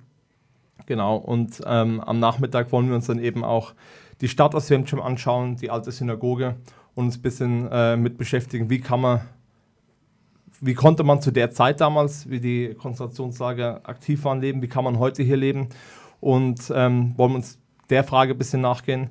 Genau, 0.87 1.16
und 1.16 1.62
ähm, 1.66 2.01
am 2.01 2.18
Nachmittag 2.18 2.72
wollen 2.72 2.88
wir 2.88 2.94
uns 2.94 3.07
dann 3.07 3.18
eben 3.18 3.44
auch 3.44 3.74
die 4.20 4.28
Stadt 4.28 4.54
aus 4.54 4.70
Wemtschem 4.70 5.00
anschauen, 5.00 5.57
die 5.57 5.70
alte 5.70 5.92
Synagoge 5.92 6.57
und 6.94 7.07
uns 7.07 7.18
ein 7.18 7.22
bisschen 7.22 7.68
äh, 7.70 7.96
mit 7.96 8.18
beschäftigen, 8.18 8.70
wie 8.70 8.81
kann 8.81 9.00
man, 9.00 9.20
wie 10.61 10.74
konnte 10.74 11.04
man 11.04 11.22
zu 11.22 11.31
der 11.31 11.50
Zeit 11.50 11.81
damals, 11.81 12.28
wie 12.28 12.40
die 12.40 12.74
Konzentrationslager 12.74 13.83
aktiv 13.85 14.24
waren, 14.24 14.40
leben, 14.40 14.62
wie 14.62 14.68
kann 14.68 14.85
man 14.85 14.98
heute 14.98 15.22
hier 15.22 15.37
leben 15.37 15.68
und 16.20 16.72
ähm, 16.74 17.14
wollen 17.16 17.37
uns 17.37 17.59
der 17.90 18.04
Frage 18.04 18.33
ein 18.33 18.38
bisschen 18.38 18.61
nachgehen. 18.61 19.11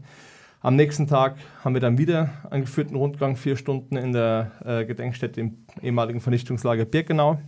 Am 0.62 0.76
nächsten 0.76 1.08
Tag 1.08 1.38
haben 1.64 1.76
wir 1.76 1.82
dann 1.82 1.98
wieder 1.98 2.30
einen 2.50 2.64
geführten 2.64 2.96
Rundgang, 2.96 3.36
vier 3.36 3.56
Stunden 3.56 3.96
in 3.96 4.12
der 4.12 4.52
äh, 4.66 4.86
Gedenkstätte 4.86 5.40
im 5.40 5.60
ehemaligen 5.82 6.20
Vernichtungslager 6.20 6.84
Birkenau. 6.84 7.40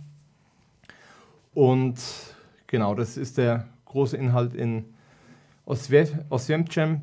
Und 1.52 1.98
genau, 2.66 2.94
das 2.94 3.16
ist 3.16 3.36
der 3.36 3.66
große 3.84 4.16
Inhalt 4.16 4.54
in 4.54 4.84
Oswiecim. 5.66 7.00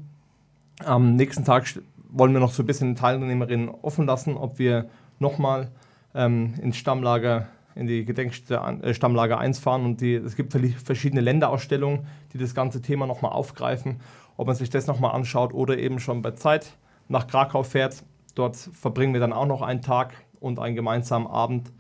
Am 0.86 1.16
nächsten 1.16 1.44
Tag 1.44 1.66
wollen 2.10 2.34
wir 2.34 2.40
noch 2.40 2.52
so 2.52 2.63
ein 2.63 2.68
bisschen 2.68 2.96
Teilnehmerinnen 2.96 3.70
offen 3.70 4.06
lassen, 4.06 4.38
ob 4.38 4.60
wir 4.60 4.90
nochmal 5.20 5.72
ähm, 6.13 6.54
ins 6.62 6.78
Stammlager, 6.78 7.48
in 7.76 7.88
die 7.88 8.06
Gedenkstätte 8.06 8.62
äh, 8.84 8.94
Stammlager 8.94 9.40
1 9.40 9.60
fahren 9.60 9.86
und 9.86 10.02
die, 10.02 10.16
es 10.16 10.36
gibt 10.36 10.56
verschiedene 10.84 11.22
Länderausstellungen, 11.22 12.06
die 12.34 12.38
das 12.38 12.54
ganze 12.54 12.82
Thema 12.82 13.08
nochmal 13.08 13.32
aufgreifen, 13.32 14.00
ob 14.36 14.48
man 14.48 14.56
sich 14.56 14.70
das 14.70 14.88
nochmal 14.88 15.16
anschaut 15.16 15.54
oder 15.54 15.78
eben 15.78 16.00
schon 16.00 16.22
bei 16.22 16.32
Zeit 16.32 16.78
nach 17.08 17.28
Krakau 17.28 17.63
fährt. 17.63 18.04
Dort 18.36 18.56
verbringen 18.56 19.13
wir 19.13 19.20
dann 19.20 19.34
auch 19.34 19.48
noch 19.48 19.62
einen 19.63 19.82
Tag 19.82 20.13
und 20.40 20.60
einen 20.60 20.76
gemeinsamen 20.76 21.28
Abend 21.28 21.72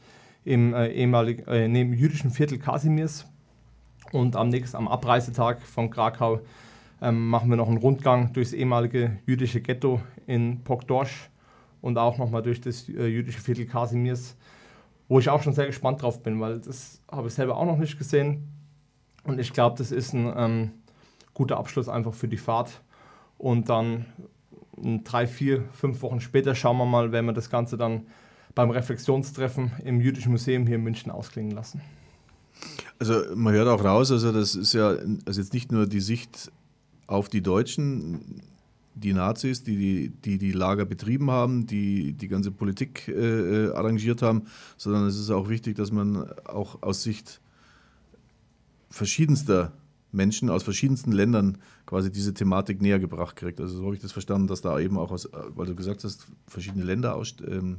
im 0.43 0.73
äh, 0.73 0.87
ehemaligen 0.87 1.47
äh, 1.47 1.67
jüdischen 1.67 2.31
Viertel 2.31 2.57
Kasimirs. 2.57 3.27
Und 4.11 4.35
am 4.35 4.49
nächsten, 4.49 4.77
am 4.77 4.87
Abreisetag 4.87 5.61
von 5.61 5.89
Krakau 5.89 6.39
ähm, 7.01 7.27
machen 7.27 7.49
wir 7.49 7.57
noch 7.57 7.67
einen 7.67 7.77
Rundgang 7.77 8.33
durchs 8.33 8.53
ehemalige 8.53 9.19
jüdische 9.25 9.61
Ghetto 9.61 10.01
in 10.25 10.63
Pokdorsch 10.63 11.29
und 11.81 11.97
auch 11.97 12.17
nochmal 12.17 12.41
durch 12.41 12.61
das 12.61 12.89
äh, 12.89 13.07
jüdische 13.07 13.39
Viertel 13.39 13.65
Kasimirs, 13.65 14.35
wo 15.07 15.19
ich 15.19 15.29
auch 15.29 15.41
schon 15.41 15.53
sehr 15.53 15.67
gespannt 15.67 16.01
drauf 16.01 16.23
bin, 16.23 16.39
weil 16.39 16.59
das 16.59 17.01
habe 17.11 17.27
ich 17.27 17.33
selber 17.33 17.57
auch 17.57 17.65
noch 17.65 17.77
nicht 17.77 17.97
gesehen. 17.97 18.47
Und 19.23 19.39
ich 19.39 19.53
glaube, 19.53 19.77
das 19.77 19.91
ist 19.91 20.13
ein 20.13 20.33
ähm, 20.35 20.71
guter 21.33 21.57
Abschluss 21.57 21.89
einfach 21.89 22.13
für 22.13 22.27
die 22.27 22.37
Fahrt. 22.37 22.81
Und 23.37 23.69
dann 23.69 24.05
drei, 25.03 25.27
vier, 25.27 25.65
fünf 25.73 26.01
Wochen 26.01 26.19
später 26.19 26.55
schauen 26.55 26.77
wir 26.77 26.85
mal, 26.85 27.11
wenn 27.11 27.25
wir 27.25 27.33
das 27.33 27.49
Ganze 27.49 27.77
dann 27.77 28.07
beim 28.55 28.71
Reflexionstreffen 28.71 29.71
im 29.83 30.01
Jüdischen 30.01 30.31
Museum 30.31 30.65
hier 30.65 30.77
in 30.77 30.83
München 30.83 31.11
ausklingen 31.11 31.51
lassen. 31.51 31.81
Also 32.99 33.21
man 33.35 33.53
hört 33.53 33.67
auch 33.67 33.83
raus, 33.83 34.11
also 34.11 34.31
das 34.31 34.55
ist 34.55 34.73
ja 34.73 34.95
also 35.25 35.39
jetzt 35.39 35.53
nicht 35.53 35.71
nur 35.71 35.85
die 35.85 35.99
Sicht 35.99 36.51
auf 37.07 37.29
die 37.29 37.41
Deutschen, 37.41 38.41
die 38.95 39.13
Nazis, 39.13 39.63
die 39.63 39.77
die, 39.77 40.09
die, 40.09 40.37
die 40.37 40.51
Lager 40.51 40.85
betrieben 40.85 41.31
haben, 41.31 41.65
die 41.67 42.13
die 42.13 42.27
ganze 42.27 42.51
Politik 42.51 43.07
äh, 43.07 43.69
arrangiert 43.69 44.21
haben, 44.21 44.43
sondern 44.75 45.05
es 45.07 45.17
ist 45.17 45.29
auch 45.29 45.49
wichtig, 45.49 45.75
dass 45.75 45.91
man 45.91 46.29
auch 46.45 46.81
aus 46.81 47.03
Sicht 47.03 47.41
verschiedenster 48.89 49.73
Menschen 50.11 50.49
aus 50.49 50.63
verschiedensten 50.63 51.11
Ländern 51.11 51.57
quasi 51.85 52.11
diese 52.11 52.33
Thematik 52.33 52.81
näher 52.81 52.99
gebracht 52.99 53.35
kriegt. 53.35 53.59
Also 53.59 53.77
so 53.77 53.85
habe 53.85 53.95
ich 53.95 54.01
das 54.01 54.11
verstanden, 54.11 54.47
dass 54.47 54.61
da 54.61 54.79
eben 54.79 54.97
auch 54.97 55.11
aus, 55.11 55.29
weil 55.49 55.67
du 55.67 55.75
gesagt 55.75 56.03
hast, 56.03 56.27
verschiedene 56.47 56.83
Länder 56.83 57.15
aus, 57.15 57.35
ähm, 57.45 57.77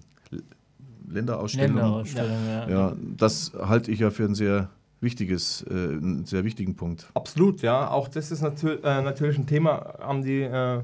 Länderausstellungen. 1.09 1.77
Länderausstellung, 1.77 2.47
ja. 2.47 2.69
ja. 2.69 2.97
Das 3.17 3.53
halte 3.59 3.91
ich 3.91 4.01
ja 4.01 4.11
für 4.11 4.25
ein 4.25 4.35
sehr 4.35 4.71
wichtiges, 5.01 5.65
äh, 5.69 5.73
einen 5.73 6.25
sehr 6.25 6.45
wichtigen 6.45 6.75
Punkt. 6.77 7.09
Absolut, 7.15 7.63
ja. 7.63 7.91
Auch 7.91 8.09
das 8.09 8.31
ist 8.31 8.43
natür 8.43 8.83
äh, 8.85 9.03
natürlich 9.03 9.39
ein 9.39 9.47
Thema, 9.47 9.95
haben 10.01 10.23
die 10.23 10.43
äh, 10.43 10.81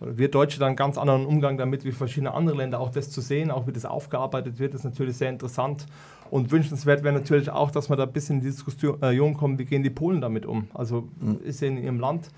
wir 0.00 0.30
Deutsche 0.30 0.58
dann 0.58 0.68
einen 0.68 0.76
ganz 0.76 0.98
anderen 0.98 1.24
Umgang 1.24 1.56
damit 1.56 1.84
wie 1.84 1.92
verschiedene 1.92 2.34
andere 2.34 2.56
Länder. 2.56 2.80
Auch 2.80 2.90
das 2.90 3.10
zu 3.10 3.20
sehen, 3.20 3.50
auch 3.50 3.66
wie 3.66 3.72
das 3.72 3.84
aufgearbeitet 3.84 4.58
wird, 4.58 4.74
ist 4.74 4.84
natürlich 4.84 5.16
sehr 5.16 5.30
interessant. 5.30 5.86
Und 6.30 6.50
wünschenswert 6.50 7.04
wäre 7.04 7.14
natürlich 7.14 7.50
auch, 7.50 7.70
dass 7.70 7.88
wir 7.88 7.96
da 7.96 8.04
ein 8.04 8.12
bisschen 8.12 8.36
in 8.36 8.42
die 8.42 8.50
Diskussion 8.50 9.34
kommen, 9.36 9.58
wie 9.58 9.64
gehen 9.64 9.82
die 9.82 9.90
Polen 9.90 10.20
damit 10.20 10.46
um? 10.46 10.68
Also 10.74 11.08
mhm. 11.20 11.40
ist 11.44 11.60
ja 11.60 11.68
in 11.68 11.82
ihrem 11.82 12.00
Land. 12.00 12.28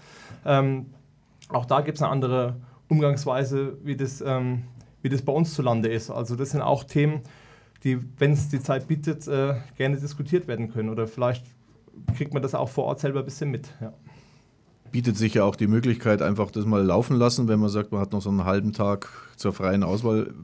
Ähm, 0.44 0.86
auch 1.48 1.64
da 1.64 1.80
gibt 1.80 1.96
es 1.96 2.02
eine 2.02 2.10
andere 2.10 2.56
Umgangsweise, 2.88 3.78
wie 3.82 3.96
das 3.96 4.20
ähm, 4.20 4.64
wie 5.02 5.08
das 5.08 5.22
bei 5.22 5.32
uns 5.32 5.54
zu 5.54 5.62
Lande 5.62 5.88
ist. 5.88 6.10
Also 6.10 6.34
das 6.34 6.50
sind 6.50 6.62
auch 6.62 6.82
Themen, 6.82 7.20
die, 7.86 7.98
wenn 8.18 8.32
es 8.32 8.48
die 8.48 8.60
Zeit 8.60 8.88
bietet, 8.88 9.28
äh, 9.28 9.54
gerne 9.76 9.96
diskutiert 9.96 10.48
werden 10.48 10.72
können. 10.72 10.88
Oder 10.90 11.06
vielleicht 11.06 11.46
kriegt 12.16 12.34
man 12.34 12.42
das 12.42 12.54
auch 12.54 12.68
vor 12.68 12.84
Ort 12.84 13.00
selber 13.00 13.20
ein 13.20 13.24
bisschen 13.24 13.50
mit. 13.50 13.68
Ja. 13.80 13.92
Bietet 14.90 15.16
sich 15.16 15.34
ja 15.34 15.44
auch 15.44 15.56
die 15.56 15.68
Möglichkeit, 15.68 16.20
einfach 16.20 16.50
das 16.50 16.66
mal 16.66 16.82
laufen 16.82 17.16
lassen, 17.16 17.48
wenn 17.48 17.60
man 17.60 17.68
sagt, 17.68 17.92
man 17.92 18.00
hat 18.00 18.12
noch 18.12 18.22
so 18.22 18.28
einen 18.28 18.44
halben 18.44 18.72
Tag 18.72 19.08
zur 19.36 19.52
freien 19.52 19.84
Auswahl. 19.84 20.34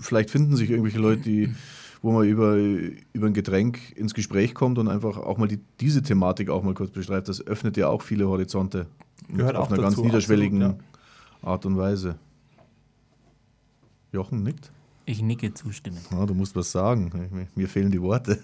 Vielleicht 0.00 0.30
finden 0.30 0.56
sich 0.56 0.70
irgendwelche 0.70 0.98
Leute, 0.98 1.22
die, 1.22 1.54
wo 2.00 2.12
man 2.12 2.26
über, 2.26 2.56
über 2.56 3.26
ein 3.26 3.34
Getränk 3.34 3.96
ins 3.96 4.14
Gespräch 4.14 4.54
kommt 4.54 4.78
und 4.78 4.88
einfach 4.88 5.18
auch 5.18 5.36
mal 5.36 5.48
die, 5.48 5.60
diese 5.80 6.02
Thematik 6.02 6.48
auch 6.48 6.62
mal 6.62 6.74
kurz 6.74 6.90
beschreibt. 6.90 7.28
Das 7.28 7.46
öffnet 7.46 7.76
ja 7.76 7.88
auch 7.88 8.02
viele 8.02 8.28
Horizonte. 8.28 8.86
Gehört 9.28 9.56
auf 9.56 9.68
einer 9.68 9.82
dazu, 9.82 9.96
ganz 9.96 10.06
niederschwelligen 10.06 10.62
absolut, 10.62 10.82
ja. 11.42 11.48
Art 11.48 11.66
und 11.66 11.76
Weise. 11.76 12.18
Jochen 14.12 14.42
nickt. 14.42 14.70
Ich 15.08 15.22
nicke 15.22 15.54
zustimmend. 15.54 16.02
Ah, 16.10 16.26
du 16.26 16.34
musst 16.34 16.54
was 16.54 16.70
sagen. 16.70 17.48
Mir 17.54 17.66
fehlen 17.66 17.90
die 17.90 18.02
Worte. 18.02 18.38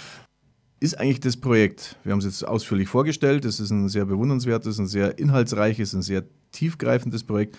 ist 0.80 0.98
eigentlich 0.98 1.20
das 1.20 1.36
Projekt? 1.36 1.96
Wir 2.04 2.12
haben 2.12 2.20
es 2.20 2.24
jetzt 2.24 2.42
ausführlich 2.42 2.88
vorgestellt. 2.88 3.44
Es 3.44 3.60
ist 3.60 3.68
ein 3.68 3.90
sehr 3.90 4.06
bewundernswertes, 4.06 4.78
ein 4.78 4.86
sehr 4.86 5.18
inhaltsreiches, 5.18 5.92
ein 5.92 6.00
sehr 6.00 6.24
tiefgreifendes 6.52 7.24
Projekt. 7.24 7.58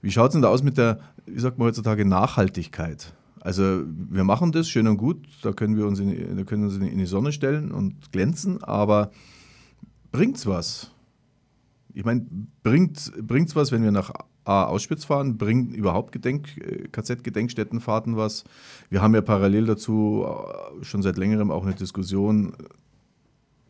Wie 0.00 0.10
schaut 0.10 0.30
es 0.30 0.32
denn 0.32 0.40
da 0.40 0.48
aus 0.48 0.62
mit 0.62 0.78
der, 0.78 1.00
wie 1.26 1.38
sagt 1.38 1.58
man 1.58 1.68
heutzutage, 1.68 2.06
Nachhaltigkeit? 2.06 3.12
Also 3.40 3.82
wir 3.84 4.24
machen 4.24 4.52
das 4.52 4.66
schön 4.70 4.88
und 4.88 4.96
gut, 4.96 5.28
da 5.42 5.52
können 5.52 5.76
wir 5.76 5.86
uns 5.86 6.00
in, 6.00 6.38
da 6.38 6.44
können 6.44 6.62
wir 6.62 6.74
uns 6.74 6.78
in 6.78 6.96
die 6.96 7.04
Sonne 7.04 7.30
stellen 7.30 7.72
und 7.72 8.10
glänzen, 8.10 8.64
aber 8.64 9.10
bringt 10.12 10.38
es 10.38 10.46
was? 10.46 10.92
Ich 11.92 12.06
meine, 12.06 12.26
bringt 12.62 12.96
es 12.96 13.56
was, 13.56 13.70
wenn 13.70 13.82
wir 13.82 13.92
nach 13.92 14.12
A, 14.44 14.64
Auschwitz 14.64 15.04
fahren, 15.04 15.36
bringen 15.36 15.74
überhaupt 15.74 16.12
Gedenk, 16.12 16.56
äh, 16.58 16.88
KZ-Gedenkstättenfahrten 16.88 18.16
was. 18.16 18.44
Wir 18.88 19.02
haben 19.02 19.14
ja 19.14 19.20
parallel 19.20 19.66
dazu 19.66 20.26
äh, 20.26 20.84
schon 20.84 21.02
seit 21.02 21.18
längerem 21.18 21.50
auch 21.50 21.64
eine 21.64 21.74
Diskussion, 21.74 22.54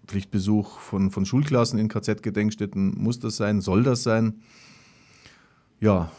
Pflichtbesuch 0.06 0.78
von, 0.78 1.10
von 1.10 1.24
Schulklassen 1.24 1.78
in 1.78 1.88
KZ-Gedenkstätten, 1.88 2.94
muss 2.98 3.20
das 3.20 3.36
sein, 3.36 3.60
soll 3.60 3.82
das 3.82 4.02
sein? 4.02 4.42
Ja, 5.80 6.10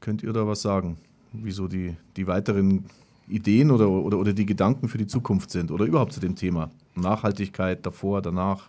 könnt 0.00 0.22
ihr 0.22 0.32
da 0.32 0.46
was 0.46 0.62
sagen, 0.62 0.98
wieso 1.32 1.66
die, 1.66 1.96
die 2.16 2.26
weiteren 2.26 2.84
Ideen 3.26 3.70
oder, 3.70 3.88
oder, 3.88 4.18
oder 4.18 4.32
die 4.32 4.46
Gedanken 4.46 4.88
für 4.88 4.98
die 4.98 5.06
Zukunft 5.06 5.50
sind 5.50 5.70
oder 5.70 5.84
überhaupt 5.84 6.12
zu 6.12 6.20
dem 6.20 6.36
Thema? 6.36 6.70
Nachhaltigkeit 6.94 7.84
davor, 7.84 8.22
danach? 8.22 8.68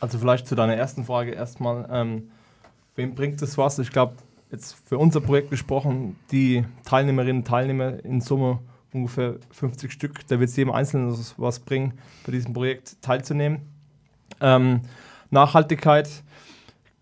Also 0.00 0.18
vielleicht 0.18 0.46
zu 0.46 0.54
deiner 0.54 0.74
ersten 0.74 1.04
Frage 1.04 1.32
erstmal. 1.32 1.88
Ähm, 1.90 2.30
wem 2.96 3.14
bringt 3.14 3.40
das 3.42 3.58
was? 3.58 3.78
Ich 3.78 3.90
glaube, 3.90 4.14
jetzt 4.50 4.76
für 4.86 4.98
unser 4.98 5.20
Projekt 5.20 5.50
gesprochen, 5.50 6.16
die 6.30 6.64
Teilnehmerinnen 6.84 7.38
und 7.38 7.46
Teilnehmer 7.46 8.04
in 8.04 8.20
Summe 8.20 8.60
ungefähr 8.92 9.36
50 9.50 9.90
Stück. 9.90 10.26
Da 10.28 10.38
wird 10.38 10.50
es 10.50 10.56
jedem 10.56 10.72
Einzelnen 10.72 11.16
was 11.38 11.60
bringen, 11.60 11.94
bei 12.26 12.32
diesem 12.32 12.52
Projekt 12.52 13.00
teilzunehmen. 13.02 13.60
Ähm, 14.40 14.82
Nachhaltigkeit. 15.30 16.08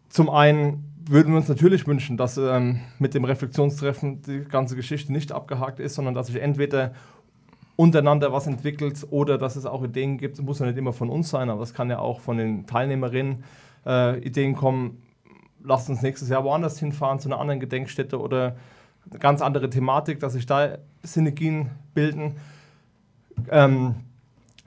Zum 0.09 0.31
einen 0.31 0.85
würden 1.09 1.33
wir 1.33 1.39
uns 1.39 1.49
natürlich 1.49 1.87
wünschen, 1.87 2.17
dass 2.17 2.37
ähm, 2.37 2.81
mit 2.99 3.15
dem 3.15 3.25
Reflexionstreffen 3.25 4.23
die 4.23 4.45
ganze 4.45 4.77
Geschichte 4.77 5.13
nicht 5.13 5.33
abgehakt 5.33 5.81
ist, 5.81 5.97
sondern 5.97 6.15
dass 6.15 6.29
sich 6.29 6.41
entweder 6.41 6.95
untereinander 7.75 8.33
was 8.33 8.47
entwickelt 8.47 9.07
oder 9.11 9.39
dass 9.39 9.57
es 9.57 9.67
auch 9.67 9.83
Ideen 9.83 10.19
gibt. 10.19 10.41
Muss 10.41 10.61
ja 10.61 10.67
nicht 10.67 10.79
immer 10.79 10.93
von 10.93 11.09
uns 11.09 11.31
sein, 11.31 11.51
aber 11.51 11.63
es 11.63 11.75
kann 11.75 11.91
ja 11.91 11.99
auch 11.99 12.21
von 12.21 12.37
den 12.37 12.67
Teilnehmerinnen 12.67 13.43
äh, 13.87 14.19
Ideen 14.21 14.55
kommen, 14.55 15.03
lasst 15.63 15.89
uns 15.89 16.03
nächstes 16.03 16.29
Jahr 16.29 16.45
woanders 16.45 16.79
hinfahren, 16.79 17.19
zu 17.19 17.29
einer 17.29 17.41
anderen 17.41 17.61
Gedenkstätte 17.61 18.21
oder 18.21 18.57
eine 19.11 19.19
ganz 19.19 19.43
andere 19.43 19.71
Thematik, 19.71 20.21
dass 20.21 20.35
sich 20.35 20.47
da 20.47 20.79
Synergien 21.03 21.71
bilden. 21.95 22.37
Ähm, 23.51 23.97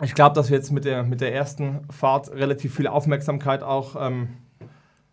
ich 0.02 0.16
glaube, 0.16 0.36
dass 0.36 0.50
wir 0.50 0.58
jetzt 0.58 0.72
mit 0.72 0.86
der, 0.86 1.04
mit 1.04 1.22
der 1.22 1.34
ersten 1.34 1.82
Fahrt 1.90 2.32
relativ 2.32 2.76
viel 2.76 2.88
Aufmerksamkeit 2.88 3.64
auch 3.64 3.96
ähm, 4.00 4.30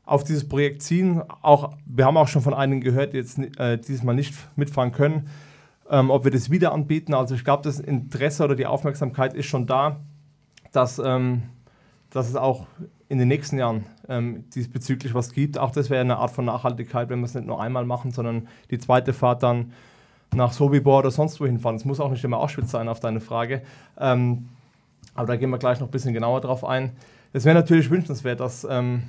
auf 0.04 0.24
dieses 0.24 0.48
Projekt 0.48 0.82
ziehen. 0.82 1.22
Auch, 1.42 1.74
wir 1.86 2.06
haben 2.06 2.16
auch 2.16 2.28
schon 2.28 2.42
von 2.42 2.54
einigen 2.54 2.80
gehört, 2.80 3.12
die 3.12 3.18
jetzt 3.18 3.38
äh, 3.38 3.78
dieses 3.78 4.02
Mal 4.02 4.14
nicht 4.14 4.34
mitfahren 4.56 4.92
können, 4.92 5.28
ähm, 5.88 6.10
ob 6.10 6.24
wir 6.24 6.30
das 6.30 6.50
wieder 6.50 6.72
anbieten. 6.72 7.14
Also 7.14 7.34
ich 7.34 7.44
glaube, 7.44 7.62
das 7.62 7.78
Interesse 7.78 8.44
oder 8.44 8.56
die 8.56 8.66
Aufmerksamkeit 8.66 9.34
ist 9.34 9.46
schon 9.46 9.66
da, 9.66 10.00
dass, 10.72 10.98
ähm, 10.98 11.42
dass 12.10 12.28
es 12.28 12.36
auch 12.36 12.66
in 13.10 13.18
den 13.18 13.26
nächsten 13.26 13.58
Jahren 13.58 13.86
ähm, 14.08 14.44
diesbezüglich 14.54 15.14
was 15.14 15.32
gibt. 15.32 15.58
Auch 15.58 15.72
das 15.72 15.90
wäre 15.90 16.00
eine 16.00 16.18
Art 16.18 16.30
von 16.30 16.44
Nachhaltigkeit, 16.44 17.08
wenn 17.10 17.18
wir 17.18 17.24
es 17.26 17.34
nicht 17.34 17.44
nur 17.46 17.60
einmal 17.60 17.84
machen, 17.84 18.12
sondern 18.12 18.46
die 18.70 18.78
zweite 18.78 19.12
Fahrt 19.12 19.42
dann 19.42 19.72
nach 20.32 20.52
Sobibor 20.52 21.00
oder 21.00 21.10
sonst 21.10 21.40
wohin 21.40 21.58
fahren. 21.58 21.74
Es 21.74 21.84
muss 21.84 21.98
auch 21.98 22.12
nicht 22.12 22.22
immer 22.22 22.38
Auschwitz 22.38 22.70
sein, 22.70 22.88
auf 22.88 23.00
deine 23.00 23.20
Frage. 23.20 23.62
Ähm, 23.98 24.48
aber 25.16 25.26
da 25.26 25.36
gehen 25.36 25.50
wir 25.50 25.58
gleich 25.58 25.80
noch 25.80 25.88
ein 25.88 25.90
bisschen 25.90 26.14
genauer 26.14 26.40
drauf 26.40 26.64
ein. 26.64 26.92
Es 27.32 27.44
wäre 27.44 27.56
natürlich 27.56 27.90
wünschenswert, 27.90 28.38
dass, 28.38 28.64
ähm, 28.70 29.02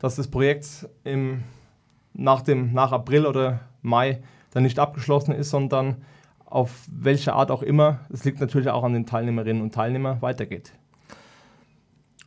dass 0.00 0.16
das 0.16 0.26
Projekt 0.26 0.88
im, 1.04 1.44
nach, 2.12 2.42
dem, 2.42 2.72
nach 2.72 2.90
April 2.90 3.24
oder 3.24 3.60
Mai 3.82 4.20
dann 4.50 4.64
nicht 4.64 4.80
abgeschlossen 4.80 5.32
ist, 5.32 5.50
sondern 5.50 5.98
auf 6.44 6.72
welche 6.90 7.34
Art 7.34 7.52
auch 7.52 7.62
immer, 7.62 8.00
es 8.12 8.24
liegt 8.24 8.40
natürlich 8.40 8.68
auch 8.68 8.82
an 8.82 8.94
den 8.94 9.06
Teilnehmerinnen 9.06 9.62
und 9.62 9.72
Teilnehmern, 9.72 10.20
weitergeht. 10.22 10.72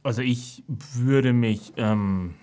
Also 0.08 0.22
ich 0.22 0.64
würde 0.68 1.34
mich 1.34 1.74
ähm, 1.76 2.36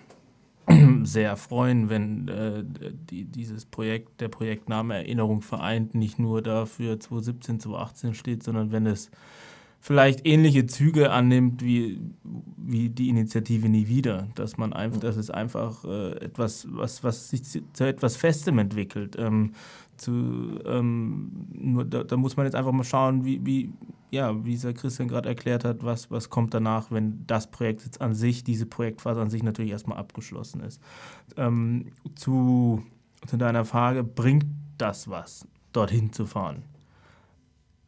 sehr 1.01 1.35
freuen, 1.35 1.89
wenn 1.89 2.27
äh, 2.27 2.63
die, 3.09 3.25
dieses 3.25 3.65
Projekt, 3.65 4.21
der 4.21 4.27
Projektname 4.27 4.93
Erinnerung 4.93 5.41
vereint, 5.41 5.95
nicht 5.95 6.19
nur 6.19 6.43
dafür 6.43 6.99
2017, 6.99 7.61
2018 7.61 8.13
steht, 8.13 8.43
sondern 8.43 8.71
wenn 8.71 8.85
es 8.85 9.09
vielleicht 9.79 10.27
ähnliche 10.27 10.67
Züge 10.67 11.11
annimmt 11.11 11.63
wie, 11.63 11.99
wie 12.55 12.89
die 12.89 13.09
Initiative 13.09 13.67
Nie 13.67 13.87
wieder. 13.87 14.27
Dass 14.35 14.57
man 14.57 14.71
einfach, 14.71 14.99
dass 14.99 15.15
es 15.15 15.31
einfach 15.31 15.85
äh, 15.85 16.11
etwas, 16.23 16.67
was, 16.69 17.03
was 17.03 17.31
sich 17.31 17.41
zu 17.43 17.83
etwas 17.83 18.15
Festem 18.15 18.59
entwickelt. 18.59 19.15
Ähm, 19.17 19.53
zu, 19.97 20.59
ähm, 20.65 21.31
nur 21.53 21.85
da, 21.85 22.03
da, 22.03 22.17
muss 22.17 22.37
man 22.37 22.45
jetzt 22.45 22.55
einfach 22.55 22.71
mal 22.71 22.83
schauen, 22.83 23.25
wie, 23.25 23.45
wie, 23.45 23.73
ja, 24.11 24.43
wie 24.45 24.53
es 24.53 24.65
Christian 24.75 25.07
gerade 25.07 25.29
erklärt 25.29 25.63
hat, 25.63 25.83
was, 25.83 26.11
was 26.11 26.29
kommt 26.29 26.53
danach, 26.53 26.91
wenn 26.91 27.25
das 27.27 27.49
Projekt 27.49 27.83
jetzt 27.83 28.01
an 28.01 28.13
sich, 28.13 28.43
diese 28.43 28.65
Projektphase 28.65 29.21
an 29.21 29.29
sich 29.29 29.43
natürlich 29.43 29.71
erstmal 29.71 29.97
abgeschlossen 29.97 30.61
ist. 30.61 30.81
Ähm, 31.37 31.87
zu, 32.15 32.83
zu 33.25 33.37
deiner 33.37 33.65
Frage, 33.65 34.03
bringt 34.03 34.45
das 34.77 35.09
was, 35.09 35.47
dorthin 35.73 36.11
zu 36.11 36.25
fahren? 36.25 36.63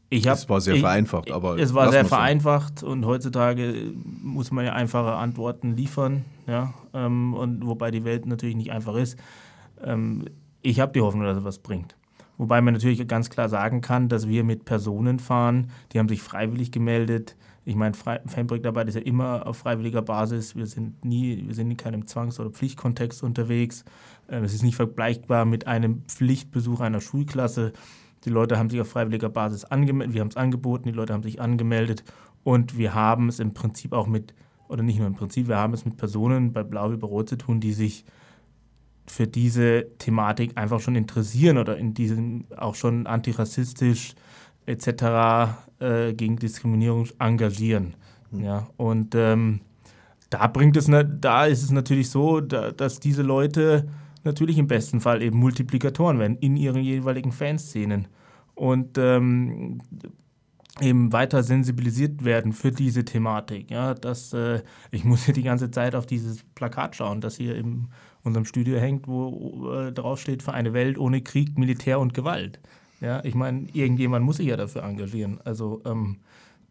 Ich 0.10 0.28
hab, 0.28 0.36
es 0.36 0.48
war 0.48 0.62
sehr 0.62 0.76
ich, 0.76 0.82
vereinfacht, 0.82 1.32
aber. 1.32 1.58
Es 1.60 1.74
war 1.74 1.92
sehr 1.92 2.06
vereinfacht 2.06 2.82
und 2.82 3.06
heutzutage 3.06 3.92
muss 4.22 4.52
man 4.52 4.64
ja 4.64 4.72
einfache 4.72 5.12
Antworten 5.14 5.76
liefern, 5.76 6.24
ja, 6.48 6.74
ähm, 6.94 7.34
und 7.34 7.66
wobei 7.66 7.92
die 7.92 8.06
Welt 8.06 8.26
natürlich 8.26 8.56
nicht 8.56 8.72
einfach 8.72 8.96
ist. 8.96 9.18
Ähm, 9.84 10.24
ich 10.62 10.80
habe 10.80 10.94
die 10.94 11.02
Hoffnung, 11.02 11.26
dass 11.26 11.38
es 11.38 11.44
was 11.44 11.60
bringt. 11.60 11.97
Wobei 12.38 12.62
man 12.62 12.74
natürlich 12.74 13.06
ganz 13.08 13.30
klar 13.30 13.50
sagen 13.50 13.82
kann, 13.82 14.10
dass 14.10 14.28
wir 14.28 14.44
mit 14.44 14.66
Personen 14.66 15.20
fahren, 15.20 15.72
die 15.92 16.00
haben 16.00 16.10
sich 16.10 16.22
freiwillig 16.22 16.72
gemeldet. 16.72 17.36
Ich 17.66 17.76
meine, 17.76 17.96
Fanprojektarbeit 17.96 18.88
ist 18.88 18.96
ja 18.96 19.02
immer 19.02 19.46
auf 19.46 19.58
freiwilliger 19.58 20.02
Basis. 20.02 20.56
Wir 20.56 20.68
sind 20.68 21.04
nie, 21.04 21.44
wir 21.48 21.56
sind 21.56 21.72
in 21.72 21.78
keinem 21.78 22.06
Zwangs- 22.06 22.40
oder 22.40 22.50
Pflichtkontext 22.50 23.24
unterwegs. 23.24 23.84
Ähm, 24.30 24.44
es 24.44 24.54
ist 24.54 24.64
nicht 24.64 24.76
vergleichbar 24.76 25.46
mit 25.46 25.68
einem 25.68 26.04
Pflichtbesuch 26.08 26.80
einer 26.80 27.02
Schulklasse. 27.02 27.74
Die 28.24 28.30
Leute 28.30 28.58
haben 28.58 28.70
sich 28.70 28.80
auf 28.82 28.90
freiwilliger 28.90 29.30
Basis 29.30 29.66
angemeldet, 29.66 30.14
wir 30.14 30.22
haben 30.22 30.30
es 30.30 30.38
angeboten, 30.38 30.86
die 30.86 30.96
Leute 30.96 31.14
haben 31.14 31.24
sich 31.24 31.42
angemeldet 31.42 32.04
und 32.44 32.78
wir 32.78 32.94
haben 32.94 33.30
es 33.30 33.40
im 33.40 33.54
Prinzip 33.54 33.94
auch 33.94 34.08
mit, 34.08 34.34
oder 34.68 34.84
nicht 34.84 34.98
nur 34.98 35.08
im 35.08 35.16
Prinzip, 35.16 35.48
wir 35.48 35.58
haben 35.58 35.74
es 35.74 35.86
mit 35.86 35.98
Personen 35.98 36.52
bei 36.52 36.64
Blau 36.64 36.92
über 36.92 37.08
Rot 37.08 37.30
zu 37.30 37.38
tun, 37.38 37.60
die 37.60 37.74
sich 37.74 38.06
für 39.08 39.28
diese 39.28 39.88
Thematik 40.00 40.52
einfach 40.56 40.80
schon 40.82 40.96
interessieren 40.96 41.58
oder 41.58 41.78
in 41.78 41.94
diesem 41.94 42.46
auch 42.56 42.76
schon 42.76 43.08
antirassistisch 43.08 44.16
etc. 44.66 44.88
Äh, 45.80 46.14
gegen 46.14 46.38
Diskriminierung 46.38 47.08
engagieren. 47.20 47.96
Mhm. 48.32 48.44
Ja, 48.44 48.68
und 48.78 49.16
ähm, 49.16 49.62
da 50.30 50.48
bringt 50.48 50.76
es, 50.76 50.90
da 51.22 51.46
ist 51.46 51.64
es 51.64 51.72
natürlich 51.72 52.10
so, 52.10 52.42
da, 52.42 52.72
dass 52.72 53.00
diese 53.00 53.22
Leute 53.22 53.88
natürlich 54.24 54.58
im 54.58 54.68
besten 54.68 55.00
Fall 55.00 55.22
eben 55.22 55.38
Multiplikatoren 55.38 56.20
werden 56.20 56.38
in 56.38 56.58
ihren 56.58 56.82
jeweiligen 56.82 57.32
Fanszenen 57.32 58.08
und 58.56 58.98
ähm, 58.98 59.80
eben 60.82 61.14
weiter 61.14 61.44
sensibilisiert 61.44 62.24
werden 62.24 62.54
für 62.54 62.72
diese 62.72 63.06
Thematik. 63.06 63.72
Ja, 63.72 63.94
dass, 63.94 64.34
äh, 64.34 64.62
ich 64.92 65.04
muss 65.04 65.26
hier 65.26 65.34
die 65.34 65.44
ganze 65.44 65.72
Zeit 65.72 65.96
auf 65.96 66.06
dieses 66.06 66.44
Plakat 66.56 66.96
schauen, 66.96 67.22
das 67.22 67.38
hier 67.38 67.56
in 67.56 67.88
unserem 68.24 68.46
Studio 68.46 68.78
hängt, 68.78 69.08
wo 69.08 69.72
äh, 69.72 69.92
drauf 69.92 70.20
steht, 70.20 70.44
für 70.44 70.54
eine 70.54 70.74
Welt 70.74 70.98
ohne 70.98 71.22
Krieg, 71.22 71.58
Militär 71.58 72.00
und 72.00 72.14
Gewalt. 72.14 72.60
Ja, 73.00 73.24
ich 73.24 73.36
meine, 73.36 73.68
irgendjemand 73.74 74.26
muss 74.26 74.38
sich 74.38 74.48
ja 74.48 74.58
dafür 74.58 74.84
engagieren. 74.84 75.40
Also 75.44 75.82
ähm, 75.86 76.18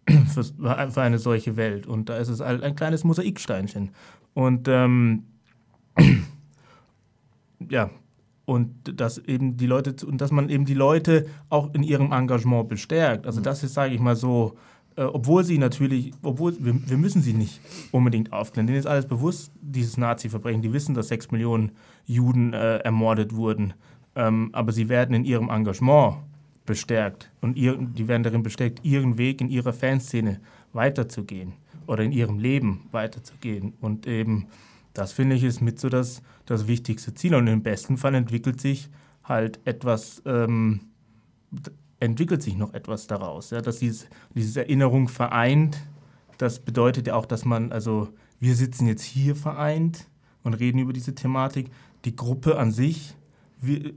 für, 0.32 0.44
für, 0.44 1.02
eine 1.02 1.18
solche 1.18 1.56
Welt. 1.56 1.86
Und 1.86 2.08
da 2.08 2.16
ist 2.16 2.28
es 2.28 2.40
halt 2.40 2.62
ein 2.62 2.76
kleines 2.76 3.04
Mosaiksteinchen. 3.04 3.90
Und 4.34 4.68
ähm, 4.68 5.24
ja, 7.68 7.90
und 8.46 8.98
dass 8.98 9.18
eben 9.18 9.56
die 9.56 9.66
Leute 9.66 10.06
und 10.06 10.20
dass 10.20 10.30
man 10.30 10.48
eben 10.48 10.64
die 10.64 10.74
Leute 10.74 11.26
auch 11.50 11.74
in 11.74 11.82
ihrem 11.82 12.12
Engagement 12.12 12.68
bestärkt. 12.68 13.26
Also 13.26 13.40
das 13.40 13.62
ist, 13.62 13.74
sage 13.74 13.92
ich 13.92 14.00
mal 14.00 14.16
so, 14.16 14.54
äh, 14.96 15.02
obwohl 15.02 15.44
sie 15.44 15.58
natürlich, 15.58 16.12
obwohl 16.22 16.54
wir, 16.58 16.74
wir, 16.88 16.96
müssen 16.96 17.20
sie 17.20 17.34
nicht 17.34 17.60
unbedingt 17.90 18.32
aufklären. 18.32 18.66
Denen 18.66 18.78
ist 18.78 18.86
alles 18.86 19.06
bewusst, 19.06 19.50
dieses 19.60 19.98
Nazi-Verbrechen. 19.98 20.62
Die 20.62 20.72
wissen, 20.72 20.94
dass 20.94 21.08
sechs 21.08 21.30
Millionen 21.30 21.72
Juden 22.06 22.52
äh, 22.52 22.78
ermordet 22.78 23.34
wurden. 23.34 23.74
Ähm, 24.14 24.50
aber 24.52 24.72
sie 24.72 24.88
werden 24.88 25.14
in 25.14 25.24
ihrem 25.24 25.50
Engagement 25.50 26.16
bestärkt 26.64 27.30
und 27.40 27.56
ihr, 27.56 27.76
die 27.76 28.08
werden 28.08 28.22
darin 28.22 28.42
bestärkt, 28.42 28.84
ihren 28.84 29.18
Weg 29.18 29.40
in 29.40 29.48
ihrer 29.48 29.72
Fanszene 29.72 30.40
weiterzugehen 30.72 31.52
oder 31.86 32.02
in 32.02 32.12
ihrem 32.12 32.38
Leben 32.38 32.88
weiterzugehen 32.90 33.74
und 33.80 34.06
eben 34.06 34.48
das 34.96 35.12
finde 35.12 35.36
ich 35.36 35.44
ist 35.44 35.60
mit 35.60 35.78
so 35.78 35.88
das, 35.88 36.22
das 36.46 36.66
wichtigste 36.66 37.14
Ziel. 37.14 37.34
Und 37.34 37.46
im 37.46 37.62
besten 37.62 37.96
Fall 37.96 38.14
entwickelt 38.14 38.60
sich 38.60 38.88
halt 39.24 39.60
etwas, 39.64 40.22
ähm, 40.24 40.80
entwickelt 42.00 42.42
sich 42.42 42.56
noch 42.56 42.72
etwas 42.74 43.06
daraus. 43.06 43.50
Ja? 43.50 43.60
Dass 43.60 43.78
dieses, 43.78 44.08
diese 44.34 44.60
Erinnerung 44.60 45.08
vereint, 45.08 45.78
das 46.38 46.60
bedeutet 46.60 47.08
ja 47.08 47.14
auch, 47.14 47.26
dass 47.26 47.44
man, 47.44 47.72
also 47.72 48.08
wir 48.40 48.54
sitzen 48.54 48.86
jetzt 48.86 49.02
hier 49.02 49.34
vereint 49.36 50.06
und 50.42 50.54
reden 50.54 50.78
über 50.78 50.92
diese 50.92 51.14
Thematik. 51.14 51.70
Die 52.04 52.14
Gruppe 52.14 52.58
an 52.58 52.70
sich 52.70 53.14
wir, 53.60 53.94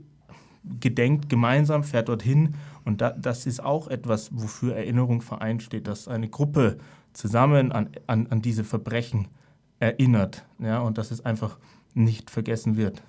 gedenkt 0.80 1.28
gemeinsam, 1.28 1.84
fährt 1.84 2.08
dorthin. 2.08 2.54
Und 2.84 3.00
da, 3.00 3.10
das 3.10 3.46
ist 3.46 3.62
auch 3.62 3.88
etwas, 3.88 4.30
wofür 4.32 4.74
Erinnerung 4.74 5.22
vereint 5.22 5.62
steht, 5.62 5.86
dass 5.86 6.08
eine 6.08 6.28
Gruppe 6.28 6.78
zusammen 7.12 7.72
an, 7.72 7.90
an, 8.06 8.26
an 8.28 8.42
diese 8.42 8.64
Verbrechen 8.64 9.28
erinnert 9.78 10.46
ja, 10.58 10.80
und 10.80 10.98
dass 10.98 11.10
es 11.10 11.24
einfach 11.24 11.58
nicht 11.94 12.30
vergessen 12.30 12.76
wird. 12.76 13.02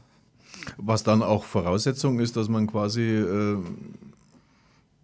Was 0.78 1.04
dann 1.04 1.24
auch 1.24 1.44
Voraussetzung 1.44 2.20
ist, 2.20 2.36
dass 2.36 2.50
man 2.50 2.68
quasi, 2.68 3.02
äh, 3.02 3.58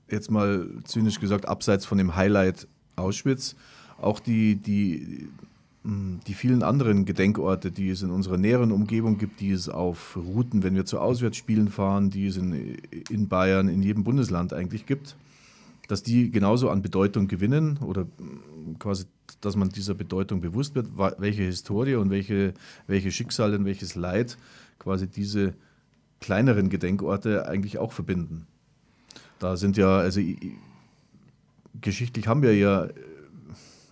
jetzt 0.10 0.32
mal 0.32 0.68
zynisch 0.84 1.20
gesagt, 1.20 1.48
abseits 1.48 1.86
von 1.86 1.98
dem 1.98 2.16
Highlight 2.16 2.68
Auschwitz, 2.96 3.56
auch 4.00 4.20
die, 4.20 4.56
die, 4.56 5.28
hm, 5.84 6.20
die 6.28 6.34
vielen 6.34 6.64
anderen 6.64 7.06
Gedenkorte, 7.06 7.72
die 7.72 7.90
es 7.90 8.02
in 8.02 8.12
unserer 8.12 8.38
näheren 8.38 8.72
Umgebung 8.72 9.18
gibt, 9.18 9.40
die 9.40 9.52
es 9.52 9.70
auf 9.70 10.18
Routen, 10.18 10.64
wenn 10.64 10.76
wir 10.76 10.86
zu 10.86 11.00
Auswärtsspielen 11.00 11.70
fahren, 11.70 12.10
die 12.10 12.28
es 12.28 12.38
in, 12.38 12.78
in 13.10 13.28
Bayern, 13.28 13.68
in 13.68 13.82
jedem 13.82 14.04
Bundesland 14.04 14.54
eigentlich 14.54 14.86
gibt, 14.86 15.16
dass 15.88 16.04
die 16.04 16.32
genauso 16.32 16.70
an 16.70 16.82
Bedeutung 16.82 17.28
gewinnen 17.28 17.78
oder 17.78 18.02
hm, 18.02 18.80
quasi 18.80 19.06
dass 19.42 19.56
man 19.56 19.70
dieser 19.70 19.94
Bedeutung 19.94 20.42
bewusst 20.42 20.76
wird, 20.76 20.88
welche 20.98 21.44
Historie 21.44 21.96
und 21.96 22.10
welche, 22.10 22.54
welche 22.88 23.12
Schicksale 23.12 23.58
und 23.58 23.66
welches 23.66 23.96
Leid 23.96 24.38
quasi 24.80 25.08
diese 25.08 25.54
kleineren 26.20 26.70
Gedenkorte 26.70 27.48
eigentlich 27.48 27.78
auch 27.78 27.92
verbinden. 27.92 28.48
Da 29.40 29.56
sind 29.56 29.78
ja, 29.78 29.98
also 29.98 30.22
geschichtlich 31.80 32.28
haben 32.28 32.42
wir 32.42 32.56
ja, 32.56 32.88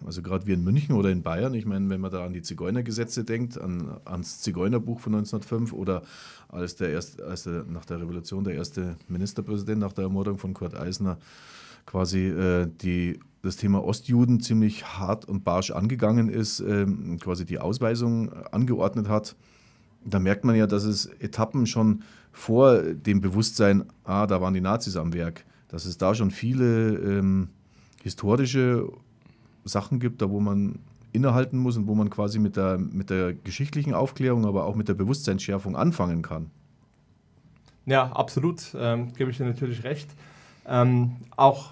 also 0.05 0.21
gerade 0.21 0.47
wir 0.47 0.55
in 0.55 0.63
München 0.63 0.95
oder 0.95 1.09
in 1.09 1.21
Bayern, 1.21 1.53
ich 1.53 1.65
meine, 1.65 1.89
wenn 1.89 2.01
man 2.01 2.11
da 2.11 2.25
an 2.25 2.33
die 2.33 2.41
Zigeunergesetze 2.41 3.23
denkt, 3.23 3.59
an, 3.59 3.97
ans 4.05 4.41
Zigeunerbuch 4.41 4.99
von 4.99 5.13
1905 5.13 5.73
oder 5.73 6.03
als, 6.49 6.75
der 6.75 6.89
erst, 6.89 7.21
als 7.21 7.43
der, 7.43 7.63
nach 7.63 7.85
der 7.85 8.01
Revolution 8.01 8.43
der 8.43 8.55
erste 8.55 8.95
Ministerpräsident 9.07 9.79
nach 9.79 9.93
der 9.93 10.05
Ermordung 10.05 10.37
von 10.37 10.53
Kurt 10.53 10.75
Eisner 10.75 11.17
quasi 11.85 12.27
äh, 12.27 12.67
die 12.81 13.19
das 13.45 13.55
Thema 13.57 13.83
Ostjuden 13.83 14.39
ziemlich 14.39 14.85
hart 14.85 15.25
und 15.25 15.43
barsch 15.43 15.71
angegangen 15.71 16.29
ist, 16.29 16.59
ähm, 16.59 17.17
quasi 17.19 17.45
die 17.45 17.59
Ausweisung 17.59 18.33
angeordnet 18.51 19.07
hat, 19.07 19.35
da 20.03 20.19
merkt 20.19 20.45
man 20.45 20.55
ja, 20.55 20.67
dass 20.67 20.83
es 20.83 21.07
Etappen 21.19 21.65
schon 21.65 22.03
vor 22.31 22.81
dem 22.81 23.21
Bewusstsein, 23.21 23.85
ah, 24.03 24.27
da 24.27 24.41
waren 24.41 24.53
die 24.53 24.61
Nazis 24.61 24.97
am 24.97 25.13
Werk, 25.13 25.45
dass 25.67 25.85
es 25.85 25.97
da 25.97 26.13
schon 26.13 26.31
viele 26.31 26.95
ähm, 26.95 27.49
historische 28.03 28.87
Sachen 29.63 29.99
gibt, 29.99 30.21
da 30.21 30.29
wo 30.29 30.39
man 30.39 30.79
innehalten 31.11 31.57
muss 31.57 31.77
und 31.77 31.87
wo 31.87 31.95
man 31.95 32.09
quasi 32.09 32.39
mit 32.39 32.55
der, 32.57 32.77
mit 32.77 33.09
der 33.09 33.33
geschichtlichen 33.33 33.93
Aufklärung, 33.93 34.45
aber 34.45 34.65
auch 34.65 34.75
mit 34.75 34.89
der 34.89 34.93
Bewusstseinsschärfung 34.93 35.75
anfangen 35.75 36.21
kann. 36.21 36.51
Ja, 37.85 38.11
absolut, 38.11 38.75
ähm, 38.77 39.13
gebe 39.13 39.31
ich 39.31 39.37
dir 39.37 39.45
natürlich 39.45 39.83
recht. 39.83 40.09
Ähm, 40.67 41.15
auch 41.35 41.69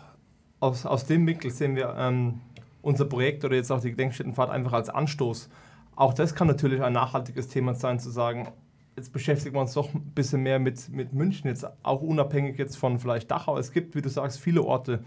aus, 0.64 0.86
aus 0.86 1.05
dem 1.05 1.28
Winkel 1.28 1.51
sehen 1.51 1.76
wir 1.76 1.93
ähm, 1.97 2.39
unser 2.82 3.05
Projekt 3.05 3.43
oder 3.43 3.55
jetzt 3.55 3.72
auch 3.72 3.82
die 3.82 3.91
Gedenkstättenfahrt 3.91 4.49
einfach 4.49 4.72
als 4.72 4.89
Anstoß. 4.89 5.49
Auch 5.95 6.14
das 6.14 6.34
kann 6.36 6.47
natürlich 6.47 6.82
ein 6.82 6.93
nachhaltiges 6.93 7.49
Thema 7.49 7.76
sein, 7.76 7.99
zu 7.99 8.09
sagen, 8.09 8.47
jetzt 8.95 9.11
beschäftigen 9.11 9.55
wir 9.55 9.61
uns 9.61 9.74
doch 9.74 9.93
ein 9.93 10.11
bisschen 10.16 10.41
mehr 10.41 10.59
mit, 10.59 10.89
mit 10.89 11.11
München, 11.14 11.49
jetzt 11.49 11.68
auch 11.84 12.01
unabhängig 12.01 12.57
jetzt 12.57 12.78
von 12.78 12.97
vielleicht 12.97 13.30
Dachau. 13.30 13.57
Es 13.57 13.74
gibt, 13.74 13.93
wie 13.95 14.01
du 14.01 14.09
sagst, 14.09 14.39
viele 14.39 14.64
Orte, 14.64 15.03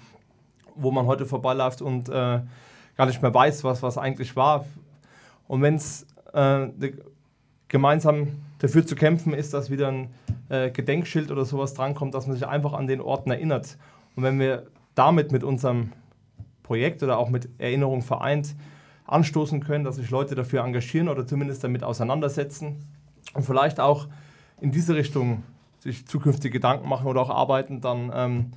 wo 0.75 0.91
man 0.91 1.07
heute 1.07 1.25
vorbeiläuft 1.25 1.81
und 1.81 2.11
äh, 2.11 2.13
gar 2.13 3.07
nicht 3.07 3.23
mehr 3.23 3.33
weiß, 3.33 3.65
was, 3.65 3.83
was 3.83 3.97
eigentlich 3.97 4.37
war. 4.37 4.67
Und 5.49 5.63
wenn 5.63 5.77
es 5.77 6.07
äh, 6.35 6.69
gemeinsam 7.69 8.29
dafür 8.59 8.87
zu 8.87 8.95
kämpfen 8.95 9.33
ist, 9.33 9.55
dass 9.55 9.71
wieder 9.71 9.89
ein 9.89 10.09
äh, 10.51 10.71
Gedenkschild 10.71 11.31
oder 11.31 11.47
sowas 11.47 11.73
drankommt, 11.73 12.15
dass 12.15 12.27
man 12.27 12.37
sich 12.37 12.47
einfach 12.47 12.75
an 12.75 12.87
den 12.87 13.01
Orten 13.01 13.31
erinnert. 13.31 13.79
Und 14.17 14.23
wenn 14.23 14.39
wir 14.39 14.67
damit 14.97 15.31
mit 15.31 15.45
unserem 15.45 15.93
Projekt 16.65 17.05
oder 17.05 17.19
auch 17.19 17.29
mit 17.29 17.49
Erinnerung 17.59 18.03
vereint 18.03 18.57
anstoßen 19.05 19.61
können, 19.61 19.85
dass 19.85 19.97
sich 19.97 20.11
Leute 20.11 20.35
dafür 20.35 20.65
engagieren 20.65 21.09
oder 21.09 21.25
zumindest 21.25 21.63
damit 21.63 21.85
auseinandersetzen 21.85 22.85
und 23.35 23.45
vielleicht 23.45 23.79
auch 23.79 24.09
in 24.61 24.73
diese 24.73 24.97
Richtung 24.97 25.45
sich 25.79 26.07
zukünftig 26.07 26.53
Gedanken 26.53 26.89
machen 26.89 27.07
oder 27.07 27.21
auch 27.21 27.31
arbeiten, 27.31 27.81
dann 27.81 28.11
ähm, 28.13 28.51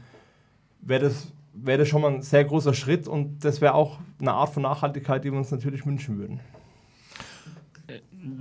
wäre 0.82 1.04
das 1.04 1.32
wäre 1.54 1.80
das 1.80 1.88
schon 1.88 2.02
mal 2.02 2.14
ein 2.14 2.22
sehr 2.22 2.46
großer 2.46 2.74
Schritt 2.74 3.08
und 3.08 3.44
das 3.44 3.62
wäre 3.62 3.74
auch 3.74 4.00
eine 4.20 4.34
Art 4.34 4.50
von 4.50 4.64
Nachhaltigkeit, 4.64 5.24
die 5.24 5.32
wir 5.32 5.38
uns 5.38 5.52
natürlich 5.52 5.86
wünschen 5.86 6.18
würden. 6.18 6.40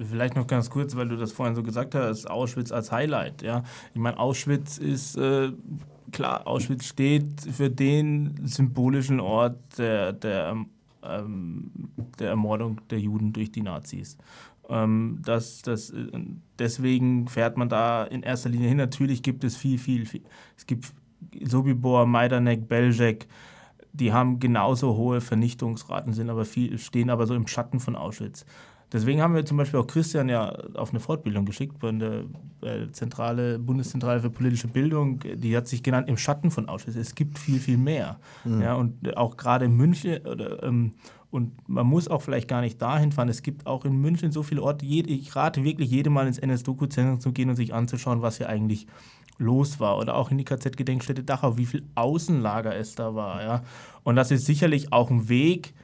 Vielleicht 0.01 0.35
noch 0.35 0.47
ganz 0.47 0.70
kurz, 0.70 0.97
weil 0.97 1.09
du 1.09 1.16
das 1.16 1.33
vorhin 1.33 1.55
so 1.55 1.62
gesagt 1.62 1.95
hast, 1.95 2.29
Auschwitz 2.29 2.72
als 2.72 2.91
Highlight. 2.91 3.43
Ja? 3.43 3.62
Ich 3.95 4.01
meine, 4.01 4.18
Auschwitz 4.18 4.79
ist, 4.79 5.16
äh, 5.16 5.53
klar, 6.11 6.47
Auschwitz 6.47 6.87
steht 6.87 7.41
für 7.41 7.70
den 7.70 8.41
symbolischen 8.45 9.20
Ort 9.20 9.79
der, 9.79 10.12
der, 10.12 10.57
ähm, 11.05 11.70
der 12.18 12.31
Ermordung 12.31 12.81
der 12.91 12.99
Juden 12.99 13.33
durch 13.33 13.53
die 13.53 13.62
Nazis. 13.62 14.18
Ähm, 14.68 15.20
das, 15.24 15.62
das, 15.62 15.91
äh, 15.91 16.07
deswegen 16.59 17.29
fährt 17.29 17.57
man 17.57 17.68
da 17.68 18.05
in 18.05 18.22
erster 18.22 18.49
Linie 18.49 18.68
hin. 18.68 18.79
Natürlich 18.79 19.22
gibt 19.22 19.45
es 19.45 19.57
viel, 19.57 19.79
viel, 19.79 20.07
viel. 20.07 20.22
Es 20.57 20.66
gibt 20.66 20.93
Sobibor, 21.45 22.07
Majdanek, 22.07 22.68
Belzec, 22.68 23.29
die 23.93 24.12
haben 24.12 24.39
genauso 24.39 24.97
hohe 24.97 25.20
Vernichtungsraten, 25.20 26.12
sind 26.12 26.31
aber 26.31 26.45
viel, 26.45 26.79
stehen 26.79 27.11
aber 27.11 27.26
so 27.26 27.35
im 27.35 27.47
Schatten 27.47 27.81
von 27.81 27.97
Auschwitz. 27.97 28.45
Deswegen 28.93 29.20
haben 29.20 29.34
wir 29.34 29.45
zum 29.45 29.59
Beispiel 29.59 29.80
auch 29.80 29.86
Christian 29.86 30.28
ja 30.28 30.49
auf 30.74 30.91
eine 30.91 31.01
Fortbildung 31.01 31.45
geschickt 31.45 31.78
von 31.78 31.99
der 31.99 32.24
äh, 32.62 32.91
Zentrale, 32.93 33.59
Bundeszentrale 33.59 34.20
für 34.20 34.30
politische 34.30 34.68
Bildung. 34.68 35.20
Die 35.20 35.57
hat 35.57 35.68
sich 35.68 35.82
genannt 35.82 36.09
im 36.09 36.16
Schatten 36.16 36.51
von 36.51 36.68
Auschwitz. 36.68 36.97
Es 36.97 37.14
gibt 37.14 37.39
viel, 37.39 37.61
viel 37.61 37.76
mehr. 37.76 38.18
Mhm. 38.45 38.62
Ja, 38.62 38.74
und 38.74 39.16
auch 39.16 39.36
gerade 39.36 39.66
in 39.66 39.76
München 39.76 40.26
oder, 40.26 40.62
ähm, 40.62 40.95
und 41.30 41.68
man 41.68 41.86
muss 41.86 42.09
auch 42.09 42.22
vielleicht 42.22 42.49
gar 42.49 42.62
nicht 42.62 42.80
dahin 42.80 43.12
fahren. 43.12 43.28
Es 43.28 43.43
gibt 43.43 43.66
auch 43.66 43.84
in 43.84 44.01
München 44.01 44.32
so 44.32 44.43
viele 44.43 44.62
Orte. 44.62 44.86
Ich 44.86 45.36
rate 45.36 45.62
wirklich 45.62 45.91
jedem 45.91 46.14
mal 46.14 46.26
ins 46.26 46.39
NS-Doku-Zentrum 46.39 47.20
zu 47.20 47.32
gehen 47.32 47.51
und 47.51 47.57
sich 47.57 47.74
anzuschauen, 47.74 48.22
was 48.22 48.39
hier 48.39 48.49
eigentlich 48.49 48.86
los 49.36 49.78
war. 49.78 49.99
Oder 49.99 50.14
auch 50.14 50.30
in 50.30 50.39
die 50.39 50.45
KZ-Gedenkstätte 50.45 51.24
Dachau, 51.24 51.59
wie 51.59 51.66
viel 51.66 51.84
Außenlager 51.95 52.74
es 52.74 52.95
da 52.95 53.14
war. 53.14 53.43
Ja? 53.43 53.62
Und 54.05 54.16
das 54.16 54.30
ist 54.30 54.47
sicherlich 54.47 54.93
auch 54.93 55.11
ein 55.11 55.28
Weg, 55.28 55.74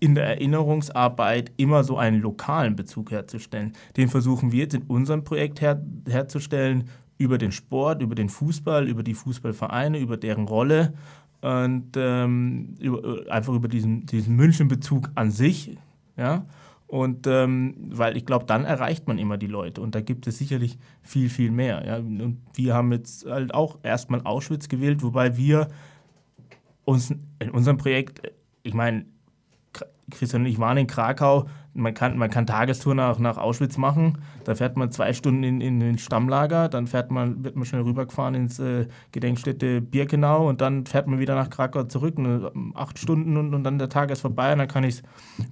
in 0.00 0.14
der 0.14 0.26
Erinnerungsarbeit 0.26 1.52
immer 1.58 1.84
so 1.84 1.98
einen 1.98 2.20
lokalen 2.20 2.74
Bezug 2.74 3.10
herzustellen. 3.10 3.74
Den 3.96 4.08
versuchen 4.08 4.50
wir 4.50 4.60
jetzt 4.60 4.74
in 4.74 4.82
unserem 4.84 5.24
Projekt 5.24 5.60
her 5.60 5.80
herzustellen 6.08 6.84
über 7.18 7.36
den 7.36 7.52
Sport, 7.52 8.02
über 8.02 8.14
den 8.14 8.30
Fußball, 8.30 8.88
über 8.88 9.02
die 9.02 9.12
Fußballvereine, 9.12 9.98
über 9.98 10.16
deren 10.16 10.48
Rolle 10.48 10.94
und 11.42 11.92
ähm, 11.96 12.74
über, 12.80 13.26
äh, 13.26 13.30
einfach 13.30 13.52
über 13.52 13.68
diesen, 13.68 14.06
diesen 14.06 14.36
München-Bezug 14.36 15.10
an 15.14 15.30
sich. 15.30 15.76
Ja? 16.16 16.46
Und 16.86 17.26
ähm, 17.26 17.74
weil 17.90 18.16
ich 18.16 18.24
glaube, 18.24 18.46
dann 18.46 18.64
erreicht 18.64 19.06
man 19.06 19.18
immer 19.18 19.36
die 19.36 19.46
Leute 19.46 19.82
und 19.82 19.94
da 19.94 20.00
gibt 20.00 20.26
es 20.26 20.38
sicherlich 20.38 20.78
viel, 21.02 21.28
viel 21.28 21.50
mehr. 21.50 21.84
Ja? 21.86 21.96
Und 21.98 22.38
wir 22.54 22.74
haben 22.74 22.90
jetzt 22.92 23.26
halt 23.26 23.54
auch 23.54 23.78
erstmal 23.82 24.22
Auschwitz 24.22 24.68
gewählt, 24.68 25.02
wobei 25.02 25.36
wir 25.36 25.68
uns 26.84 27.14
in 27.38 27.50
unserem 27.50 27.76
Projekt, 27.76 28.22
ich 28.62 28.74
meine, 28.74 29.04
Christian 30.10 30.42
und 30.42 30.48
ich 30.48 30.58
waren 30.58 30.76
in 30.76 30.86
Krakau. 30.86 31.46
Man 31.72 31.94
kann, 31.94 32.18
man 32.18 32.30
kann 32.30 32.46
Tagestour 32.46 32.96
nach, 32.96 33.20
nach 33.20 33.38
Auschwitz 33.38 33.76
machen. 33.76 34.18
Da 34.42 34.56
fährt 34.56 34.76
man 34.76 34.90
zwei 34.90 35.12
Stunden 35.12 35.44
in, 35.44 35.60
in 35.60 35.78
den 35.78 35.98
Stammlager, 35.98 36.68
dann 36.68 36.88
fährt 36.88 37.12
man, 37.12 37.44
wird 37.44 37.54
man 37.54 37.64
schnell 37.64 37.82
rübergefahren 37.82 38.34
ins 38.34 38.58
äh, 38.58 38.88
Gedenkstätte 39.12 39.80
Birkenau 39.80 40.48
und 40.48 40.60
dann 40.60 40.84
fährt 40.84 41.06
man 41.06 41.20
wieder 41.20 41.36
nach 41.36 41.48
Krakau 41.48 41.84
zurück. 41.84 42.18
Ne, 42.18 42.50
acht 42.74 42.98
Stunden 42.98 43.36
und, 43.36 43.54
und 43.54 43.62
dann 43.62 43.78
der 43.78 43.88
Tag 43.88 44.10
ist 44.10 44.20
vorbei 44.20 44.52
und 44.52 44.58
dann 44.58 44.68
kann 44.68 44.82
ich 44.82 45.02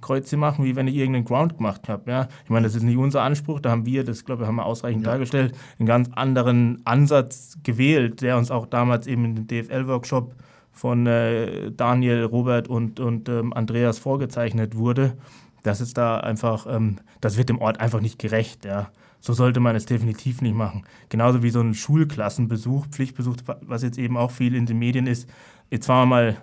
Kreuze 0.01 0.35
machen, 0.35 0.65
wie 0.65 0.75
wenn 0.75 0.89
ich 0.89 0.95
irgendeinen 0.95 1.25
Ground 1.25 1.55
gemacht 1.55 1.87
habe. 1.87 2.11
Ja? 2.11 2.27
Ich 2.43 2.49
meine, 2.49 2.65
das 2.67 2.75
ist 2.75 2.83
nicht 2.83 2.97
unser 2.97 3.21
Anspruch, 3.21 3.61
da 3.61 3.69
haben 3.69 3.85
wir, 3.85 4.03
das 4.03 4.25
glaube 4.25 4.43
ich, 4.43 4.47
haben 4.47 4.55
wir 4.55 4.65
ausreichend 4.65 5.05
ja. 5.05 5.11
dargestellt, 5.11 5.55
einen 5.79 5.87
ganz 5.87 6.09
anderen 6.13 6.81
Ansatz 6.83 7.57
gewählt, 7.63 8.21
der 8.21 8.37
uns 8.37 8.51
auch 8.51 8.65
damals 8.65 9.07
eben 9.07 9.23
in 9.23 9.35
dem 9.35 9.47
DFL-Workshop 9.47 10.35
von 10.79 11.07
äh, 11.07 11.71
Daniel, 11.71 12.23
Robert 12.23 12.69
und, 12.69 13.01
und 13.01 13.27
ähm, 13.27 13.51
Andreas 13.51 13.99
vorgezeichnet 13.99 14.77
wurde. 14.77 15.17
Das 15.61 15.81
ist 15.81 15.97
da 15.97 16.21
einfach, 16.21 16.67
ähm, 16.69 16.99
das 17.19 17.35
wird 17.35 17.49
dem 17.49 17.59
Ort 17.59 17.81
einfach 17.81 17.99
nicht 17.99 18.17
gerecht. 18.17 18.63
Ja. 18.63 18.89
So 19.19 19.33
sollte 19.33 19.59
man 19.59 19.75
es 19.75 19.85
definitiv 19.85 20.41
nicht 20.41 20.55
machen. 20.55 20.85
Genauso 21.09 21.43
wie 21.43 21.49
so 21.49 21.59
ein 21.59 21.73
Schulklassenbesuch, 21.73 22.87
Pflichtbesuch, 22.87 23.35
was 23.59 23.83
jetzt 23.83 23.97
eben 23.97 24.15
auch 24.15 24.31
viel 24.31 24.55
in 24.55 24.67
den 24.67 24.79
Medien 24.79 25.05
ist. 25.05 25.29
Jetzt 25.69 25.87
fahren 25.87 26.07
wir 26.07 26.15
mal, 26.15 26.37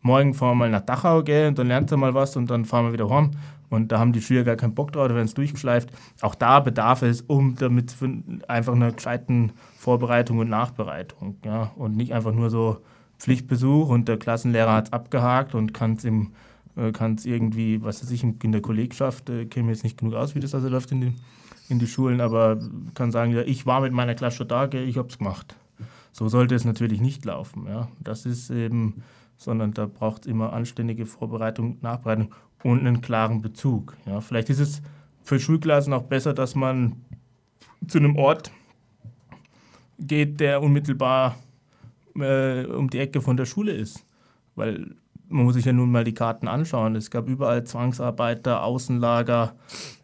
morgen 0.00 0.32
fahren 0.32 0.52
wir 0.52 0.54
mal 0.54 0.70
nach 0.70 0.80
Dachau, 0.80 1.22
gell, 1.22 1.48
und 1.48 1.58
dann 1.58 1.66
lernt 1.66 1.92
ihr 1.92 1.98
mal 1.98 2.14
was 2.14 2.34
und 2.34 2.48
dann 2.48 2.64
fahren 2.64 2.86
wir 2.86 2.94
wieder 2.94 3.10
heim. 3.10 3.32
Und 3.68 3.92
da 3.92 3.98
haben 3.98 4.14
die 4.14 4.22
Schüler 4.22 4.44
gar 4.44 4.56
keinen 4.56 4.74
Bock 4.74 4.92
drauf, 4.92 5.08
da 5.08 5.14
werden 5.14 5.26
es 5.26 5.34
durchgeschleift. 5.34 5.90
Auch 6.22 6.34
da 6.34 6.60
bedarf 6.60 7.02
es, 7.02 7.20
um 7.20 7.56
damit 7.56 7.94
einfach 8.48 8.72
einer 8.72 8.92
gescheiten 8.92 9.52
Vorbereitung 9.76 10.38
und 10.38 10.48
Nachbereitung. 10.48 11.36
Ja. 11.44 11.72
Und 11.76 11.94
nicht 11.94 12.14
einfach 12.14 12.32
nur 12.32 12.48
so, 12.48 12.78
Pflichtbesuch 13.18 13.88
und 13.88 14.08
der 14.08 14.18
Klassenlehrer 14.18 14.72
hat 14.72 14.86
es 14.86 14.92
abgehakt 14.92 15.54
und 15.54 15.72
kann 15.72 15.94
es 15.94 16.04
im 16.04 16.32
äh, 16.76 16.92
irgendwie, 17.24 17.82
was 17.82 18.02
weiß 18.02 18.10
ich, 18.10 18.22
in 18.22 18.52
der 18.52 18.60
Kollegschaft, 18.60 19.30
äh, 19.30 19.46
mir 19.56 19.70
jetzt 19.70 19.84
nicht 19.84 19.98
genug 19.98 20.14
aus, 20.14 20.34
wie 20.34 20.40
das 20.40 20.54
also 20.54 20.68
läuft 20.68 20.92
in, 20.92 21.00
den, 21.00 21.14
in 21.68 21.78
die 21.78 21.86
Schulen, 21.86 22.20
aber 22.20 22.58
kann 22.94 23.10
sagen, 23.10 23.32
ja, 23.32 23.42
ich 23.42 23.66
war 23.66 23.80
mit 23.80 23.92
meiner 23.92 24.14
Klasse 24.14 24.44
da, 24.44 24.70
ich 24.70 24.98
habe 24.98 25.08
es 25.08 25.18
gemacht. 25.18 25.56
So 26.12 26.28
sollte 26.28 26.54
es 26.54 26.64
natürlich 26.64 27.00
nicht 27.00 27.24
laufen. 27.24 27.66
Ja. 27.66 27.88
Das 28.00 28.24
ist 28.24 28.50
eben, 28.50 29.02
sondern 29.36 29.74
da 29.74 29.86
braucht 29.86 30.22
es 30.22 30.26
immer 30.26 30.52
anständige 30.52 31.06
Vorbereitung, 31.06 31.78
Nachbereitung 31.82 32.34
und 32.62 32.80
einen 32.80 33.00
klaren 33.00 33.42
Bezug. 33.42 33.96
Ja. 34.06 34.20
Vielleicht 34.20 34.50
ist 34.50 34.60
es 34.60 34.82
für 35.22 35.40
Schulklassen 35.40 35.92
auch 35.92 36.04
besser, 36.04 36.32
dass 36.32 36.54
man 36.54 37.04
zu 37.86 37.98
einem 37.98 38.16
Ort 38.16 38.50
geht, 39.98 40.40
der 40.40 40.62
unmittelbar 40.62 41.36
äh, 42.20 42.66
um 42.66 42.90
die 42.90 42.98
Ecke 42.98 43.20
von 43.20 43.36
der 43.36 43.46
Schule 43.46 43.72
ist. 43.72 44.04
Weil 44.54 44.96
man 45.28 45.44
muss 45.44 45.54
sich 45.54 45.64
ja 45.64 45.72
nun 45.72 45.90
mal 45.90 46.04
die 46.04 46.14
Karten 46.14 46.48
anschauen. 46.48 46.96
Es 46.96 47.10
gab 47.10 47.28
überall 47.28 47.64
Zwangsarbeiter, 47.64 48.62
Außenlager 48.62 49.54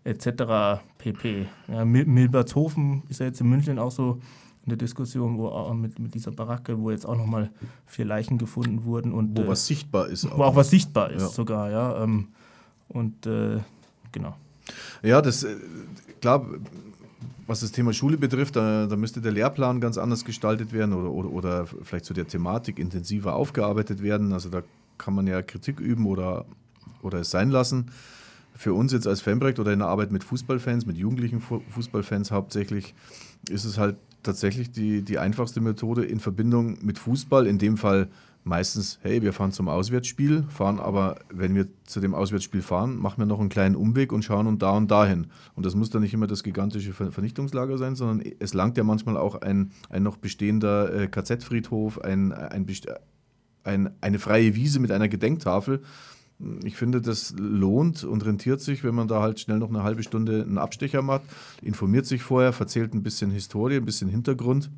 etc. 0.04 0.82
pp. 0.98 1.46
Ja, 1.68 1.84
Milbertshofen 1.84 3.02
ist 3.08 3.20
ja 3.20 3.26
jetzt 3.26 3.40
in 3.40 3.48
München 3.48 3.78
auch 3.78 3.92
so 3.92 4.20
in 4.64 4.70
der 4.70 4.78
Diskussion, 4.78 5.38
wo 5.38 5.48
auch 5.48 5.74
mit, 5.74 5.98
mit 5.98 6.14
dieser 6.14 6.30
Baracke, 6.30 6.78
wo 6.78 6.90
jetzt 6.90 7.04
auch 7.04 7.16
nochmal 7.16 7.50
vier 7.86 8.04
Leichen 8.04 8.38
gefunden 8.38 8.84
wurden. 8.84 9.12
Und, 9.12 9.36
wo 9.36 9.42
äh, 9.42 9.48
was 9.48 9.66
sichtbar 9.66 10.08
ist. 10.08 10.28
Wo 10.36 10.42
auch 10.42 10.54
was 10.54 10.70
sichtbar 10.70 11.10
ist 11.10 11.22
ja. 11.22 11.28
sogar, 11.28 11.70
ja. 11.70 12.02
Ähm, 12.02 12.28
und 12.88 13.26
äh, 13.26 13.58
genau. 14.12 14.36
Ja, 15.02 15.20
das, 15.20 15.42
äh, 15.42 15.56
klar, 16.20 16.46
was 17.46 17.60
das 17.60 17.72
Thema 17.72 17.92
Schule 17.92 18.16
betrifft, 18.16 18.56
da, 18.56 18.86
da, 18.86 18.96
müsste 18.96 19.20
der 19.20 19.32
Lehrplan 19.32 19.80
ganz 19.80 19.98
anders 19.98 20.24
gestaltet 20.24 20.72
werden 20.72 20.92
oder, 20.92 21.10
oder, 21.10 21.30
oder 21.30 21.66
vielleicht 21.66 22.04
zu 22.04 22.14
der 22.14 22.26
Thematik 22.26 22.78
intensiver 22.78 23.34
aufgearbeitet 23.34 24.02
werden. 24.02 24.32
Also 24.32 24.48
da 24.48 24.62
kann 24.98 25.14
man 25.14 25.26
ja 25.26 25.42
Kritik 25.42 25.80
üben 25.80 26.06
oder, 26.06 26.44
oder 27.02 27.20
es 27.20 27.30
sein 27.30 27.50
lassen. 27.50 27.90
Für 28.54 28.74
uns 28.74 28.92
jetzt 28.92 29.06
als 29.06 29.22
Fanprojekt 29.22 29.58
oder 29.58 29.72
in 29.72 29.80
der 29.80 29.88
Arbeit 29.88 30.12
mit 30.12 30.24
Fußballfans, 30.24 30.86
mit 30.86 30.96
jugendlichen 30.96 31.40
Fußballfans 31.40 32.30
hauptsächlich, 32.30 32.94
ist 33.48 33.64
es 33.64 33.78
halt 33.78 33.96
tatsächlich 34.22 34.70
die, 34.70 35.02
die 35.02 35.18
einfachste 35.18 35.60
Methode 35.60 36.04
in 36.04 36.20
Verbindung 36.20 36.78
mit 36.82 36.98
Fußball, 36.98 37.46
in 37.46 37.58
dem 37.58 37.76
Fall 37.76 38.08
meistens, 38.44 38.98
hey, 39.02 39.22
wir 39.22 39.32
fahren 39.32 39.52
zum 39.52 39.68
Auswärtsspiel, 39.68 40.44
fahren 40.48 40.80
aber, 40.80 41.16
wenn 41.32 41.54
wir 41.54 41.68
zu 41.84 42.00
dem 42.00 42.14
Auswärtsspiel 42.14 42.62
fahren, 42.62 42.96
machen 42.96 43.18
wir 43.18 43.26
noch 43.26 43.40
einen 43.40 43.48
kleinen 43.48 43.76
Umweg 43.76 44.12
und 44.12 44.24
schauen 44.24 44.46
und 44.46 44.62
da 44.62 44.72
und 44.72 44.90
dahin. 44.90 45.28
Und 45.54 45.64
das 45.64 45.74
muss 45.74 45.90
dann 45.90 46.02
nicht 46.02 46.14
immer 46.14 46.26
das 46.26 46.42
gigantische 46.42 46.92
Vernichtungslager 46.92 47.78
sein, 47.78 47.94
sondern 47.94 48.26
es 48.38 48.54
langt 48.54 48.76
ja 48.76 48.84
manchmal 48.84 49.16
auch 49.16 49.36
ein, 49.36 49.70
ein 49.90 50.02
noch 50.02 50.16
bestehender 50.16 50.92
äh, 50.92 51.06
KZ-Friedhof, 51.06 52.00
ein, 52.00 52.32
ein, 52.32 52.66
ein, 53.64 53.90
eine 54.00 54.18
freie 54.18 54.54
Wiese 54.54 54.80
mit 54.80 54.90
einer 54.90 55.08
Gedenktafel. 55.08 55.82
Ich 56.64 56.76
finde, 56.76 57.00
das 57.00 57.34
lohnt 57.38 58.02
und 58.02 58.24
rentiert 58.24 58.60
sich, 58.60 58.82
wenn 58.82 58.96
man 58.96 59.06
da 59.06 59.22
halt 59.22 59.38
schnell 59.38 59.58
noch 59.58 59.68
eine 59.68 59.84
halbe 59.84 60.02
Stunde 60.02 60.42
einen 60.42 60.58
Abstecher 60.58 61.00
macht, 61.00 61.22
informiert 61.60 62.06
sich 62.06 62.22
vorher, 62.22 62.52
erzählt 62.58 62.94
ein 62.94 63.04
bisschen 63.04 63.30
Historie, 63.30 63.76
ein 63.76 63.84
bisschen 63.84 64.08
Hintergrund 64.08 64.70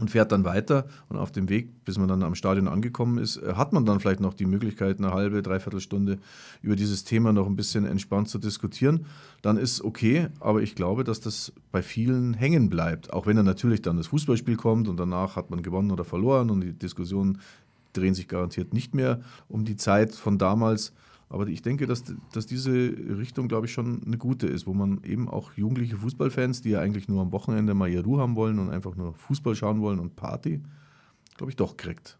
und 0.00 0.10
fährt 0.10 0.32
dann 0.32 0.44
weiter. 0.44 0.86
Und 1.08 1.18
auf 1.18 1.30
dem 1.30 1.48
Weg, 1.48 1.84
bis 1.84 1.98
man 1.98 2.08
dann 2.08 2.22
am 2.22 2.34
Stadion 2.34 2.66
angekommen 2.66 3.18
ist, 3.18 3.36
äh, 3.36 3.54
hat 3.54 3.72
man 3.72 3.86
dann 3.86 4.00
vielleicht 4.00 4.20
noch 4.20 4.34
die 4.34 4.46
Möglichkeit, 4.46 4.98
eine 4.98 5.12
halbe, 5.12 5.42
dreiviertel 5.42 5.80
Stunde 5.80 6.18
über 6.62 6.74
dieses 6.74 7.04
Thema 7.04 7.32
noch 7.32 7.46
ein 7.46 7.56
bisschen 7.56 7.84
entspannt 7.84 8.28
zu 8.28 8.38
diskutieren. 8.38 9.06
Dann 9.42 9.56
ist 9.56 9.82
okay, 9.82 10.28
aber 10.40 10.62
ich 10.62 10.74
glaube, 10.74 11.04
dass 11.04 11.20
das 11.20 11.52
bei 11.70 11.82
vielen 11.82 12.34
hängen 12.34 12.68
bleibt. 12.68 13.12
Auch 13.12 13.26
wenn 13.26 13.36
dann 13.36 13.46
natürlich 13.46 13.82
dann 13.82 13.96
das 13.96 14.08
Fußballspiel 14.08 14.56
kommt 14.56 14.88
und 14.88 14.98
danach 14.98 15.36
hat 15.36 15.50
man 15.50 15.62
gewonnen 15.62 15.92
oder 15.92 16.04
verloren 16.04 16.50
und 16.50 16.60
die 16.62 16.72
Diskussionen 16.72 17.40
drehen 17.92 18.14
sich 18.14 18.26
garantiert 18.26 18.74
nicht 18.74 18.94
mehr 18.94 19.20
um 19.48 19.64
die 19.64 19.76
Zeit 19.76 20.14
von 20.14 20.38
damals. 20.38 20.92
Aber 21.28 21.46
ich 21.48 21.62
denke, 21.62 21.86
dass, 21.86 22.04
dass 22.32 22.46
diese 22.46 22.72
Richtung, 22.72 23.48
glaube 23.48 23.66
ich, 23.66 23.72
schon 23.72 24.02
eine 24.04 24.18
gute 24.18 24.46
ist, 24.46 24.66
wo 24.66 24.74
man 24.74 25.02
eben 25.04 25.28
auch 25.28 25.52
jugendliche 25.54 25.96
Fußballfans, 25.96 26.62
die 26.62 26.70
ja 26.70 26.80
eigentlich 26.80 27.08
nur 27.08 27.22
am 27.22 27.32
Wochenende 27.32 27.74
mal 27.74 27.88
ihre 27.88 28.04
Ruhe 28.04 28.20
haben 28.20 28.36
wollen 28.36 28.58
und 28.58 28.70
einfach 28.70 28.94
nur 28.94 29.14
Fußball 29.14 29.54
schauen 29.54 29.80
wollen 29.80 29.98
und 29.98 30.16
Party, 30.16 30.62
glaube 31.36 31.50
ich, 31.50 31.56
doch 31.56 31.76
kriegt. 31.76 32.18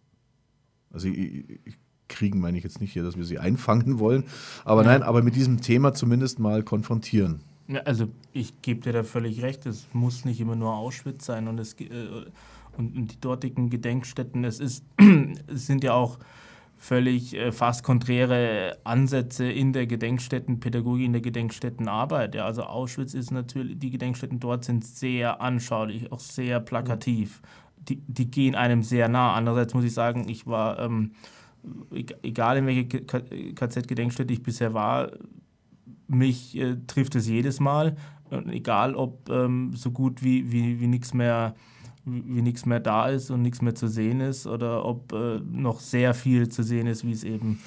Also 0.91 1.09
ich, 1.09 1.49
ich, 1.65 1.79
kriegen 2.07 2.39
meine 2.39 2.59
ich 2.59 2.65
jetzt 2.65 2.81
nicht 2.83 2.93
hier, 2.93 3.03
dass 3.03 3.17
wir 3.17 3.25
sie 3.25 3.39
einfangen 3.39 3.99
wollen, 3.99 4.25
aber 4.65 4.83
ja. 4.83 4.89
nein, 4.89 5.03
aber 5.03 5.23
mit 5.23 5.35
diesem 5.35 5.63
Thema 5.63 5.95
zumindest 5.95 6.39
mal 6.39 6.63
konfrontieren. 6.63 7.41
Ja, 7.67 7.81
also 7.81 8.09
ich 8.33 8.61
gebe 8.61 8.81
dir 8.81 8.93
da 8.93 9.03
völlig 9.03 9.43
recht, 9.43 9.65
es 9.65 9.87
muss 9.95 10.25
nicht 10.27 10.39
immer 10.39 10.55
nur 10.55 10.75
Auschwitz 10.75 11.25
sein 11.25 11.49
und 11.49 11.59
es, 11.59 11.73
äh, 11.81 12.27
und, 12.77 12.97
und 12.97 13.13
die 13.13 13.21
dortigen 13.21 13.71
Gedenkstätten. 13.71 14.45
Es, 14.45 14.61
ist, 14.61 14.85
es 15.47 15.67
sind 15.67 15.83
ja 15.83 15.95
auch 15.95 16.19
völlig 16.85 17.35
äh, 17.35 17.51
fast 17.51 17.83
konträre 17.83 18.77
Ansätze 18.85 19.51
in 19.51 19.73
der 19.73 19.87
Gedenkstättenpädagogik, 19.87 21.07
in 21.07 21.13
der 21.13 21.23
Gedenkstättenarbeit. 21.23 22.35
Ja, 22.35 22.45
also 22.45 22.65
Auschwitz 22.65 23.15
ist 23.15 23.31
natürlich, 23.31 23.79
die 23.79 23.91
Gedenkstätten 23.91 24.39
dort 24.39 24.67
sind 24.67 24.85
sehr 24.85 25.41
anschaulich, 25.41 26.13
auch 26.13 26.21
sehr 26.21 26.61
plakativ. 26.61 27.41
Die, 27.79 28.03
die 28.07 28.31
gehen 28.31 28.55
einem 28.55 28.83
sehr 28.83 29.09
nah. 29.09 29.33
Andererseits 29.33 29.73
muss 29.73 29.85
ich 29.85 29.95
sagen, 29.95 30.29
ich 30.29 30.47
war, 30.47 30.79
ähm, 30.79 31.13
egal 32.23 32.59
in 32.59 32.67
welche 32.67 32.87
KZ-Gedenkstätte 32.87 34.33
ich 34.33 34.43
bisher 34.43 34.75
war, 34.75 35.11
mich 36.07 36.55
äh, 36.57 36.77
trifft 36.87 37.15
es 37.15 37.27
jedes 37.27 37.61
Mal. 37.61 37.97
Und 38.29 38.51
egal 38.51 38.95
ob 38.95 39.31
ähm, 39.31 39.73
so 39.75 39.91
gut 39.91 40.23
wie, 40.23 40.53
wie, 40.53 40.81
wie 40.81 40.87
nichts 40.87 41.15
mehr 41.15 41.55
wie 42.05 42.43
nichts 42.43 42.67
mehr 42.67 42.81
da 42.81 43.09
ist 43.09 43.31
und 43.31 43.43
nichts 43.43 43.63
mehr 43.63 43.75
zu 43.75 43.89
sehen 43.89 44.21
ist 44.21 44.47
oder 44.47 44.85
ob 44.85 45.13
äh, 45.13 45.41
noch 45.41 45.81
sehr 45.81 46.15
viel 46.15 46.49
zu 46.49 46.63
sehen 46.63 46.87
ist, 46.87 47.05
wie 47.05 47.13
es 47.13 47.25
eben 47.25 47.61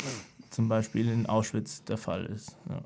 zum 0.49 0.69
Beispiel 0.69 1.09
in 1.09 1.25
Auschwitz 1.25 1.83
der 1.83 1.97
Fall 1.97 2.25
ist. 2.25 2.55
Ja. 2.69 2.81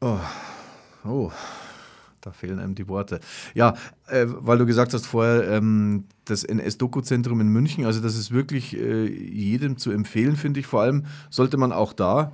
Oh. 0.00 0.18
oh, 1.04 1.32
da 2.20 2.32
fehlen 2.32 2.58
einem 2.58 2.74
die 2.74 2.88
Worte. 2.88 3.20
Ja, 3.54 3.74
äh, 4.08 4.26
weil 4.26 4.58
du 4.58 4.66
gesagt 4.66 4.94
hast 4.94 5.06
vorher, 5.06 5.48
ähm, 5.48 6.06
das 6.24 6.42
NS-Doku-Zentrum 6.42 7.40
in 7.40 7.48
München, 7.48 7.84
also 7.86 8.00
das 8.00 8.16
ist 8.16 8.32
wirklich 8.32 8.76
äh, 8.76 9.06
jedem 9.06 9.78
zu 9.78 9.92
empfehlen, 9.92 10.34
finde 10.36 10.58
ich. 10.58 10.66
Vor 10.66 10.82
allem 10.82 11.06
sollte 11.30 11.56
man 11.56 11.72
auch 11.72 11.92
da 11.92 12.32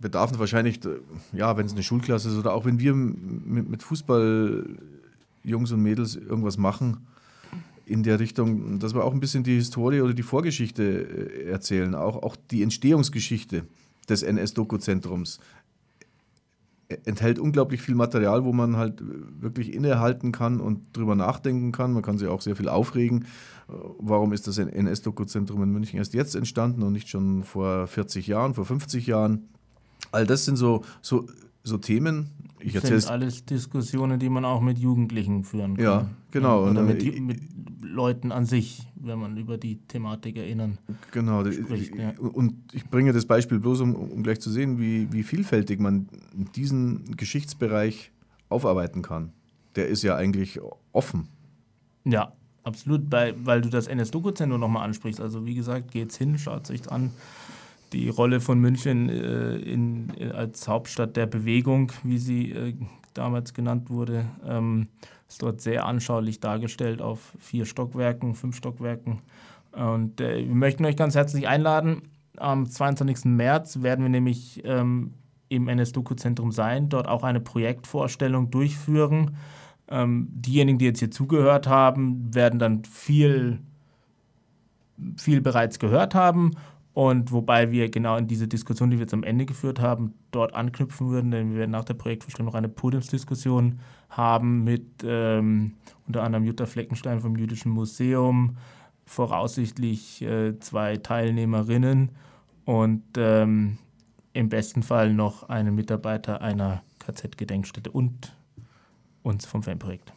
bedarf 0.00 0.38
wahrscheinlich, 0.38 0.80
ja, 1.32 1.56
wenn 1.56 1.66
es 1.66 1.72
eine 1.72 1.82
Schulklasse 1.82 2.28
ist 2.28 2.36
oder 2.36 2.52
auch 2.54 2.64
wenn 2.64 2.78
wir 2.78 2.94
mit, 2.94 3.68
mit 3.68 3.82
Fußball-Jungs 3.82 5.72
und 5.72 5.82
Mädels 5.82 6.16
irgendwas 6.16 6.58
machen 6.58 7.06
in 7.86 8.02
der 8.02 8.18
Richtung, 8.18 8.78
dass 8.78 8.94
wir 8.94 9.04
auch 9.04 9.12
ein 9.12 9.20
bisschen 9.20 9.44
die 9.44 9.54
Historie 9.54 10.00
oder 10.00 10.12
die 10.12 10.24
Vorgeschichte 10.24 10.82
äh, 10.82 11.50
erzählen, 11.50 11.94
auch, 11.94 12.22
auch 12.22 12.36
die 12.50 12.62
Entstehungsgeschichte 12.62 13.64
des 14.08 14.22
NS-Doku-Zentrums 14.22 15.40
enthält 17.04 17.38
unglaublich 17.38 17.82
viel 17.82 17.94
Material, 17.94 18.44
wo 18.44 18.52
man 18.52 18.76
halt 18.76 19.02
wirklich 19.40 19.74
innehalten 19.74 20.32
kann 20.32 20.60
und 20.60 20.96
drüber 20.96 21.14
nachdenken 21.14 21.72
kann. 21.72 21.92
Man 21.92 22.02
kann 22.02 22.18
sich 22.18 22.28
auch 22.28 22.40
sehr 22.40 22.56
viel 22.56 22.68
aufregen. 22.68 23.26
Warum 23.66 24.32
ist 24.32 24.46
das 24.46 24.58
NS-Doku-Zentrum 24.58 25.62
in 25.62 25.70
München 25.70 25.98
erst 25.98 26.14
jetzt 26.14 26.36
entstanden 26.36 26.82
und 26.82 26.92
nicht 26.92 27.08
schon 27.08 27.42
vor 27.42 27.86
40 27.86 28.26
Jahren, 28.26 28.54
vor 28.54 28.64
50 28.64 29.06
Jahren? 29.06 29.48
All 30.12 30.26
das 30.26 30.44
sind 30.44 30.56
so, 30.56 30.84
so, 31.02 31.26
so 31.66 31.78
Themen. 31.78 32.30
Ich 32.60 32.72
das 32.72 32.86
sind 32.86 33.08
alles 33.08 33.44
Diskussionen, 33.44 34.18
die 34.18 34.28
man 34.28 34.44
auch 34.44 34.60
mit 34.60 34.78
Jugendlichen 34.78 35.44
führen 35.44 35.76
kann. 35.76 35.84
Ja, 35.84 36.10
genau. 36.30 36.68
Oder 36.68 36.82
mit, 36.82 37.20
mit 37.20 37.40
Leuten 37.82 38.32
an 38.32 38.46
sich, 38.46 38.86
wenn 38.94 39.18
man 39.18 39.36
über 39.36 39.58
die 39.58 39.76
Thematik 39.88 40.36
erinnern. 40.36 40.78
Genau. 41.12 41.44
Spricht, 41.50 41.94
ja. 41.94 42.12
Und 42.18 42.54
ich 42.72 42.88
bringe 42.88 43.12
das 43.12 43.26
Beispiel 43.26 43.58
bloß, 43.58 43.80
um, 43.80 43.94
um 43.94 44.22
gleich 44.22 44.40
zu 44.40 44.50
sehen, 44.50 44.78
wie, 44.78 45.12
wie 45.12 45.22
vielfältig 45.22 45.80
man 45.80 46.08
diesen 46.54 47.16
Geschichtsbereich 47.16 48.12
aufarbeiten 48.48 49.02
kann. 49.02 49.32
Der 49.74 49.88
ist 49.88 50.02
ja 50.02 50.16
eigentlich 50.16 50.60
offen. 50.92 51.28
Ja, 52.04 52.32
absolut, 52.62 53.10
bei, 53.10 53.34
weil 53.44 53.60
du 53.60 53.68
das 53.68 53.86
NS-Doku-Zentrum 53.86 54.60
nochmal 54.60 54.84
ansprichst. 54.84 55.20
Also 55.20 55.44
wie 55.44 55.54
gesagt, 55.54 55.90
geht's 55.90 56.16
hin, 56.16 56.38
schaut 56.38 56.66
sich 56.66 56.90
an. 56.90 57.10
Die 57.96 58.10
Rolle 58.10 58.40
von 58.40 58.60
München 58.60 59.08
äh, 59.08 59.56
in, 59.56 60.12
äh, 60.18 60.28
als 60.28 60.68
Hauptstadt 60.68 61.16
der 61.16 61.24
Bewegung, 61.24 61.92
wie 62.02 62.18
sie 62.18 62.52
äh, 62.52 62.74
damals 63.14 63.54
genannt 63.54 63.88
wurde. 63.88 64.26
Ähm, 64.46 64.88
ist 65.26 65.42
dort 65.42 65.62
sehr 65.62 65.86
anschaulich 65.86 66.40
dargestellt 66.40 67.00
auf 67.00 67.32
vier 67.38 67.64
Stockwerken, 67.64 68.34
fünf 68.34 68.54
Stockwerken. 68.54 69.20
Und 69.72 70.20
äh, 70.20 70.46
wir 70.46 70.54
möchten 70.54 70.84
euch 70.84 70.96
ganz 70.96 71.14
herzlich 71.14 71.48
einladen. 71.48 72.02
Am 72.36 72.66
22. 72.68 73.24
März 73.24 73.80
werden 73.80 74.04
wir 74.04 74.10
nämlich 74.10 74.62
ähm, 74.66 75.14
im 75.48 75.66
NS-Doku-Zentrum 75.66 76.52
sein, 76.52 76.90
dort 76.90 77.08
auch 77.08 77.22
eine 77.22 77.40
Projektvorstellung 77.40 78.50
durchführen. 78.50 79.36
Ähm, 79.88 80.28
diejenigen, 80.32 80.78
die 80.78 80.84
jetzt 80.84 80.98
hier 80.98 81.10
zugehört 81.10 81.66
haben, 81.66 82.34
werden 82.34 82.58
dann 82.58 82.84
viel, 82.84 83.60
viel 85.16 85.40
bereits 85.40 85.78
gehört 85.78 86.14
haben 86.14 86.50
und 86.96 87.30
wobei 87.30 87.72
wir 87.72 87.90
genau 87.90 88.16
in 88.16 88.26
diese 88.26 88.48
Diskussion, 88.48 88.88
die 88.88 88.96
wir 88.96 89.02
jetzt 89.02 89.12
am 89.12 89.22
Ende 89.22 89.44
geführt 89.44 89.80
haben, 89.80 90.14
dort 90.30 90.54
anknüpfen 90.54 91.10
würden, 91.10 91.30
denn 91.30 91.50
wir 91.50 91.58
werden 91.58 91.72
nach 91.72 91.84
der 91.84 91.92
Projektvorstellung 91.92 92.46
noch 92.46 92.54
eine 92.54 92.70
Podiumsdiskussion 92.70 93.80
haben 94.08 94.64
mit 94.64 95.04
ähm, 95.04 95.74
unter 96.06 96.22
anderem 96.22 96.46
Jutta 96.46 96.64
Fleckenstein 96.64 97.20
vom 97.20 97.36
Jüdischen 97.36 97.70
Museum, 97.70 98.56
voraussichtlich 99.04 100.22
äh, 100.22 100.58
zwei 100.58 100.96
Teilnehmerinnen 100.96 102.12
und 102.64 103.02
ähm, 103.18 103.76
im 104.32 104.48
besten 104.48 104.82
Fall 104.82 105.12
noch 105.12 105.50
einen 105.50 105.74
Mitarbeiter 105.74 106.40
einer 106.40 106.82
KZ-Gedenkstätte 107.00 107.90
und 107.90 108.34
uns 109.22 109.44
vom 109.44 109.62
Fanprojekt. 109.62 110.14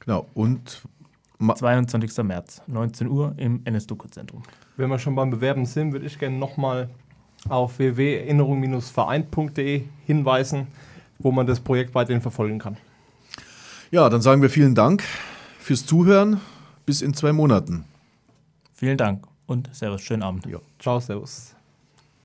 Genau, 0.00 0.26
und 0.32 0.88
22. 1.38 2.16
März, 2.24 2.62
19 2.66 3.08
Uhr 3.08 3.34
im 3.36 3.60
NS-Doku-Zentrum. 3.66 4.42
Wenn 4.76 4.90
wir 4.90 4.98
schon 4.98 5.14
beim 5.14 5.30
Bewerben 5.30 5.66
sind, 5.66 5.92
würde 5.92 6.06
ich 6.06 6.18
gerne 6.18 6.36
nochmal 6.36 6.88
auf 7.48 7.78
www.erinnerung-vereint.de 7.78 9.84
hinweisen, 10.06 10.68
wo 11.18 11.32
man 11.32 11.46
das 11.46 11.60
Projekt 11.60 11.94
weiterhin 11.94 12.22
verfolgen 12.22 12.58
kann. 12.58 12.76
Ja, 13.90 14.08
dann 14.08 14.22
sagen 14.22 14.42
wir 14.42 14.50
vielen 14.50 14.74
Dank 14.74 15.04
fürs 15.58 15.84
Zuhören. 15.84 16.40
Bis 16.84 17.00
in 17.00 17.14
zwei 17.14 17.32
Monaten. 17.32 17.84
Vielen 18.72 18.96
Dank 18.96 19.24
und 19.46 19.70
Servus, 19.72 20.02
schönen 20.02 20.22
Abend. 20.22 20.46
Ja. 20.46 20.58
Ciao, 20.80 20.98
Servus. 20.98 21.54